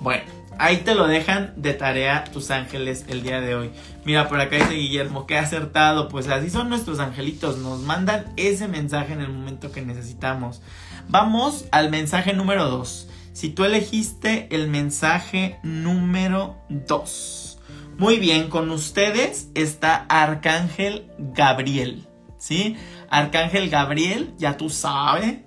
Bueno, 0.00 0.37
ahí 0.58 0.78
te 0.78 0.94
lo 0.94 1.06
dejan 1.06 1.52
de 1.56 1.74
tarea 1.74 2.24
tus 2.24 2.50
ángeles 2.50 3.04
el 3.08 3.22
día 3.22 3.40
de 3.40 3.54
hoy. 3.54 3.70
Mira, 4.04 4.28
por 4.28 4.40
acá 4.40 4.56
dice 4.56 4.74
Guillermo, 4.74 5.26
qué 5.26 5.38
acertado. 5.38 6.08
Pues 6.08 6.28
así 6.28 6.50
son 6.50 6.68
nuestros 6.68 6.98
angelitos, 6.98 7.58
nos 7.58 7.80
mandan 7.80 8.32
ese 8.36 8.68
mensaje 8.68 9.12
en 9.12 9.20
el 9.20 9.28
momento 9.28 9.72
que 9.72 9.82
necesitamos. 9.82 10.60
Vamos 11.08 11.66
al 11.70 11.90
mensaje 11.90 12.32
número 12.32 12.68
2. 12.68 13.08
Si 13.32 13.50
tú 13.50 13.64
elegiste 13.64 14.48
el 14.50 14.68
mensaje 14.68 15.58
número 15.62 16.56
2. 16.68 17.58
Muy 17.96 18.18
bien, 18.18 18.48
con 18.48 18.70
ustedes 18.70 19.48
está 19.54 20.06
Arcángel 20.08 21.10
Gabriel. 21.18 22.06
¿Sí? 22.38 22.76
Arcángel 23.10 23.70
Gabriel, 23.70 24.34
ya 24.38 24.56
tú 24.56 24.70
sabes. 24.70 25.38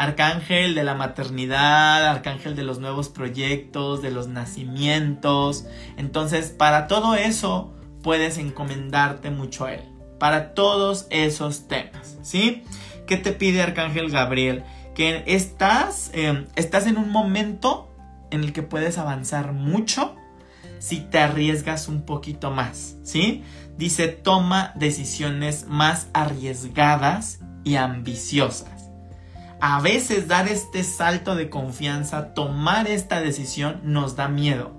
Arcángel 0.00 0.74
de 0.74 0.84
la 0.84 0.94
maternidad, 0.94 2.06
arcángel 2.06 2.56
de 2.56 2.62
los 2.62 2.78
nuevos 2.78 3.08
proyectos, 3.08 4.02
de 4.02 4.10
los 4.10 4.28
nacimientos. 4.28 5.66
Entonces, 5.96 6.50
para 6.50 6.86
todo 6.86 7.14
eso 7.14 7.74
puedes 8.02 8.38
encomendarte 8.38 9.30
mucho 9.30 9.66
a 9.66 9.74
él. 9.74 9.84
Para 10.18 10.54
todos 10.54 11.06
esos 11.10 11.68
temas, 11.68 12.18
¿sí? 12.22 12.64
¿Qué 13.06 13.16
te 13.16 13.32
pide 13.32 13.62
Arcángel 13.62 14.10
Gabriel? 14.10 14.64
que 14.94 15.24
estás, 15.26 16.10
em, 16.12 16.46
estás 16.56 16.86
en 16.86 16.96
un 16.98 17.10
momento 17.10 17.88
en 18.30 18.44
el 18.44 18.52
que 18.52 18.62
puedes 18.62 18.98
avanzar 18.98 19.52
mucho 19.52 20.14
si 20.78 21.00
te 21.00 21.18
arriesgas 21.18 21.88
un 21.88 22.02
poquito 22.02 22.50
más, 22.50 22.96
¿sí? 23.02 23.44
Dice, 23.76 24.08
toma 24.08 24.72
decisiones 24.76 25.66
más 25.66 26.08
arriesgadas 26.12 27.40
y 27.64 27.76
ambiciosas. 27.76 28.79
A 29.60 29.80
veces 29.80 30.26
dar 30.26 30.48
este 30.48 30.82
salto 30.84 31.34
de 31.34 31.50
confianza, 31.50 32.32
tomar 32.32 32.88
esta 32.88 33.20
decisión 33.20 33.80
nos 33.84 34.16
da 34.16 34.28
miedo, 34.28 34.72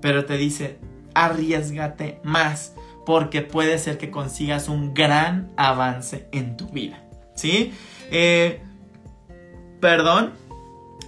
pero 0.00 0.24
te 0.24 0.36
dice, 0.36 0.78
arriesgate 1.14 2.20
más 2.22 2.74
porque 3.04 3.42
puede 3.42 3.78
ser 3.78 3.98
que 3.98 4.10
consigas 4.10 4.68
un 4.68 4.94
gran 4.94 5.50
avance 5.56 6.28
en 6.30 6.56
tu 6.56 6.68
vida, 6.68 7.02
¿sí? 7.34 7.72
Eh, 8.10 8.62
perdón, 9.80 10.32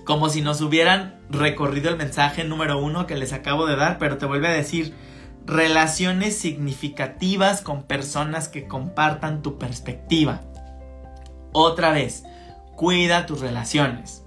como 0.05 0.29
si 0.29 0.41
nos 0.41 0.61
hubieran 0.61 1.21
recorrido 1.31 1.91
el 1.91 1.97
mensaje 1.97 2.43
número 2.43 2.79
uno 2.79 3.07
que 3.07 3.17
les 3.17 3.33
acabo 3.33 3.67
de 3.67 3.77
dar, 3.77 3.99
pero 3.99 4.19
te 4.19 4.27
vuelve 4.27 4.49
a 4.49 4.53
decir 4.53 4.95
relaciones 5.45 6.37
significativas 6.37 7.63
con 7.63 7.85
personas 7.85 8.49
que 8.49 8.67
compartan 8.67 9.43
tu 9.43 9.59
perspectiva. 9.59 10.41
Otra 11.53 11.93
vez, 11.93 12.25
cuida 12.79 13.27
tus 13.27 13.41
relaciones. 13.41 14.23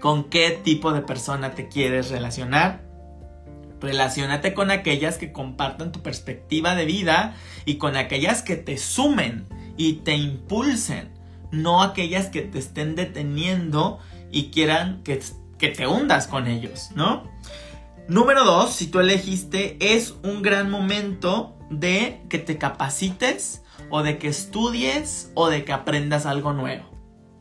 ¿Con 0.00 0.24
qué 0.24 0.50
tipo 0.50 0.92
de 0.92 1.02
persona 1.02 1.52
te 1.52 1.68
quieres 1.68 2.10
relacionar? 2.10 2.82
Relaciónate 3.80 4.54
con 4.54 4.72
aquellas 4.72 5.18
que 5.18 5.30
compartan 5.30 5.92
tu 5.92 6.02
perspectiva 6.02 6.74
de 6.74 6.84
vida 6.84 7.36
y 7.64 7.76
con 7.76 7.96
aquellas 7.96 8.42
que 8.42 8.56
te 8.56 8.76
sumen 8.76 9.46
y 9.76 10.00
te 10.04 10.16
impulsen 10.16 11.12
no 11.52 11.80
aquellas 11.80 12.26
que 12.26 12.42
te 12.42 12.58
estén 12.58 12.96
deteniendo 12.96 14.00
y 14.32 14.50
quieran 14.50 15.04
que, 15.04 15.22
que 15.56 15.68
te 15.68 15.86
hundas 15.86 16.26
con 16.26 16.48
ellos, 16.48 16.90
¿no? 16.96 17.30
Número 18.08 18.44
dos, 18.44 18.74
si 18.74 18.88
tú 18.88 18.98
elegiste, 18.98 19.76
es 19.80 20.16
un 20.24 20.42
gran 20.42 20.72
momento 20.72 21.56
de 21.70 22.20
que 22.28 22.38
te 22.38 22.58
capacites 22.58 23.62
o 23.90 24.02
de 24.02 24.18
que 24.18 24.26
estudies 24.26 25.30
o 25.34 25.48
de 25.48 25.64
que 25.64 25.72
aprendas 25.72 26.26
algo 26.26 26.52
nuevo. 26.52 26.89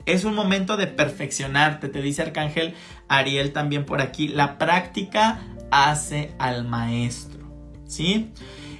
Es 0.05 0.23
un 0.23 0.35
momento 0.35 0.77
de 0.77 0.87
perfeccionarte, 0.87 1.89
te 1.89 2.01
dice 2.01 2.21
Arcángel 2.21 2.73
Ariel 3.07 3.53
también 3.53 3.85
por 3.85 4.01
aquí. 4.01 4.27
La 4.27 4.57
práctica 4.57 5.39
hace 5.71 6.31
al 6.39 6.65
maestro, 6.65 7.39
¿sí? 7.85 8.31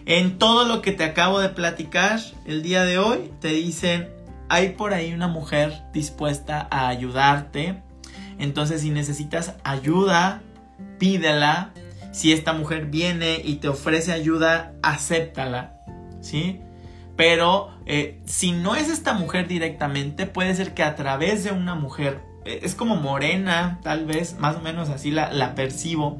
En 0.05 0.39
todo 0.39 0.65
lo 0.65 0.82
que 0.82 0.91
te 0.91 1.03
acabo 1.03 1.39
de 1.39 1.49
platicar 1.49 2.20
el 2.45 2.63
día 2.63 2.84
de 2.84 2.97
hoy, 2.97 3.32
te 3.39 3.49
dicen 3.49 4.09
hay 4.49 4.70
por 4.70 4.93
ahí 4.93 5.13
una 5.13 5.28
mujer 5.28 5.84
dispuesta 5.93 6.67
a 6.72 6.88
ayudarte. 6.88 7.84
Entonces 8.39 8.82
si 8.82 8.89
necesitas 8.89 9.55
ayuda, 9.63 10.41
pídela. 10.97 11.72
Si 12.11 12.34
esta 12.34 12.53
mujer 12.53 12.88
viene 12.88 13.39
y 13.43 13.57
te 13.57 13.67
ofrece 13.67 14.11
ayuda, 14.11 14.74
acéptala. 14.82 15.80
¿Sí? 16.22 16.59
Pero 17.20 17.67
eh, 17.86 18.17
si 18.24 18.53
no 18.53 18.78
es 18.78 18.88
esta 18.88 19.11
mujer 19.11 19.49
directamente, 19.49 20.26
puede 20.26 20.55
ser 20.55 20.74
que 20.74 20.84
a 20.84 20.95
través 20.95 21.43
de 21.43 21.51
una 21.51 21.76
mujer, 21.76 22.22
eh, 22.45 22.61
es 22.63 22.76
como 22.76 22.95
morena, 22.95 23.82
tal 23.84 24.05
vez, 24.05 24.39
más 24.39 24.55
o 24.55 24.61
menos 24.61 24.88
así 24.88 25.11
la, 25.11 25.53
percibo, 25.53 26.17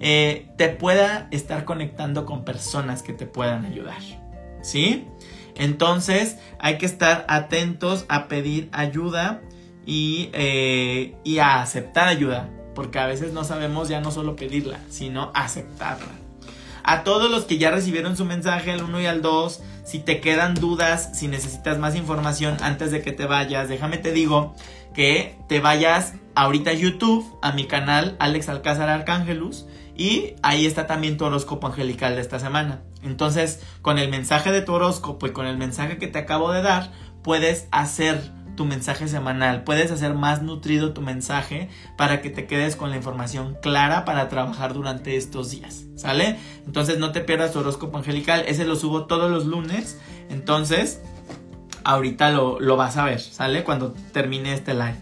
eh, 0.00 0.48
te 0.58 0.68
pueda 0.68 1.28
estar 1.30 1.64
conectando 1.64 2.26
con 2.26 2.44
personas 2.44 3.04
que 3.04 3.12
te 3.12 3.24
puedan 3.24 3.64
ayudar. 3.64 4.00
¿Sí? 4.62 5.06
Entonces 5.54 6.38
hay 6.58 6.76
que 6.76 6.86
estar 6.86 7.24
atentos 7.28 8.04
a 8.08 8.26
pedir 8.26 8.68
ayuda 8.72 9.42
eh, 9.86 11.14
y, 11.22 11.38
a 11.38 11.62
aceptar 11.62 12.08
ayuda, 12.08 12.48
porque 12.74 12.98
a 12.98 13.06
veces 13.06 13.32
no 13.32 13.44
sabemos 13.44 13.88
ya 13.88 14.00
no 14.00 14.10
solo 14.10 14.34
pedirla, 14.34 14.80
sino 14.90 15.30
aceptarla. 15.36 16.10
A 16.82 17.04
todos 17.04 17.30
los 17.30 17.44
que 17.44 17.58
ya 17.58 17.70
recibieron 17.70 18.16
su 18.16 18.24
mensaje 18.24 18.72
al 18.72 18.82
1 18.82 19.02
y 19.02 19.06
al 19.06 19.22
2, 19.22 19.62
si 19.84 19.98
te 19.98 20.20
quedan 20.20 20.54
dudas, 20.54 21.10
si 21.18 21.28
necesitas 21.28 21.78
más 21.78 21.96
información 21.96 22.56
antes 22.62 22.90
de 22.90 23.02
que 23.02 23.12
te 23.12 23.26
vayas, 23.26 23.68
déjame 23.68 23.98
te 23.98 24.12
digo 24.12 24.54
que 24.94 25.36
te 25.48 25.60
vayas 25.60 26.14
ahorita 26.34 26.70
a 26.70 26.74
YouTube, 26.74 27.38
a 27.42 27.52
mi 27.52 27.66
canal 27.66 28.16
Alex 28.18 28.48
Alcázar 28.48 28.88
Arcángelus, 28.88 29.66
y 29.96 30.34
ahí 30.42 30.66
está 30.66 30.86
también 30.86 31.16
tu 31.16 31.24
horóscopo 31.24 31.66
angelical 31.66 32.14
de 32.14 32.22
esta 32.22 32.38
semana. 32.38 32.82
Entonces, 33.02 33.60
con 33.82 33.98
el 33.98 34.08
mensaje 34.08 34.52
de 34.52 34.62
tu 34.62 34.72
horóscopo 34.72 35.26
y 35.26 35.32
con 35.32 35.46
el 35.46 35.58
mensaje 35.58 35.98
que 35.98 36.06
te 36.06 36.18
acabo 36.18 36.52
de 36.52 36.62
dar, 36.62 36.92
puedes 37.22 37.68
hacer 37.70 38.32
tu 38.56 38.64
mensaje 38.64 39.08
semanal, 39.08 39.64
puedes 39.64 39.90
hacer 39.90 40.14
más 40.14 40.42
nutrido 40.42 40.92
tu 40.92 41.00
mensaje 41.00 41.68
para 41.96 42.20
que 42.20 42.30
te 42.30 42.46
quedes 42.46 42.76
con 42.76 42.90
la 42.90 42.96
información 42.96 43.56
clara 43.62 44.04
para 44.04 44.28
trabajar 44.28 44.74
durante 44.74 45.16
estos 45.16 45.50
días, 45.50 45.84
¿sale? 45.96 46.38
Entonces 46.66 46.98
no 46.98 47.12
te 47.12 47.20
pierdas 47.20 47.52
tu 47.52 47.60
horóscopo 47.60 47.98
angelical, 47.98 48.44
ese 48.46 48.64
lo 48.64 48.76
subo 48.76 49.06
todos 49.06 49.30
los 49.30 49.46
lunes, 49.46 49.98
entonces 50.28 51.00
ahorita 51.84 52.30
lo, 52.30 52.60
lo 52.60 52.76
vas 52.76 52.96
a 52.96 53.04
ver, 53.04 53.20
¿sale? 53.20 53.64
Cuando 53.64 53.92
termine 54.12 54.52
este 54.52 54.74
live. 54.74 54.96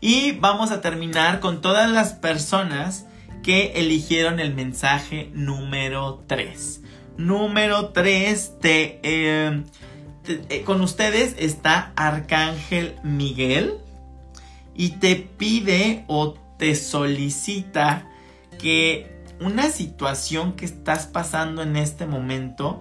Y 0.00 0.32
vamos 0.32 0.70
a 0.72 0.80
terminar 0.80 1.40
con 1.40 1.60
todas 1.60 1.90
las 1.90 2.14
personas 2.14 3.06
que 3.42 3.72
eligieron 3.76 4.40
el 4.40 4.54
mensaje 4.54 5.30
número 5.34 6.24
3 6.26 6.82
número 7.16 7.90
3 7.90 8.52
eh, 8.62 9.00
eh, 9.02 9.62
con 10.64 10.80
ustedes 10.80 11.34
está 11.38 11.92
Arcángel 11.96 12.96
Miguel 13.02 13.74
y 14.74 14.90
te 14.90 15.16
pide 15.16 16.04
o 16.06 16.34
te 16.58 16.74
solicita 16.74 18.08
que 18.58 19.10
una 19.40 19.70
situación 19.70 20.52
que 20.52 20.64
estás 20.64 21.06
pasando 21.06 21.62
en 21.62 21.76
este 21.76 22.06
momento 22.06 22.80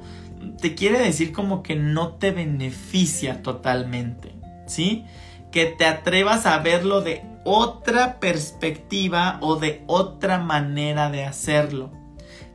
te 0.60 0.76
quiere 0.76 1.00
decir 1.00 1.34
como 1.34 1.64
que 1.64 1.76
no 1.76 2.14
te 2.16 2.32
beneficia 2.32 3.42
totalmente, 3.42 4.34
¿sí? 4.68 5.06
Que 5.52 5.66
te 5.66 5.86
atrevas 5.86 6.46
a 6.46 6.60
verlo 6.60 7.02
de 7.02 7.24
otra 7.44 8.20
perspectiva 8.20 9.38
o 9.42 9.56
de 9.56 9.84
otra 9.88 10.38
manera 10.38 11.10
de 11.10 11.26
hacerlo 11.26 11.92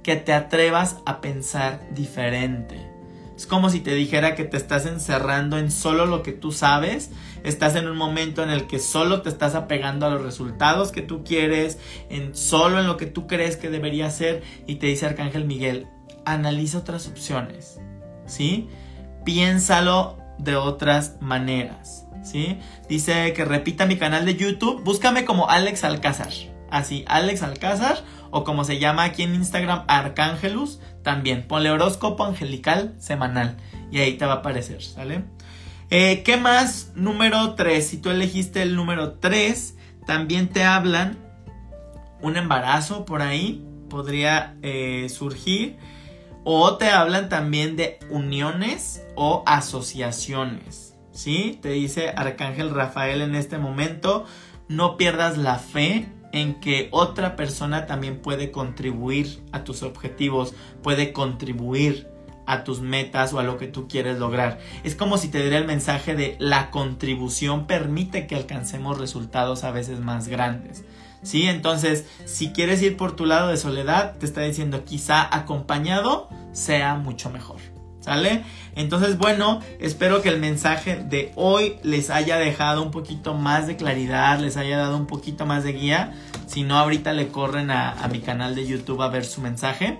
que 0.02 0.16
te 0.16 0.32
atrevas 0.32 0.98
a 1.04 1.20
pensar 1.20 1.80
diferente. 1.92 2.95
Es 3.36 3.46
como 3.46 3.68
si 3.68 3.80
te 3.80 3.94
dijera 3.94 4.34
que 4.34 4.44
te 4.44 4.56
estás 4.56 4.86
encerrando 4.86 5.58
en 5.58 5.70
solo 5.70 6.06
lo 6.06 6.22
que 6.22 6.32
tú 6.32 6.52
sabes. 6.52 7.10
Estás 7.44 7.76
en 7.76 7.86
un 7.86 7.96
momento 7.96 8.42
en 8.42 8.48
el 8.48 8.66
que 8.66 8.78
solo 8.78 9.20
te 9.20 9.28
estás 9.28 9.54
apegando 9.54 10.06
a 10.06 10.10
los 10.10 10.22
resultados 10.22 10.90
que 10.90 11.02
tú 11.02 11.22
quieres, 11.22 11.78
en 12.08 12.34
solo 12.34 12.80
en 12.80 12.86
lo 12.86 12.96
que 12.96 13.06
tú 13.06 13.26
crees 13.26 13.56
que 13.56 13.68
debería 13.68 14.10
ser. 14.10 14.42
Y 14.66 14.76
te 14.76 14.86
dice 14.86 15.04
Arcángel 15.04 15.44
Miguel, 15.44 15.86
analiza 16.24 16.78
otras 16.78 17.08
opciones. 17.08 17.78
¿Sí? 18.24 18.68
Piénsalo 19.24 20.16
de 20.38 20.56
otras 20.56 21.16
maneras. 21.20 22.06
¿Sí? 22.22 22.58
Dice 22.88 23.34
que 23.34 23.44
repita 23.44 23.84
mi 23.84 23.98
canal 23.98 24.24
de 24.24 24.36
YouTube. 24.36 24.82
Búscame 24.82 25.26
como 25.26 25.50
Alex 25.50 25.84
Alcázar. 25.84 26.32
Así, 26.70 27.04
Alex 27.08 27.42
Alcázar. 27.42 28.04
O 28.30 28.44
como 28.44 28.64
se 28.64 28.78
llama 28.78 29.04
aquí 29.04 29.22
en 29.22 29.34
Instagram, 29.34 29.84
Arcángelus 29.88 30.80
también. 31.02 31.46
Ponle 31.46 31.70
horóscopo 31.70 32.24
angelical 32.24 32.94
semanal 32.98 33.56
y 33.90 34.00
ahí 34.00 34.14
te 34.14 34.26
va 34.26 34.34
a 34.34 34.36
aparecer, 34.36 34.82
¿sale? 34.82 35.24
Eh, 35.90 36.22
¿Qué 36.24 36.36
más? 36.36 36.92
Número 36.94 37.54
3. 37.54 37.86
Si 37.86 37.98
tú 37.98 38.10
elegiste 38.10 38.62
el 38.62 38.74
número 38.74 39.14
3, 39.14 39.76
también 40.06 40.48
te 40.48 40.64
hablan 40.64 41.18
un 42.20 42.36
embarazo 42.36 43.04
por 43.04 43.22
ahí, 43.22 43.64
podría 43.88 44.56
eh, 44.62 45.08
surgir. 45.08 45.76
O 46.44 46.76
te 46.76 46.90
hablan 46.90 47.28
también 47.28 47.76
de 47.76 47.98
uniones 48.10 49.04
o 49.14 49.42
asociaciones. 49.46 50.94
¿Sí? 51.12 51.58
Te 51.62 51.70
dice 51.70 52.10
Arcángel 52.14 52.70
Rafael 52.70 53.22
en 53.22 53.34
este 53.34 53.58
momento, 53.58 54.26
no 54.68 54.96
pierdas 54.96 55.38
la 55.38 55.58
fe 55.58 56.08
en 56.36 56.60
que 56.60 56.88
otra 56.90 57.34
persona 57.34 57.86
también 57.86 58.18
puede 58.18 58.50
contribuir 58.50 59.42
a 59.52 59.64
tus 59.64 59.82
objetivos, 59.82 60.54
puede 60.82 61.12
contribuir 61.12 62.08
a 62.46 62.62
tus 62.62 62.80
metas 62.80 63.32
o 63.32 63.38
a 63.38 63.42
lo 63.42 63.56
que 63.56 63.66
tú 63.66 63.88
quieres 63.88 64.18
lograr. 64.18 64.58
Es 64.84 64.94
como 64.94 65.16
si 65.16 65.28
te 65.28 65.40
diera 65.40 65.58
el 65.58 65.66
mensaje 65.66 66.14
de 66.14 66.36
la 66.38 66.70
contribución 66.70 67.66
permite 67.66 68.26
que 68.26 68.36
alcancemos 68.36 68.98
resultados 68.98 69.64
a 69.64 69.70
veces 69.70 70.00
más 70.00 70.28
grandes. 70.28 70.84
¿Sí? 71.22 71.48
Entonces, 71.48 72.06
si 72.24 72.50
quieres 72.50 72.82
ir 72.82 72.96
por 72.96 73.16
tu 73.16 73.24
lado 73.24 73.48
de 73.48 73.56
soledad, 73.56 74.16
te 74.18 74.26
está 74.26 74.42
diciendo 74.42 74.84
quizá 74.84 75.34
acompañado 75.34 76.28
sea 76.52 76.94
mucho 76.96 77.30
mejor. 77.30 77.75
¿Sale? 78.06 78.44
Entonces, 78.76 79.18
bueno, 79.18 79.60
espero 79.80 80.22
que 80.22 80.28
el 80.28 80.38
mensaje 80.38 80.94
de 80.94 81.32
hoy 81.34 81.74
les 81.82 82.08
haya 82.08 82.36
dejado 82.36 82.84
un 82.84 82.92
poquito 82.92 83.34
más 83.34 83.66
de 83.66 83.74
claridad, 83.74 84.38
les 84.38 84.56
haya 84.56 84.78
dado 84.78 84.96
un 84.96 85.08
poquito 85.08 85.44
más 85.44 85.64
de 85.64 85.72
guía. 85.72 86.12
Si 86.46 86.62
no, 86.62 86.78
ahorita 86.78 87.12
le 87.12 87.26
corren 87.26 87.72
a, 87.72 88.08
mi 88.12 88.20
canal 88.20 88.54
de 88.54 88.64
YouTube 88.64 89.02
a 89.02 89.08
ver 89.08 89.24
su 89.24 89.40
mensaje. 89.40 89.98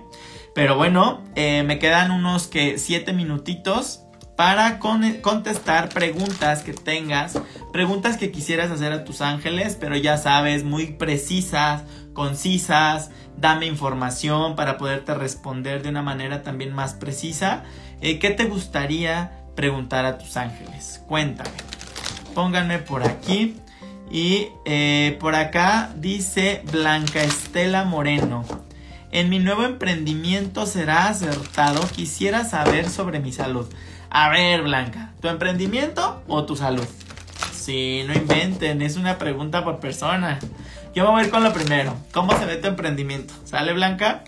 Pero 0.55 0.77
bueno, 0.77 1.21
eh, 1.35 1.63
me 1.63 1.79
quedan 1.79 2.11
unos 2.11 2.47
que 2.47 2.77
siete 2.77 3.11
minutitos 3.11 4.03
para 4.37 4.79
contestar 4.79 5.89
preguntas 5.89 6.63
que 6.63 6.71
tengas, 6.71 7.41
preguntas 7.73 8.15
que 8.15 8.31
quisieras 8.31 8.71
hacer 8.71 8.93
a 8.93 9.03
tus 9.03 9.19
ángeles, 9.19 9.75
pero 9.77 9.97
ya 9.97 10.17
sabes, 10.17 10.63
muy 10.63 10.93
precisas, 10.93 11.83
concisas, 12.13 13.09
dame 13.35 13.65
información 13.65 14.55
para 14.55 14.77
poderte 14.77 15.13
responder 15.13 15.81
de 15.83 15.89
una 15.89 16.03
manera 16.03 16.43
también 16.43 16.73
más 16.73 16.93
precisa. 16.93 17.63
Eh, 18.01 18.19
¿Qué 18.19 18.29
te 18.29 18.45
gustaría 18.45 19.31
preguntar 19.55 20.05
a 20.05 20.17
tus 20.17 20.37
ángeles? 20.37 21.01
Cuéntame. 21.07 21.49
Pónganme 22.35 22.79
por 22.79 23.03
aquí. 23.03 23.55
Y 24.11 24.49
eh, 24.65 25.17
por 25.19 25.35
acá 25.35 25.91
dice 25.95 26.61
Blanca 26.71 27.23
Estela 27.23 27.83
Moreno. 27.83 28.45
En 29.11 29.29
mi 29.29 29.39
nuevo 29.39 29.63
emprendimiento 29.63 30.65
será 30.65 31.07
acertado. 31.07 31.81
Quisiera 31.87 32.45
saber 32.45 32.89
sobre 32.89 33.19
mi 33.19 33.31
salud. 33.31 33.67
A 34.09 34.29
ver, 34.29 34.61
Blanca, 34.61 35.13
¿tu 35.19 35.27
emprendimiento 35.27 36.21
o 36.27 36.45
tu 36.45 36.55
salud? 36.55 36.87
Sí, 37.51 38.03
no 38.07 38.13
inventen, 38.13 38.81
es 38.81 38.95
una 38.95 39.17
pregunta 39.17 39.63
por 39.63 39.79
persona. 39.79 40.39
Yo 40.95 41.09
voy 41.11 41.21
a 41.21 41.25
ir 41.25 41.31
con 41.31 41.43
lo 41.43 41.51
primero. 41.51 41.97
¿Cómo 42.13 42.37
se 42.37 42.45
ve 42.45 42.55
tu 42.57 42.67
emprendimiento? 42.67 43.33
¿Sale, 43.43 43.73
Blanca? 43.73 44.23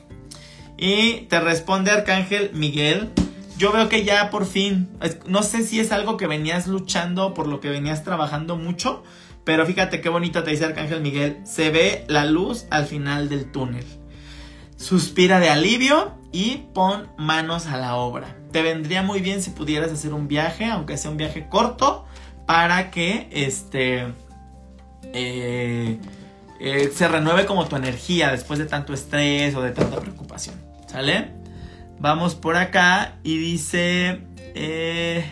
Y 0.78 1.22
te 1.30 1.40
responde 1.40 1.92
Arcángel 1.92 2.52
Miguel 2.54 3.12
yo 3.60 3.74
veo 3.74 3.90
que 3.90 4.06
ya 4.06 4.30
por 4.30 4.46
fin, 4.46 4.90
no 5.28 5.44
sé 5.44 5.64
si 5.64 5.82
es 5.82 5.92
algo 5.92 6.16
que 6.16 6.28
venías 6.28 6.66
luchando, 6.66 7.34
por 7.34 7.46
lo 7.46 7.60
que 7.60 7.70
venías 7.70 8.06
trabajando 8.06 8.56
mucho, 8.56 9.04
pero 9.44 9.66
fíjate 9.66 10.00
qué 10.00 10.08
bonito 10.08 10.44
te 10.44 10.52
dice 10.52 10.64
Arcángel 10.64 11.02
Miguel, 11.02 11.42
se 11.44 11.70
ve 11.70 12.06
la 12.08 12.24
luz 12.24 12.68
al 12.72 12.86
final 12.86 13.28
del 13.28 13.52
túnel. 13.52 13.86
Suspira 14.78 15.42
de 15.42 15.50
alivio 15.50 16.14
y 16.32 16.68
pon 16.74 17.10
manos 17.18 17.68
a 17.68 17.76
la 17.76 17.96
obra. 17.96 18.38
Te 18.54 18.62
vendría 18.62 19.04
muy 19.04 19.20
bien 19.20 19.44
si 19.44 19.50
pudieras 19.50 19.92
hacer 19.92 20.14
un 20.14 20.30
viaje, 20.30 20.64
aunque 20.64 20.98
sea 20.98 21.12
un 21.12 21.18
viaje 21.18 21.50
corto, 21.50 22.06
para 22.48 22.92
que 22.92 23.28
este 23.32 24.14
eh, 25.12 26.00
eh, 26.62 26.92
se 26.96 27.08
renueve 27.10 27.46
como 27.46 27.68
tu 27.68 27.76
energía 27.76 28.32
después 28.32 28.58
de 28.58 28.68
tanto 28.68 28.94
estrés 28.94 29.54
o 29.54 29.62
de 29.62 29.72
tanta 29.72 30.00
preocupación. 30.00 30.56
¿Sale? 30.88 31.39
Vamos 32.00 32.36
por 32.36 32.56
acá 32.56 33.18
y 33.24 33.38
dice... 33.38 34.22
Eh, 34.56 35.24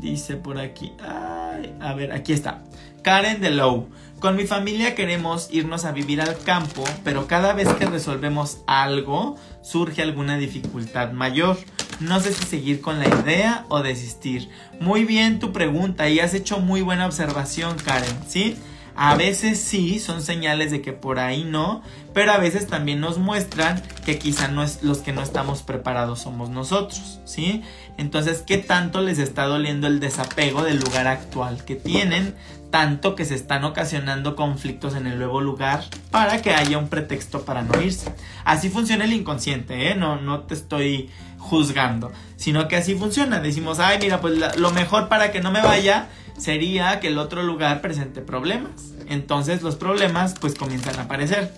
dice 0.00 0.36
por 0.36 0.58
aquí... 0.58 0.92
a 1.00 1.94
ver, 1.94 2.12
aquí 2.12 2.32
está. 2.32 2.62
Karen 3.02 3.40
de 3.40 3.50
Low. 3.50 3.88
Con 4.20 4.36
mi 4.36 4.46
familia 4.46 4.94
queremos 4.94 5.48
irnos 5.50 5.86
a 5.86 5.92
vivir 5.92 6.20
al 6.20 6.36
campo, 6.40 6.84
pero 7.04 7.26
cada 7.26 7.54
vez 7.54 7.68
que 7.70 7.86
resolvemos 7.86 8.58
algo 8.66 9.36
surge 9.62 10.02
alguna 10.02 10.36
dificultad 10.36 11.12
mayor. 11.12 11.56
No 12.00 12.20
sé 12.20 12.34
si 12.34 12.44
seguir 12.44 12.82
con 12.82 12.98
la 12.98 13.08
idea 13.08 13.64
o 13.70 13.82
desistir. 13.82 14.50
Muy 14.78 15.06
bien 15.06 15.38
tu 15.38 15.52
pregunta 15.52 16.10
y 16.10 16.20
has 16.20 16.34
hecho 16.34 16.60
muy 16.60 16.82
buena 16.82 17.06
observación, 17.06 17.78
Karen, 17.78 18.14
¿sí? 18.28 18.58
A 18.94 19.14
veces 19.14 19.60
sí, 19.60 19.98
son 19.98 20.22
señales 20.22 20.70
de 20.70 20.82
que 20.82 20.92
por 20.92 21.18
ahí 21.18 21.44
no, 21.44 21.82
pero 22.12 22.32
a 22.32 22.38
veces 22.38 22.66
también 22.66 23.00
nos 23.00 23.18
muestran 23.18 23.82
que 24.04 24.18
quizá 24.18 24.48
no 24.48 24.62
es 24.62 24.82
los 24.82 24.98
que 24.98 25.12
no 25.12 25.22
estamos 25.22 25.62
preparados 25.62 26.20
somos 26.20 26.50
nosotros, 26.50 27.20
¿sí? 27.24 27.62
Entonces, 27.96 28.42
¿qué 28.46 28.58
tanto 28.58 29.00
les 29.00 29.18
está 29.18 29.44
doliendo 29.44 29.86
el 29.86 30.00
desapego 30.00 30.62
del 30.62 30.80
lugar 30.80 31.06
actual 31.06 31.64
que 31.64 31.76
tienen? 31.76 32.34
Tanto 32.70 33.14
que 33.16 33.24
se 33.24 33.34
están 33.34 33.64
ocasionando 33.64 34.36
conflictos 34.36 34.94
en 34.94 35.06
el 35.06 35.18
nuevo 35.18 35.40
lugar 35.40 35.84
para 36.10 36.40
que 36.40 36.50
haya 36.50 36.78
un 36.78 36.88
pretexto 36.88 37.44
para 37.44 37.62
no 37.62 37.80
irse. 37.80 38.14
Así 38.44 38.68
funciona 38.70 39.04
el 39.04 39.12
inconsciente, 39.12 39.90
¿eh? 39.90 39.94
No, 39.94 40.20
no 40.20 40.40
te 40.40 40.54
estoy 40.54 41.10
juzgando, 41.38 42.12
sino 42.36 42.68
que 42.68 42.76
así 42.76 42.94
funciona. 42.94 43.40
Decimos, 43.40 43.80
ay, 43.80 43.98
mira, 44.00 44.20
pues 44.20 44.56
lo 44.56 44.70
mejor 44.70 45.08
para 45.08 45.32
que 45.32 45.40
no 45.40 45.50
me 45.50 45.62
vaya 45.62 46.08
sería 46.40 47.00
que 47.00 47.08
el 47.08 47.18
otro 47.18 47.42
lugar 47.42 47.82
presente 47.82 48.22
problemas. 48.22 48.92
Entonces 49.08 49.62
los 49.62 49.76
problemas 49.76 50.34
pues 50.40 50.54
comienzan 50.54 50.98
a 50.98 51.02
aparecer. 51.02 51.52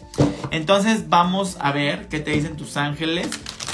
Entonces 0.51 1.09
vamos 1.09 1.57
a 1.61 1.73
ver 1.73 2.09
qué 2.09 2.19
te 2.21 2.33
dicen 2.33 2.57
tus 2.57 2.77
ángeles. 2.77 3.29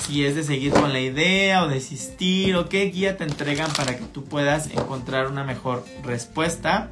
Si 0.06 0.24
es 0.24 0.36
de 0.36 0.42
seguir 0.42 0.72
con 0.72 0.92
la 0.92 1.00
idea 1.00 1.64
o 1.64 1.68
desistir 1.68 2.56
o 2.56 2.68
qué 2.68 2.84
guía 2.86 3.16
te 3.16 3.24
entregan 3.24 3.70
para 3.72 3.96
que 3.96 4.04
tú 4.04 4.24
puedas 4.24 4.70
encontrar 4.70 5.28
una 5.28 5.44
mejor 5.44 5.84
respuesta. 6.02 6.90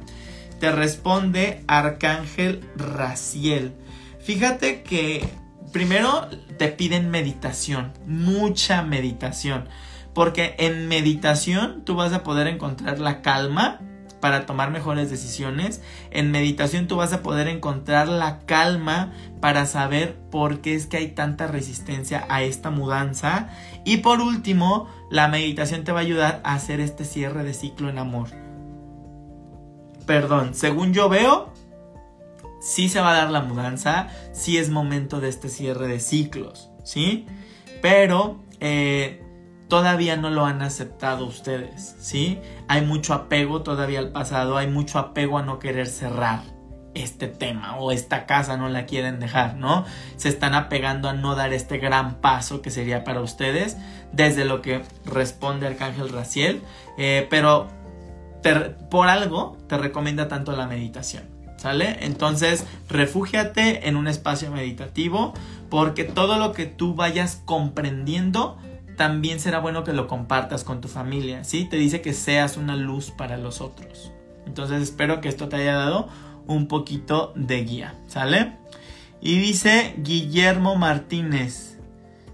Te 0.59 0.71
responde 0.71 1.63
Arcángel 1.67 2.63
Raciel. 2.75 3.73
Fíjate 4.19 4.81
que 4.81 5.27
primero 5.71 6.27
te 6.57 6.69
piden 6.69 7.09
meditación, 7.11 7.93
mucha 8.05 8.81
meditación. 8.81 9.67
Porque 10.13 10.55
en 10.57 10.87
meditación 10.87 11.83
tú 11.85 11.95
vas 11.95 12.13
a 12.13 12.23
poder 12.23 12.47
encontrar 12.47 12.99
la 12.99 13.21
calma 13.21 13.79
para 14.19 14.45
tomar 14.45 14.71
mejores 14.71 15.09
decisiones. 15.09 15.81
En 16.11 16.31
meditación 16.31 16.87
tú 16.87 16.95
vas 16.95 17.13
a 17.13 17.21
poder 17.21 17.47
encontrar 17.47 18.07
la 18.07 18.39
calma 18.39 19.13
para 19.39 19.65
saber 19.65 20.15
por 20.31 20.61
qué 20.61 20.75
es 20.75 20.87
que 20.87 20.97
hay 20.97 21.09
tanta 21.09 21.47
resistencia 21.47 22.25
a 22.29 22.43
esta 22.43 22.69
mudanza. 22.69 23.49
Y 23.85 23.97
por 23.97 24.21
último, 24.21 24.87
la 25.09 25.27
meditación 25.27 25.83
te 25.83 25.91
va 25.91 25.99
a 25.99 26.03
ayudar 26.03 26.41
a 26.43 26.55
hacer 26.55 26.79
este 26.79 27.05
cierre 27.05 27.43
de 27.43 27.53
ciclo 27.53 27.89
en 27.89 27.97
amor. 27.97 28.29
Perdón, 30.05 30.53
según 30.53 30.93
yo 30.93 31.09
veo, 31.09 31.51
sí 32.61 32.89
se 32.89 33.01
va 33.01 33.11
a 33.11 33.17
dar 33.17 33.31
la 33.31 33.41
mudanza, 33.41 34.07
sí 34.31 34.57
es 34.57 34.69
momento 34.69 35.19
de 35.19 35.29
este 35.29 35.49
cierre 35.49 35.87
de 35.87 35.99
ciclos, 35.99 36.69
¿sí? 36.83 37.25
Pero 37.81 38.39
eh, 38.59 39.21
todavía 39.67 40.15
no 40.17 40.29
lo 40.29 40.45
han 40.45 40.61
aceptado 40.61 41.25
ustedes, 41.25 41.95
¿sí? 41.99 42.39
Hay 42.67 42.85
mucho 42.85 43.13
apego 43.13 43.61
todavía 43.61 43.99
al 43.99 44.11
pasado, 44.11 44.57
hay 44.57 44.67
mucho 44.67 44.99
apego 44.99 45.37
a 45.37 45.43
no 45.43 45.59
querer 45.59 45.87
cerrar 45.87 46.41
este 46.93 47.27
tema 47.27 47.77
o 47.77 47.91
esta 47.91 48.25
casa 48.25 48.57
no 48.57 48.69
la 48.69 48.85
quieren 48.85 49.19
dejar, 49.19 49.55
¿no? 49.55 49.85
Se 50.15 50.29
están 50.29 50.53
apegando 50.55 51.09
a 51.09 51.13
no 51.13 51.35
dar 51.35 51.53
este 51.53 51.77
gran 51.77 52.15
paso 52.15 52.61
que 52.61 52.71
sería 52.71 53.03
para 53.03 53.21
ustedes 53.21 53.77
desde 54.11 54.45
lo 54.45 54.61
que 54.61 54.83
responde 55.05 55.67
Arcángel 55.67 56.09
Raciel, 56.09 56.61
eh, 56.97 57.27
pero 57.29 57.67
por 58.89 59.09
algo 59.09 59.57
te 59.67 59.77
recomienda 59.77 60.27
tanto 60.27 60.53
la 60.53 60.67
meditación, 60.67 61.23
¿sale? 61.57 61.97
Entonces, 62.01 62.65
refúgiate 62.87 63.89
en 63.89 63.97
un 63.97 64.07
espacio 64.07 64.49
meditativo, 64.51 65.33
porque 65.69 66.05
todo 66.05 66.37
lo 66.37 66.53
que 66.53 66.65
tú 66.65 66.95
vayas 66.95 67.41
comprendiendo 67.45 68.57
también 68.97 69.39
será 69.39 69.59
bueno 69.59 69.83
que 69.83 69.93
lo 69.93 70.07
compartas 70.07 70.63
con 70.63 70.81
tu 70.81 70.87
familia, 70.87 71.43
¿sí? 71.43 71.65
Te 71.65 71.77
dice 71.77 72.01
que 72.01 72.13
seas 72.13 72.57
una 72.57 72.75
luz 72.75 73.11
para 73.11 73.37
los 73.37 73.61
otros. 73.61 74.11
Entonces 74.47 74.81
espero 74.81 75.21
que 75.21 75.29
esto 75.29 75.47
te 75.47 75.57
haya 75.57 75.75
dado 75.75 76.09
un 76.47 76.67
poquito 76.67 77.31
de 77.35 77.63
guía, 77.63 77.95
¿sale? 78.07 78.57
Y 79.21 79.37
dice 79.37 79.93
Guillermo 79.99 80.75
Martínez, 80.75 81.77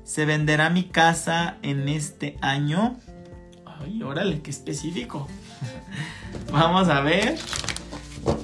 ¿se 0.06 0.26
venderá 0.26 0.70
mi 0.70 0.84
casa 0.84 1.58
en 1.64 1.90
este 1.90 2.38
año? 2.40 2.98
Ay, 3.66 4.02
órale, 4.02 4.42
qué 4.42 4.50
específico. 4.50 5.28
Vamos 6.52 6.88
a 6.88 7.02
ver. 7.02 7.38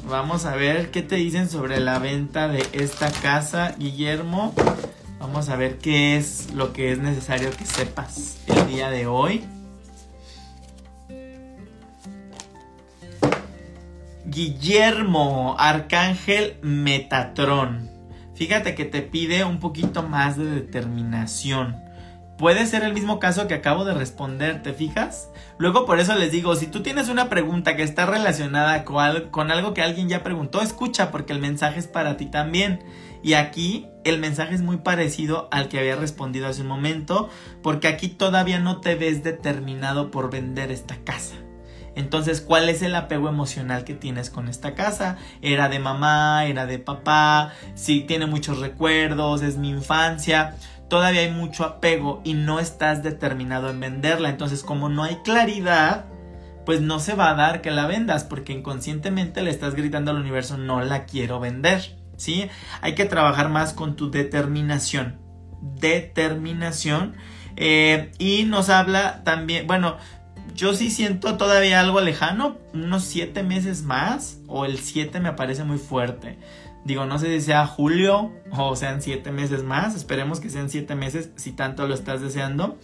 Vamos 0.10 0.46
a 0.46 0.56
ver 0.56 0.92
qué 0.92 1.02
te 1.02 1.16
dicen 1.16 1.50
sobre 1.50 1.80
la 1.80 2.00
venta 2.00 2.50
de 2.50 2.66
esta 2.74 3.12
casa, 3.12 3.76
Guillermo. 3.78 4.54
Vamos 5.20 5.50
a 5.50 5.58
ver 5.58 5.78
qué 5.78 6.16
es 6.16 6.54
lo 6.54 6.72
que 6.72 6.94
es 6.94 7.00
necesario 7.00 7.52
que 7.52 7.66
sepas 7.66 8.38
el 8.48 8.68
día 8.68 8.90
de 8.90 9.06
hoy. 9.06 9.44
Guillermo, 14.26 15.56
Arcángel 15.60 16.58
Metatrón. 16.62 17.90
Fíjate 18.36 18.76
que 18.76 18.86
te 18.86 19.02
pide 19.02 19.44
un 19.44 19.60
poquito 19.60 20.04
más 20.04 20.38
de 20.38 20.46
determinación. 20.46 21.76
Puede 22.38 22.66
ser 22.68 22.84
el 22.84 22.94
mismo 22.94 23.20
caso 23.20 23.48
que 23.48 23.56
acabo 23.56 23.84
de 23.84 23.94
responder, 23.94 24.64
¿te 24.64 24.72
fijas? 24.72 25.28
Luego 25.58 25.86
por 25.86 26.00
eso 26.00 26.16
les 26.16 26.32
digo, 26.32 26.56
si 26.56 26.68
tú 26.68 26.82
tienes 26.82 27.10
una 27.10 27.28
pregunta 27.28 27.76
que 27.76 27.84
está 27.84 28.06
relacionada 28.06 28.86
con, 28.86 29.52
algo 29.52 29.74
que 29.74 29.82
alguien 29.82 30.08
ya 30.08 30.24
preguntó, 30.24 30.62
escucha 30.62 31.12
porque 31.12 31.34
el 31.34 31.40
mensaje 31.40 31.80
es 31.80 31.88
para 31.88 32.16
ti 32.16 32.28
también. 32.28 32.80
Y 33.22 33.34
aquí 33.34 33.88
el 34.04 34.20
mensaje 34.20 34.56
es 34.56 34.62
muy 34.62 34.78
parecido 34.78 35.48
al 35.52 35.68
que 35.68 35.80
había 35.80 35.96
respondido 35.96 36.48
hace 36.48 36.62
un 36.62 36.68
momento, 36.68 37.30
porque 37.62 37.88
aquí 37.88 38.08
todavía 38.08 38.60
no 38.60 38.82
te 38.82 38.96
ves 38.96 39.24
determinado 39.24 40.12
por 40.12 40.30
vender 40.30 40.72
esta 40.72 40.98
casa. 41.04 41.36
Entonces, 41.96 42.40
¿cuál 42.40 42.70
es 42.70 42.82
el 42.82 42.96
apego 42.96 43.28
emocional 43.28 43.84
que 43.84 43.94
tienes 43.94 44.30
con 44.30 44.48
esta 44.48 44.74
casa? 44.74 45.18
Era 45.42 45.68
de 45.68 45.80
mamá, 45.80 46.46
era 46.46 46.66
de 46.66 46.80
papá, 46.80 47.54
sí, 47.76 48.02
tiene 48.02 48.26
muchos 48.26 48.60
recuerdos, 48.60 49.42
es 49.42 49.58
mi 49.58 49.70
infancia 49.70 50.56
todavía 50.90 51.22
hay 51.22 51.32
mucho 51.32 51.64
apego 51.64 52.20
y 52.26 52.34
no 52.34 52.60
estás 52.60 53.04
determinado 53.04 53.70
en 53.70 53.80
venderla. 53.80 54.30
Entonces, 54.30 54.64
como 54.64 54.90
no 54.90 55.04
hay 55.04 55.18
claridad, 55.18 56.06
pues 56.66 56.82
no 56.82 57.00
se 57.00 57.16
va 57.16 57.30
a 57.30 57.36
dar 57.36 57.62
que 57.62 57.72
la 57.72 57.88
vendas 57.88 58.26
porque 58.26 58.52
inconscientemente 58.52 59.42
le 59.42 59.52
estás 59.52 59.76
gritando 59.76 60.12
al 60.12 60.18
universo 60.18 60.58
no 60.58 60.82
la 60.82 61.06
quiero 61.06 61.40
vender. 61.40 61.99
¿Sí? 62.20 62.50
Hay 62.82 62.94
que 62.94 63.06
trabajar 63.06 63.50
más 63.50 63.74
con 63.74 63.96
tu 63.96 64.12
determinación. 64.12 65.20
Determinación. 65.62 67.16
Eh, 67.56 68.12
y 68.20 68.44
nos 68.44 68.70
habla 68.70 69.24
también, 69.24 69.66
bueno, 69.66 69.98
yo 70.54 70.74
sí 70.74 70.92
siento 70.92 71.38
todavía 71.38 71.80
algo 71.80 72.02
lejano, 72.02 72.58
unos 72.74 73.06
siete 73.06 73.44
meses 73.44 73.84
más, 73.84 74.40
o 74.48 74.66
el 74.66 74.78
siete 74.78 75.20
me 75.20 75.34
parece 75.34 75.64
muy 75.64 75.78
fuerte. 75.78 76.38
Digo, 76.86 77.06
no 77.06 77.20
sé 77.20 77.40
si 77.40 77.46
sea 77.46 77.68
julio 77.68 78.34
o 78.52 78.76
sean 78.76 79.02
siete 79.02 79.32
meses 79.32 79.64
más. 79.64 79.96
Esperemos 79.96 80.40
que 80.40 80.50
sean 80.50 80.70
siete 80.70 80.96
meses 80.96 81.30
si 81.36 81.52
tanto 81.52 81.88
lo 81.88 81.94
estás 81.94 82.22
deseando. 82.22 82.78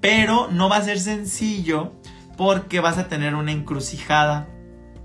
Pero 0.00 0.48
no 0.50 0.68
va 0.68 0.76
a 0.76 0.82
ser 0.82 1.00
sencillo 1.00 1.92
porque 2.36 2.80
vas 2.80 2.98
a 2.98 3.08
tener 3.08 3.34
una 3.34 3.52
encrucijada. 3.52 4.48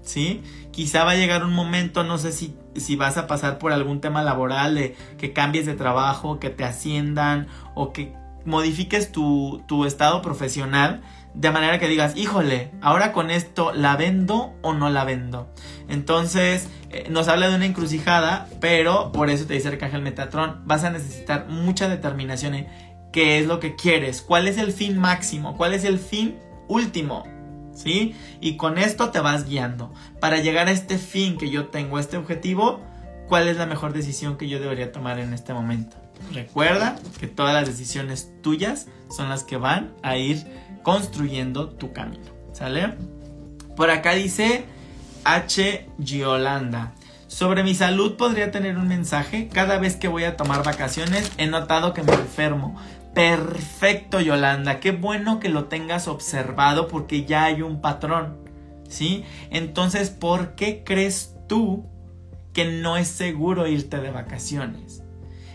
¿Sí? 0.02 0.44
Quizá 0.74 1.06
va 1.06 1.12
a 1.12 1.16
llegar 1.16 1.46
un 1.46 1.54
momento, 1.54 2.04
no 2.04 2.18
sé 2.18 2.34
si, 2.34 2.58
si 2.76 2.98
vas 2.98 3.18
a 3.18 3.28
pasar 3.28 3.60
por 3.60 3.72
algún 3.72 4.02
tema 4.02 4.24
laboral 4.24 4.76
de 4.76 4.98
que 5.18 5.32
cambies 5.32 5.66
de 5.66 5.76
trabajo, 5.76 6.40
que 6.40 6.50
te 6.50 6.66
asciendan 6.66 7.48
o 7.76 7.94
que 7.94 8.14
modifiques 8.44 9.14
tu, 9.14 9.64
tu 9.68 9.86
estado 9.86 10.22
profesional 10.22 11.02
de 11.34 11.52
manera 11.52 11.80
que 11.80 11.88
digas, 11.88 12.16
híjole, 12.16 12.72
ahora 12.82 13.12
con 13.12 13.32
esto 13.32 13.74
la 13.74 13.96
vendo 13.96 14.54
o 14.62 14.74
no 14.74 14.90
la 14.90 15.04
vendo. 15.04 15.52
Entonces, 15.90 16.70
eh, 16.92 17.08
nos 17.10 17.28
habla 17.28 17.50
de 17.50 17.56
una 17.56 17.66
encrucijada, 17.66 18.48
pero 18.60 19.12
por 19.12 19.30
eso 19.30 19.46
te 19.46 19.56
dice 19.56 19.70
Arcángel 19.70 20.02
Metatron, 20.02 20.62
vas 20.66 20.84
a 20.84 20.92
necesitar 20.92 21.48
mucha 21.50 21.90
determinación 21.90 22.54
en 22.54 22.68
qué 23.12 23.40
es 23.40 23.48
lo 23.48 23.60
que 23.60 23.76
quieres, 23.76 24.22
cuál 24.22 24.48
es 24.48 24.58
el 24.58 24.72
fin 24.72 24.98
máximo, 24.98 25.58
cuál 25.58 25.74
es 25.74 25.86
el 25.86 26.00
fin 26.00 26.38
último. 26.68 27.24
¿Sí? 27.74 28.16
Y 28.40 28.58
con 28.58 28.78
esto 28.78 29.10
te 29.10 29.20
vas 29.20 29.46
guiando. 29.46 29.92
Para 30.20 30.38
llegar 30.38 30.68
a 30.68 30.72
este 30.72 30.98
fin 30.98 31.38
que 31.38 31.50
yo 31.50 31.68
tengo, 31.68 32.00
este 32.00 32.18
objetivo, 32.18 32.82
¿cuál 33.28 33.48
es 33.48 33.58
la 33.58 33.66
mejor 33.66 33.94
decisión 33.94 34.38
que 34.38 34.48
yo 34.48 34.60
debería 34.60 34.92
tomar 34.92 35.20
en 35.20 35.34
este 35.34 35.54
momento? 35.54 35.98
Recuerda 36.32 36.98
que 37.20 37.28
todas 37.28 37.54
las 37.54 37.68
decisiones 37.68 38.32
tuyas 38.42 38.88
son 39.10 39.30
las 39.30 39.44
que 39.44 39.58
van 39.58 39.94
a 40.04 40.18
ir 40.18 40.46
construyendo 40.84 41.70
tu 41.70 41.94
camino. 41.94 42.32
¿Sale? 42.54 42.94
Por 43.76 43.90
acá 43.90 44.14
dice 44.14 44.66
H. 45.24 45.88
Giolanda. 46.00 46.94
Sobre 47.28 47.64
mi 47.64 47.74
salud 47.74 48.16
podría 48.16 48.52
tener 48.52 48.78
un 48.78 48.88
mensaje. 48.88 49.50
Cada 49.52 49.80
vez 49.80 49.96
que 49.96 50.08
voy 50.08 50.24
a 50.24 50.38
tomar 50.38 50.64
vacaciones 50.64 51.32
he 51.38 51.48
notado 51.48 51.94
que 51.94 52.04
me 52.04 52.14
enfermo. 52.14 52.80
Perfecto, 53.14 54.20
Yolanda. 54.22 54.80
Qué 54.80 54.92
bueno 54.92 55.40
que 55.40 55.50
lo 55.50 55.66
tengas 55.66 56.08
observado 56.08 56.88
porque 56.88 57.26
ya 57.26 57.46
hay 57.46 57.62
un 57.62 57.80
patrón. 57.82 58.38
¿Sí? 58.90 59.24
Entonces, 59.50 60.10
¿por 60.10 60.56
qué 60.56 60.84
crees 60.84 61.36
tú 61.48 61.86
que 62.54 62.66
no 62.66 62.98
es 62.98 63.08
seguro 63.08 63.68
irte 63.68 64.00
de 64.00 64.12
vacaciones? 64.12 65.04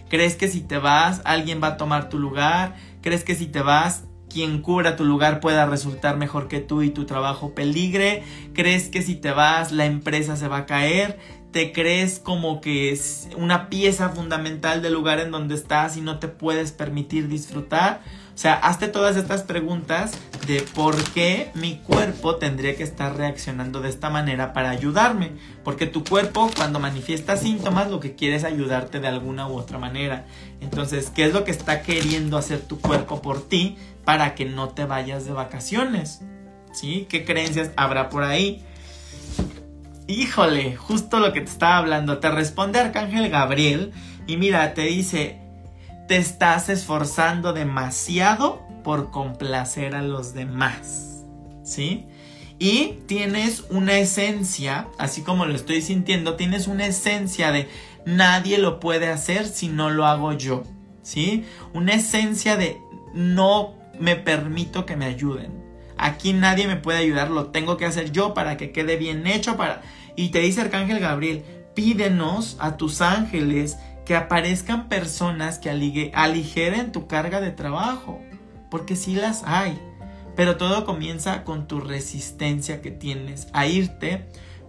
¿Crees 0.09 0.37
que 0.37 0.49
si 0.49 0.61
te 0.61 0.79
vas 0.79 1.21
alguien 1.25 1.63
va 1.63 1.69
a 1.69 1.77
tomar 1.77 2.09
tu 2.09 2.19
lugar? 2.19 2.75
¿Crees 3.03 3.25
que 3.25 3.35
si 3.35 3.47
te 3.47 3.61
vas 3.61 4.05
quien 4.29 4.63
cubra 4.63 4.97
tu 4.97 5.05
lugar 5.05 5.41
pueda 5.41 5.67
resultar 5.67 6.17
mejor 6.17 6.49
que 6.49 6.61
tú 6.61 6.83
y 6.83 6.91
tu 6.91 7.07
trabajo 7.07 7.55
peligre? 7.55 8.23
¿Crees 8.55 8.89
que 8.89 9.03
si 9.03 9.15
te 9.17 9.31
vas 9.31 9.73
la 9.73 9.87
empresa 9.87 10.37
se 10.37 10.49
va 10.49 10.59
a 10.59 10.67
caer? 10.67 11.19
¿Te 11.53 11.73
crees 11.73 12.19
como 12.19 12.61
que 12.61 12.93
es 12.93 13.29
una 13.37 13.71
pieza 13.71 14.11
fundamental 14.11 14.83
del 14.83 14.93
lugar 14.93 15.19
en 15.19 15.31
donde 15.31 15.55
estás 15.55 15.97
y 15.97 16.03
no 16.03 16.19
te 16.19 16.29
puedes 16.29 16.73
permitir 16.73 17.29
disfrutar? 17.29 18.03
O 18.39 18.41
sea, 18.41 18.55
hazte 18.55 18.87
todas 18.87 19.17
estas 19.17 19.43
preguntas 19.43 20.13
de 20.47 20.61
por 20.61 20.95
qué 21.13 21.51
mi 21.55 21.79
cuerpo 21.79 22.37
tendría 22.37 22.77
que 22.77 22.85
estar 22.85 23.17
reaccionando 23.17 23.81
de 23.81 23.89
esta 23.89 24.11
manera 24.11 24.53
para 24.53 24.71
ayudarme. 24.71 25.33
Porque 25.65 25.87
tu 25.87 26.05
cuerpo 26.05 26.49
cuando 26.55 26.79
manifiesta 26.79 27.37
síntomas 27.37 27.91
lo 27.91 27.99
que 27.99 28.15
quiere 28.15 28.37
es 28.37 28.45
ayudarte 28.45 29.01
de 29.01 29.09
alguna 29.09 29.49
u 29.49 29.57
otra 29.57 29.79
manera. 29.79 30.27
Entonces, 30.61 31.11
¿qué 31.11 31.25
es 31.25 31.33
lo 31.33 31.43
que 31.43 31.51
está 31.51 31.83
queriendo 31.83 32.39
hacer 32.39 32.61
tu 32.61 32.79
cuerpo 32.79 33.21
por 33.23 33.49
ti 33.49 33.77
para 34.05 34.37
que 34.37 34.45
no 34.45 34.69
te 34.69 34.85
vayas 34.85 35.25
de 35.25 35.33
vacaciones? 35.33 36.21
¿Sí? 36.73 37.07
¿Qué 37.09 37.25
creencias 37.25 37.73
habrá 37.75 38.09
por 38.09 38.23
ahí? 38.23 38.65
Híjole, 40.11 40.75
justo 40.75 41.21
lo 41.21 41.35
que 41.35 41.43
te 41.43 41.51
estaba 41.51 41.77
hablando. 41.77 42.17
Te 42.17 42.31
responde 42.31 42.81
Arcángel 42.81 43.29
Gabriel 43.29 43.93
y 44.27 44.39
mira, 44.39 44.73
te 44.73 44.85
dice, 44.85 45.39
te 46.09 46.17
estás 46.17 46.71
esforzando 46.71 47.53
demasiado 47.53 48.63
por 48.83 49.11
complacer 49.11 49.95
a 49.95 50.01
los 50.01 50.33
demás. 50.33 51.27
¿Sí? 51.63 52.07
Y 52.59 53.01
tienes 53.07 53.67
una 53.69 53.99
esencia, 53.99 54.89
así 54.97 55.21
como 55.21 55.45
lo 55.45 55.55
estoy 55.55 55.83
sintiendo, 55.83 56.37
tienes 56.37 56.69
una 56.69 56.87
esencia 56.87 57.53
de 57.53 57.69
nadie 58.07 58.57
lo 58.57 58.81
puede 58.81 59.11
hacer 59.11 59.47
si 59.47 59.69
no 59.69 59.91
lo 59.91 60.07
hago 60.07 60.33
yo. 60.33 60.63
¿Sí? 61.03 61.45
Una 61.75 61.93
esencia 61.93 62.57
de 62.57 62.79
no 63.13 63.75
me 64.01 64.17
permito 64.17 64.87
que 64.87 64.97
me 64.97 65.05
ayuden. 65.05 65.63
Aquí 65.99 66.33
nadie 66.33 66.67
me 66.67 66.77
puede 66.77 67.01
ayudar, 67.01 67.31
lo 67.31 67.49
tengo 67.49 67.77
que 67.77 67.85
hacer 67.85 68.11
yo 68.11 68.33
para 68.33 68.57
que 68.57 68.71
quede 68.73 68.97
bien 68.97 69.27
hecho 69.27 69.59
para 69.59 69.83
y 70.19 70.31
te 70.31 70.41
dice 70.41 70.62
Arcángel 70.62 70.99
Gabriel, 70.99 71.45
pídenos 71.77 72.57
a 72.59 72.77
tus 72.77 73.03
ángeles 73.03 73.79
que 74.05 74.16
aparezcan 74.16 74.89
personas 74.89 75.61
que 75.61 75.71
aligeren 75.71 76.91
tu 76.91 77.07
carga 77.07 77.41
de 77.41 77.53
trabajo, 77.53 78.21
porque 78.69 78.97
sí 78.97 79.14
las 79.14 79.45
hay, 79.47 79.81
pero 80.35 80.57
todo 80.57 80.85
comienza 80.85 81.45
con 81.45 81.69
tu 81.69 81.79
resistencia 81.79 82.83
que 82.83 82.91
tienes 82.91 83.47
a 83.53 83.69
irte 83.69 84.27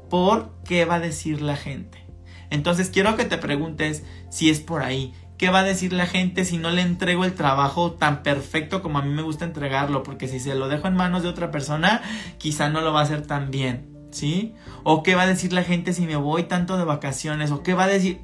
por 0.07 0.53
qué 0.65 0.85
va 0.85 0.95
a 0.95 0.99
decir 0.99 1.41
la 1.41 1.55
gente. 1.55 2.05
Entonces 2.51 2.91
quiero 2.91 3.15
que 3.15 3.25
te 3.25 3.39
preguntes 3.39 4.03
si 4.29 4.51
es 4.51 4.59
por 4.59 4.83
ahí. 4.83 5.15
¿Qué 5.39 5.49
va 5.49 5.61
a 5.61 5.63
decir 5.63 5.93
la 5.93 6.05
gente 6.05 6.45
si 6.45 6.59
no 6.59 6.69
le 6.69 6.83
entrego 6.83 7.25
el 7.25 7.33
trabajo 7.33 7.93
tan 7.93 8.21
perfecto 8.21 8.83
como 8.83 8.99
a 8.99 9.01
mí 9.01 9.11
me 9.11 9.23
gusta 9.23 9.45
entregarlo? 9.45 10.03
Porque 10.03 10.27
si 10.27 10.39
se 10.39 10.53
lo 10.53 10.67
dejo 10.67 10.87
en 10.87 10.95
manos 10.95 11.23
de 11.23 11.29
otra 11.29 11.49
persona, 11.49 12.03
quizá 12.37 12.69
no 12.69 12.81
lo 12.81 12.93
va 12.93 12.99
a 12.99 13.03
hacer 13.03 13.25
tan 13.25 13.49
bien. 13.49 13.98
¿Sí? 14.11 14.55
¿O 14.83 15.03
qué 15.03 15.15
va 15.15 15.23
a 15.23 15.27
decir 15.27 15.53
la 15.53 15.63
gente 15.63 15.93
si 15.93 16.05
me 16.05 16.15
voy 16.15 16.43
tanto 16.43 16.77
de 16.77 16.83
vacaciones? 16.83 17.51
¿O 17.51 17.61
qué 17.63 17.73
va 17.73 17.83
a 17.83 17.87
decir? 17.87 18.21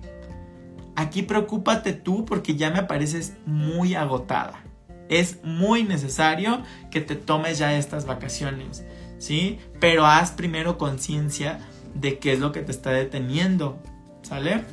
Aquí 0.95 1.21
preocúpate 1.21 1.93
tú 1.93 2.25
porque 2.25 2.55
ya 2.55 2.71
me 2.71 2.83
pareces 2.83 3.33
muy 3.45 3.95
agotada. 3.95 4.63
Es 5.09 5.43
muy 5.43 5.83
necesario 5.83 6.63
que 6.89 7.01
te 7.01 7.15
tomes 7.15 7.59
ya 7.59 7.77
estas 7.77 8.05
vacaciones, 8.05 8.83
¿sí? 9.19 9.59
Pero 9.79 10.05
haz 10.05 10.31
primero 10.31 10.77
conciencia 10.77 11.59
de 11.93 12.17
qué 12.17 12.33
es 12.33 12.39
lo 12.39 12.51
que 12.51 12.61
te 12.61 12.71
está 12.71 12.91
deteniendo, 12.91 13.77
¿sale? 14.23 14.63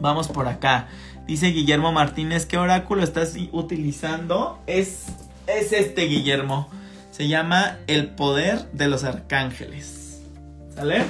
Vamos 0.00 0.28
por 0.28 0.48
acá. 0.48 0.88
Dice 1.26 1.48
Guillermo 1.48 1.92
Martínez, 1.92 2.46
¿qué 2.46 2.56
oráculo 2.56 3.02
estás 3.02 3.34
utilizando? 3.52 4.58
Es, 4.66 5.06
es 5.46 5.72
este, 5.72 6.02
Guillermo. 6.02 6.68
Se 7.10 7.28
llama 7.28 7.78
El 7.86 8.10
Poder 8.10 8.70
de 8.72 8.88
los 8.88 9.04
Arcángeles. 9.04 10.05
¿Sale? 10.76 11.04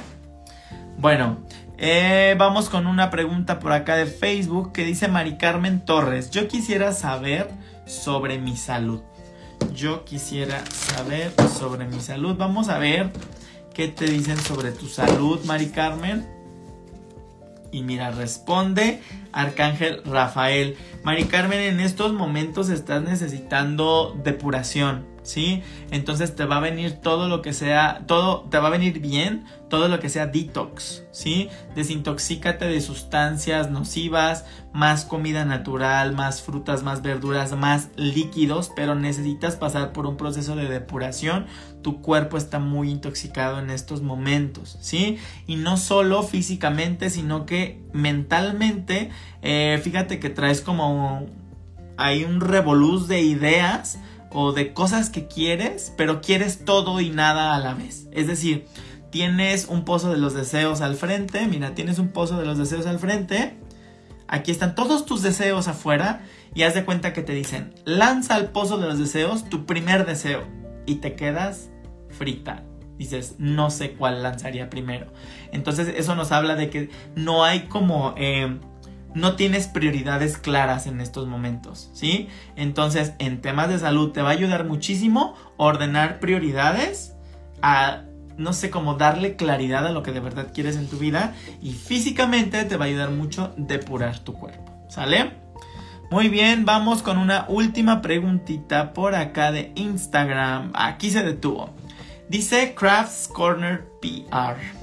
Bueno, 0.97 1.39
eh, 1.77 2.35
vamos 2.37 2.69
con 2.69 2.87
una 2.87 3.09
pregunta 3.09 3.59
por 3.59 3.73
acá 3.73 3.97
de 3.97 4.05
Facebook 4.05 4.71
que 4.71 4.85
dice 4.85 5.09
Mari 5.09 5.35
Carmen 5.37 5.83
Torres. 5.83 6.31
Yo 6.31 6.47
quisiera 6.47 6.93
saber 6.93 7.49
sobre 7.85 8.39
mi 8.39 8.55
salud. 8.55 9.01
Yo 9.75 10.05
quisiera 10.05 10.65
saber 10.67 11.33
sobre 11.59 11.85
mi 11.85 11.99
salud. 11.99 12.37
Vamos 12.37 12.69
a 12.69 12.77
ver 12.77 13.11
qué 13.73 13.89
te 13.89 14.05
dicen 14.05 14.37
sobre 14.37 14.71
tu 14.71 14.87
salud, 14.87 15.43
Mari 15.43 15.67
Carmen. 15.67 16.25
Y 17.73 17.83
mira, 17.83 18.11
responde 18.11 19.01
Arcángel 19.33 20.01
Rafael. 20.05 20.77
Mari 21.03 21.25
Carmen, 21.25 21.59
en 21.59 21.81
estos 21.81 22.13
momentos 22.13 22.69
estás 22.69 23.03
necesitando 23.03 24.17
depuración, 24.23 25.05
¿sí? 25.27 25.61
Entonces 25.91 26.35
te 26.35 26.45
va 26.45 26.57
a 26.57 26.61
venir 26.61 26.93
todo 26.93 27.27
lo 27.27 27.41
que 27.41 27.53
sea, 27.53 28.03
todo 28.07 28.47
te 28.49 28.57
va 28.59 28.67
a 28.67 28.71
venir 28.71 28.99
bien, 28.99 29.45
todo 29.69 29.89
lo 29.89 29.99
que 29.99 30.07
sea 30.07 30.27
detox, 30.27 31.03
¿sí? 31.11 31.49
Desintoxícate 31.75 32.65
de 32.65 32.79
sustancias 32.79 33.69
nocivas, 33.69 34.45
más 34.73 35.03
comida 35.03 35.43
natural, 35.43 36.15
más 36.15 36.41
frutas, 36.41 36.83
más 36.83 37.01
verduras, 37.01 37.55
más 37.57 37.89
líquidos, 37.97 38.71
pero 38.73 38.95
necesitas 38.95 39.57
pasar 39.57 39.91
por 39.91 40.05
un 40.05 40.15
proceso 40.15 40.55
de 40.55 40.69
depuración. 40.69 41.45
Tu 41.81 42.01
cuerpo 42.01 42.37
está 42.37 42.59
muy 42.59 42.89
intoxicado 42.89 43.59
en 43.59 43.69
estos 43.69 44.01
momentos, 44.01 44.77
¿sí? 44.79 45.17
Y 45.45 45.57
no 45.57 45.75
solo 45.75 46.23
físicamente, 46.23 47.09
sino 47.09 47.45
que 47.45 47.81
mentalmente, 47.91 49.09
eh, 49.41 49.79
fíjate 49.83 50.19
que 50.19 50.29
traes 50.29 50.61
como 50.61 51.27
hay 51.97 52.23
un 52.23 52.39
revoluz 52.39 53.07
de 53.07 53.21
ideas 53.21 53.99
o 54.31 54.51
de 54.51 54.73
cosas 54.73 55.09
que 55.09 55.27
quieres, 55.27 55.93
pero 55.97 56.21
quieres 56.21 56.65
todo 56.65 56.99
y 56.99 57.09
nada 57.09 57.55
a 57.55 57.59
la 57.59 57.73
vez. 57.73 58.07
Es 58.11 58.27
decir, 58.27 58.65
tienes 59.09 59.67
un 59.67 59.85
pozo 59.85 60.11
de 60.11 60.17
los 60.17 60.33
deseos 60.33 60.81
al 60.81 60.95
frente, 60.95 61.47
mira, 61.47 61.73
tienes 61.75 61.99
un 61.99 62.09
pozo 62.09 62.37
de 62.37 62.45
los 62.45 62.57
deseos 62.57 62.85
al 62.85 62.99
frente, 62.99 63.57
aquí 64.27 64.51
están 64.51 64.75
todos 64.75 65.05
tus 65.05 65.21
deseos 65.21 65.67
afuera 65.67 66.21
y 66.53 66.63
haz 66.63 66.73
de 66.73 66.85
cuenta 66.85 67.13
que 67.13 67.21
te 67.21 67.33
dicen, 67.33 67.73
lanza 67.85 68.35
al 68.35 68.51
pozo 68.51 68.77
de 68.77 68.87
los 68.87 68.99
deseos 68.99 69.49
tu 69.49 69.65
primer 69.65 70.05
deseo 70.05 70.43
y 70.85 70.95
te 70.95 71.15
quedas 71.15 71.69
frita. 72.09 72.63
Dices, 72.97 73.35
no 73.37 73.69
sé 73.69 73.91
cuál 73.91 74.23
lanzaría 74.23 74.71
primero. 74.71 75.13
Entonces 75.51 75.93
eso 75.95 76.15
nos 76.15 76.31
habla 76.31 76.55
de 76.55 76.69
que 76.69 76.89
no 77.15 77.43
hay 77.43 77.67
como... 77.67 78.15
Eh, 78.17 78.57
no 79.13 79.35
tienes 79.35 79.67
prioridades 79.67 80.37
claras 80.37 80.87
en 80.87 81.01
estos 81.01 81.27
momentos, 81.27 81.89
¿sí? 81.93 82.27
Entonces, 82.55 83.13
en 83.19 83.41
temas 83.41 83.69
de 83.69 83.79
salud 83.79 84.11
te 84.11 84.21
va 84.21 84.29
a 84.29 84.33
ayudar 84.33 84.65
muchísimo 84.65 85.35
ordenar 85.57 86.19
prioridades 86.19 87.13
a 87.61 88.03
no 88.37 88.53
sé 88.53 88.69
cómo 88.69 88.93
darle 88.93 89.35
claridad 89.35 89.87
a 89.87 89.91
lo 89.91 90.03
que 90.03 90.11
de 90.11 90.19
verdad 90.19 90.51
quieres 90.53 90.75
en 90.75 90.87
tu 90.87 90.97
vida 90.97 91.33
y 91.61 91.73
físicamente 91.73 92.63
te 92.65 92.77
va 92.77 92.85
a 92.85 92.87
ayudar 92.87 93.09
mucho 93.09 93.53
depurar 93.57 94.19
tu 94.19 94.33
cuerpo, 94.33 94.85
¿sale? 94.89 95.31
Muy 96.09 96.29
bien, 96.29 96.63
vamos 96.63 97.01
con 97.01 97.17
una 97.17 97.45
última 97.49 98.01
preguntita 98.01 98.93
por 98.93 99.13
acá 99.15 99.51
de 99.51 99.73
Instagram. 99.75 100.71
Aquí 100.73 101.09
se 101.09 101.23
detuvo. 101.23 101.71
Dice 102.29 102.73
Crafts 102.75 103.27
Corner 103.27 103.85
PR. 104.01 104.76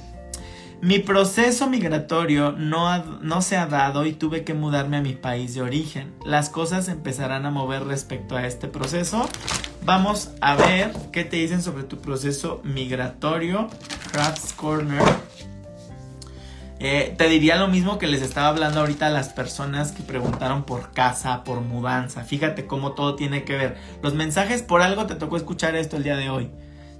Mi 0.84 0.98
proceso 0.98 1.66
migratorio 1.66 2.52
no, 2.52 3.02
no, 3.22 3.40
se 3.40 3.56
ha 3.56 3.64
dado 3.64 4.04
y 4.04 4.12
tuve 4.12 4.44
que 4.44 4.52
mudarme 4.52 4.98
a 4.98 5.00
mi 5.00 5.14
país 5.14 5.54
de 5.54 5.62
origen. 5.62 6.12
Las 6.26 6.50
cosas 6.50 6.88
empezarán 6.88 7.46
a 7.46 7.50
mover 7.50 7.84
respecto 7.84 8.36
a 8.36 8.46
este 8.46 8.68
proceso. 8.68 9.26
Vamos 9.82 10.32
a 10.42 10.56
ver 10.56 10.92
qué 11.10 11.24
te 11.24 11.38
dicen 11.38 11.62
sobre 11.62 11.84
tu 11.84 12.02
proceso 12.02 12.60
migratorio. 12.64 13.70
Crafts 14.12 14.52
Corner. 14.52 15.02
Eh, 16.80 17.14
te 17.16 17.30
diría 17.30 17.56
lo 17.56 17.68
mismo 17.68 17.96
que 17.96 18.06
les 18.06 18.20
estaba 18.20 18.48
hablando 18.48 18.80
ahorita 18.80 19.06
a 19.06 19.10
las 19.10 19.30
personas 19.30 19.92
que 19.92 20.02
preguntaron 20.02 20.64
por 20.64 20.92
casa, 20.92 21.44
por 21.44 21.62
mudanza. 21.62 22.24
Fíjate 22.24 22.66
cómo 22.66 22.92
todo 22.92 23.16
tiene 23.16 23.44
que 23.44 23.56
ver. 23.56 23.78
Los 24.02 24.12
mensajes 24.12 24.60
por 24.60 24.82
algo 24.82 25.06
te 25.06 25.14
tocó 25.14 25.38
escuchar 25.38 25.76
esto 25.76 25.96
el 25.96 26.02
día 26.02 26.16
de 26.16 26.28
hoy. 26.28 26.50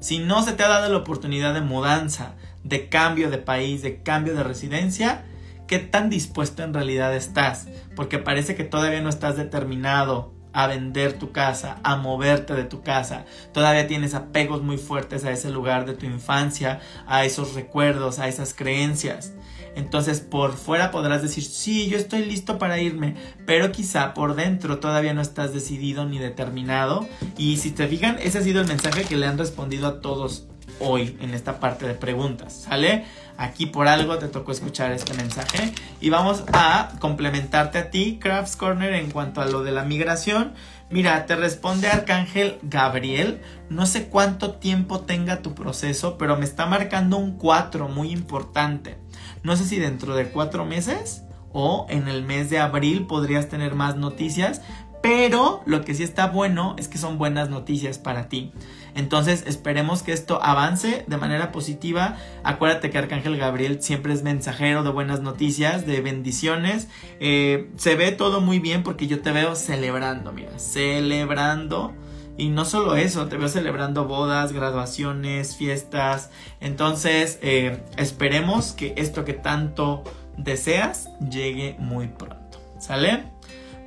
Si 0.00 0.20
no 0.20 0.42
se 0.42 0.54
te 0.54 0.62
ha 0.62 0.68
dado 0.68 0.90
la 0.90 0.98
oportunidad 0.98 1.52
de 1.52 1.60
mudanza, 1.60 2.34
de 2.64 2.88
cambio 2.88 3.30
de 3.30 3.38
país, 3.38 3.82
de 3.82 4.02
cambio 4.02 4.34
de 4.34 4.42
residencia, 4.42 5.24
¿qué 5.68 5.78
tan 5.78 6.10
dispuesto 6.10 6.64
en 6.64 6.74
realidad 6.74 7.14
estás? 7.14 7.68
Porque 7.94 8.18
parece 8.18 8.56
que 8.56 8.64
todavía 8.64 9.00
no 9.00 9.10
estás 9.10 9.36
determinado 9.36 10.34
a 10.54 10.68
vender 10.68 11.14
tu 11.14 11.32
casa, 11.32 11.78
a 11.82 11.96
moverte 11.96 12.54
de 12.54 12.64
tu 12.64 12.82
casa. 12.82 13.24
Todavía 13.52 13.88
tienes 13.88 14.14
apegos 14.14 14.62
muy 14.62 14.78
fuertes 14.78 15.24
a 15.24 15.32
ese 15.32 15.50
lugar 15.50 15.84
de 15.84 15.94
tu 15.94 16.06
infancia, 16.06 16.80
a 17.06 17.24
esos 17.24 17.54
recuerdos, 17.54 18.20
a 18.20 18.28
esas 18.28 18.54
creencias. 18.54 19.34
Entonces 19.74 20.20
por 20.20 20.52
fuera 20.52 20.92
podrás 20.92 21.22
decir, 21.22 21.42
sí, 21.42 21.88
yo 21.88 21.98
estoy 21.98 22.24
listo 22.24 22.58
para 22.58 22.78
irme, 22.78 23.16
pero 23.44 23.72
quizá 23.72 24.14
por 24.14 24.36
dentro 24.36 24.78
todavía 24.78 25.12
no 25.12 25.20
estás 25.20 25.52
decidido 25.52 26.06
ni 26.06 26.20
determinado. 26.20 27.06
Y 27.36 27.56
si 27.56 27.72
te 27.72 27.88
fijan, 27.88 28.18
ese 28.22 28.38
ha 28.38 28.42
sido 28.42 28.60
el 28.60 28.68
mensaje 28.68 29.02
que 29.02 29.16
le 29.16 29.26
han 29.26 29.36
respondido 29.36 29.88
a 29.88 30.00
todos 30.00 30.46
hoy 30.80 31.16
en 31.20 31.34
esta 31.34 31.60
parte 31.60 31.86
de 31.86 31.94
preguntas, 31.94 32.64
¿sale? 32.68 33.04
Aquí 33.36 33.66
por 33.66 33.88
algo 33.88 34.18
te 34.18 34.28
tocó 34.28 34.52
escuchar 34.52 34.92
este 34.92 35.14
mensaje 35.14 35.72
y 36.00 36.08
vamos 36.10 36.44
a 36.52 36.90
complementarte 37.00 37.78
a 37.78 37.90
ti, 37.90 38.18
Crafts 38.20 38.54
Corner, 38.56 38.94
en 38.94 39.10
cuanto 39.10 39.40
a 39.40 39.46
lo 39.46 39.64
de 39.64 39.72
la 39.72 39.84
migración. 39.84 40.52
Mira, 40.90 41.26
te 41.26 41.34
responde 41.34 41.88
Arcángel 41.88 42.58
Gabriel. 42.62 43.40
No 43.70 43.86
sé 43.86 44.06
cuánto 44.06 44.52
tiempo 44.52 45.00
tenga 45.00 45.42
tu 45.42 45.54
proceso, 45.54 46.16
pero 46.16 46.36
me 46.36 46.44
está 46.44 46.66
marcando 46.66 47.16
un 47.16 47.36
4 47.36 47.88
muy 47.88 48.12
importante. 48.12 48.98
No 49.42 49.56
sé 49.56 49.64
si 49.64 49.80
dentro 49.80 50.14
de 50.14 50.28
4 50.28 50.64
meses 50.64 51.24
o 51.52 51.86
en 51.88 52.06
el 52.06 52.22
mes 52.22 52.50
de 52.50 52.60
abril 52.60 53.06
podrías 53.06 53.48
tener 53.48 53.74
más 53.74 53.96
noticias, 53.96 54.60
pero 55.02 55.62
lo 55.66 55.84
que 55.84 55.94
sí 55.94 56.02
está 56.02 56.28
bueno 56.28 56.76
es 56.78 56.88
que 56.88 56.98
son 56.98 57.18
buenas 57.18 57.50
noticias 57.50 57.98
para 57.98 58.28
ti. 58.28 58.52
Entonces 58.94 59.44
esperemos 59.46 60.02
que 60.02 60.12
esto 60.12 60.42
avance 60.42 61.04
de 61.06 61.16
manera 61.16 61.52
positiva. 61.52 62.16
Acuérdate 62.42 62.90
que 62.90 62.98
Arcángel 62.98 63.36
Gabriel 63.36 63.82
siempre 63.82 64.12
es 64.12 64.22
mensajero 64.22 64.82
de 64.82 64.90
buenas 64.90 65.20
noticias, 65.20 65.86
de 65.86 66.00
bendiciones. 66.00 66.88
Eh, 67.20 67.70
se 67.76 67.96
ve 67.96 68.12
todo 68.12 68.40
muy 68.40 68.58
bien 68.58 68.82
porque 68.82 69.06
yo 69.06 69.20
te 69.20 69.32
veo 69.32 69.56
celebrando, 69.56 70.32
mira, 70.32 70.58
celebrando. 70.58 71.92
Y 72.36 72.48
no 72.48 72.64
solo 72.64 72.96
eso, 72.96 73.26
te 73.26 73.36
veo 73.36 73.48
celebrando 73.48 74.06
bodas, 74.06 74.52
graduaciones, 74.52 75.56
fiestas. 75.56 76.30
Entonces, 76.60 77.38
eh, 77.42 77.80
esperemos 77.96 78.72
que 78.72 78.94
esto 78.96 79.24
que 79.24 79.34
tanto 79.34 80.02
deseas 80.36 81.08
llegue 81.20 81.76
muy 81.78 82.08
pronto. 82.08 82.60
¿Sale? 82.78 83.33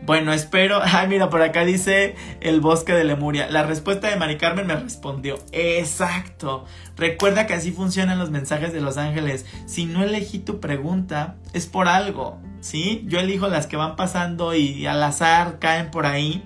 Bueno, 0.04 0.34
espero. 0.34 0.80
Ay, 0.84 1.08
mira, 1.08 1.30
por 1.30 1.42
acá 1.42 1.66
dice 1.66 2.16
el 2.42 2.62
bosque 2.62 2.94
de 2.94 3.04
Lemuria. 3.04 3.50
La 3.50 3.64
respuesta 3.64 4.10
de 4.10 4.16
Mari 4.16 4.38
Carmen 4.38 4.68
me 4.68 4.76
respondió. 4.76 5.40
Exacto. 5.52 6.66
Recuerda 6.96 7.48
que 7.48 7.54
así 7.54 7.72
funcionan 7.72 8.20
los 8.20 8.32
mensajes 8.32 8.74
de 8.74 8.82
los 8.82 8.98
ángeles. 8.98 9.46
Si 9.66 9.86
no 9.86 10.04
elegí 10.04 10.40
tu 10.40 10.60
pregunta, 10.60 11.36
es 11.54 11.66
por 11.66 11.88
algo. 11.88 12.40
¿Sí? 12.60 13.06
Yo 13.08 13.20
elijo 13.20 13.48
las 13.48 13.68
que 13.68 13.78
van 13.78 13.96
pasando 13.96 14.56
y 14.56 14.88
al 14.88 15.02
azar 15.04 15.60
caen 15.60 15.92
por 15.92 16.06
ahí. 16.06 16.44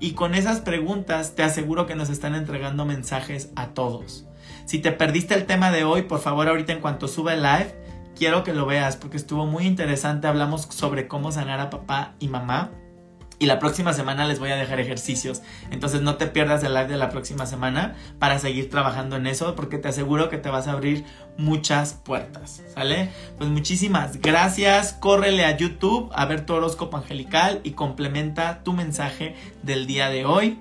Y 0.00 0.12
con 0.12 0.34
esas 0.34 0.60
preguntas 0.60 1.34
te 1.34 1.42
aseguro 1.42 1.86
que 1.86 1.94
nos 1.94 2.10
están 2.10 2.34
entregando 2.34 2.84
mensajes 2.84 3.50
a 3.56 3.68
todos. 3.68 4.26
Si 4.66 4.78
te 4.78 4.92
perdiste 4.92 5.34
el 5.34 5.46
tema 5.46 5.70
de 5.70 5.84
hoy, 5.84 6.02
por 6.02 6.20
favor, 6.20 6.48
ahorita 6.48 6.72
en 6.72 6.80
cuanto 6.80 7.08
suba 7.08 7.34
el 7.34 7.42
live, 7.42 7.74
quiero 8.16 8.44
que 8.44 8.52
lo 8.52 8.66
veas 8.66 8.96
porque 8.96 9.16
estuvo 9.16 9.46
muy 9.46 9.66
interesante. 9.66 10.26
Hablamos 10.26 10.62
sobre 10.70 11.08
cómo 11.08 11.32
sanar 11.32 11.60
a 11.60 11.70
papá 11.70 12.14
y 12.18 12.28
mamá. 12.28 12.70
Y 13.38 13.46
la 13.46 13.58
próxima 13.58 13.92
semana 13.92 14.26
les 14.26 14.38
voy 14.38 14.50
a 14.50 14.56
dejar 14.56 14.80
ejercicios. 14.80 15.42
Entonces 15.70 16.02
no 16.02 16.16
te 16.16 16.28
pierdas 16.28 16.62
el 16.62 16.72
live 16.72 16.86
de 16.86 16.96
la 16.96 17.10
próxima 17.10 17.46
semana 17.46 17.94
para 18.18 18.38
seguir 18.38 18.70
trabajando 18.70 19.16
en 19.16 19.26
eso 19.26 19.56
porque 19.56 19.76
te 19.76 19.88
aseguro 19.88 20.28
que 20.28 20.38
te 20.38 20.48
vas 20.48 20.68
a 20.68 20.72
abrir 20.72 21.04
muchas 21.36 21.94
puertas. 21.94 22.62
¿Sale? 22.72 23.10
Pues 23.36 23.50
muchísimas 23.50 24.20
gracias. 24.20 24.92
Córrele 24.92 25.44
a 25.44 25.56
YouTube 25.56 26.10
a 26.14 26.24
ver 26.26 26.46
tu 26.46 26.54
horóscopo 26.54 26.96
angelical 26.96 27.60
y 27.64 27.72
complementa 27.72 28.62
tu 28.62 28.72
mensaje 28.72 29.34
del 29.62 29.86
día 29.86 30.08
de 30.10 30.24
hoy. 30.24 30.58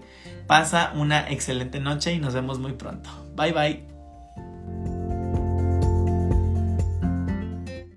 Pasa 0.47 0.91
una 0.95 1.29
excelente 1.29 1.79
noche 1.79 2.13
y 2.13 2.19
nos 2.19 2.33
vemos 2.33 2.59
muy 2.59 2.73
pronto. 2.73 3.09
Bye 3.35 3.53
bye. 3.53 3.92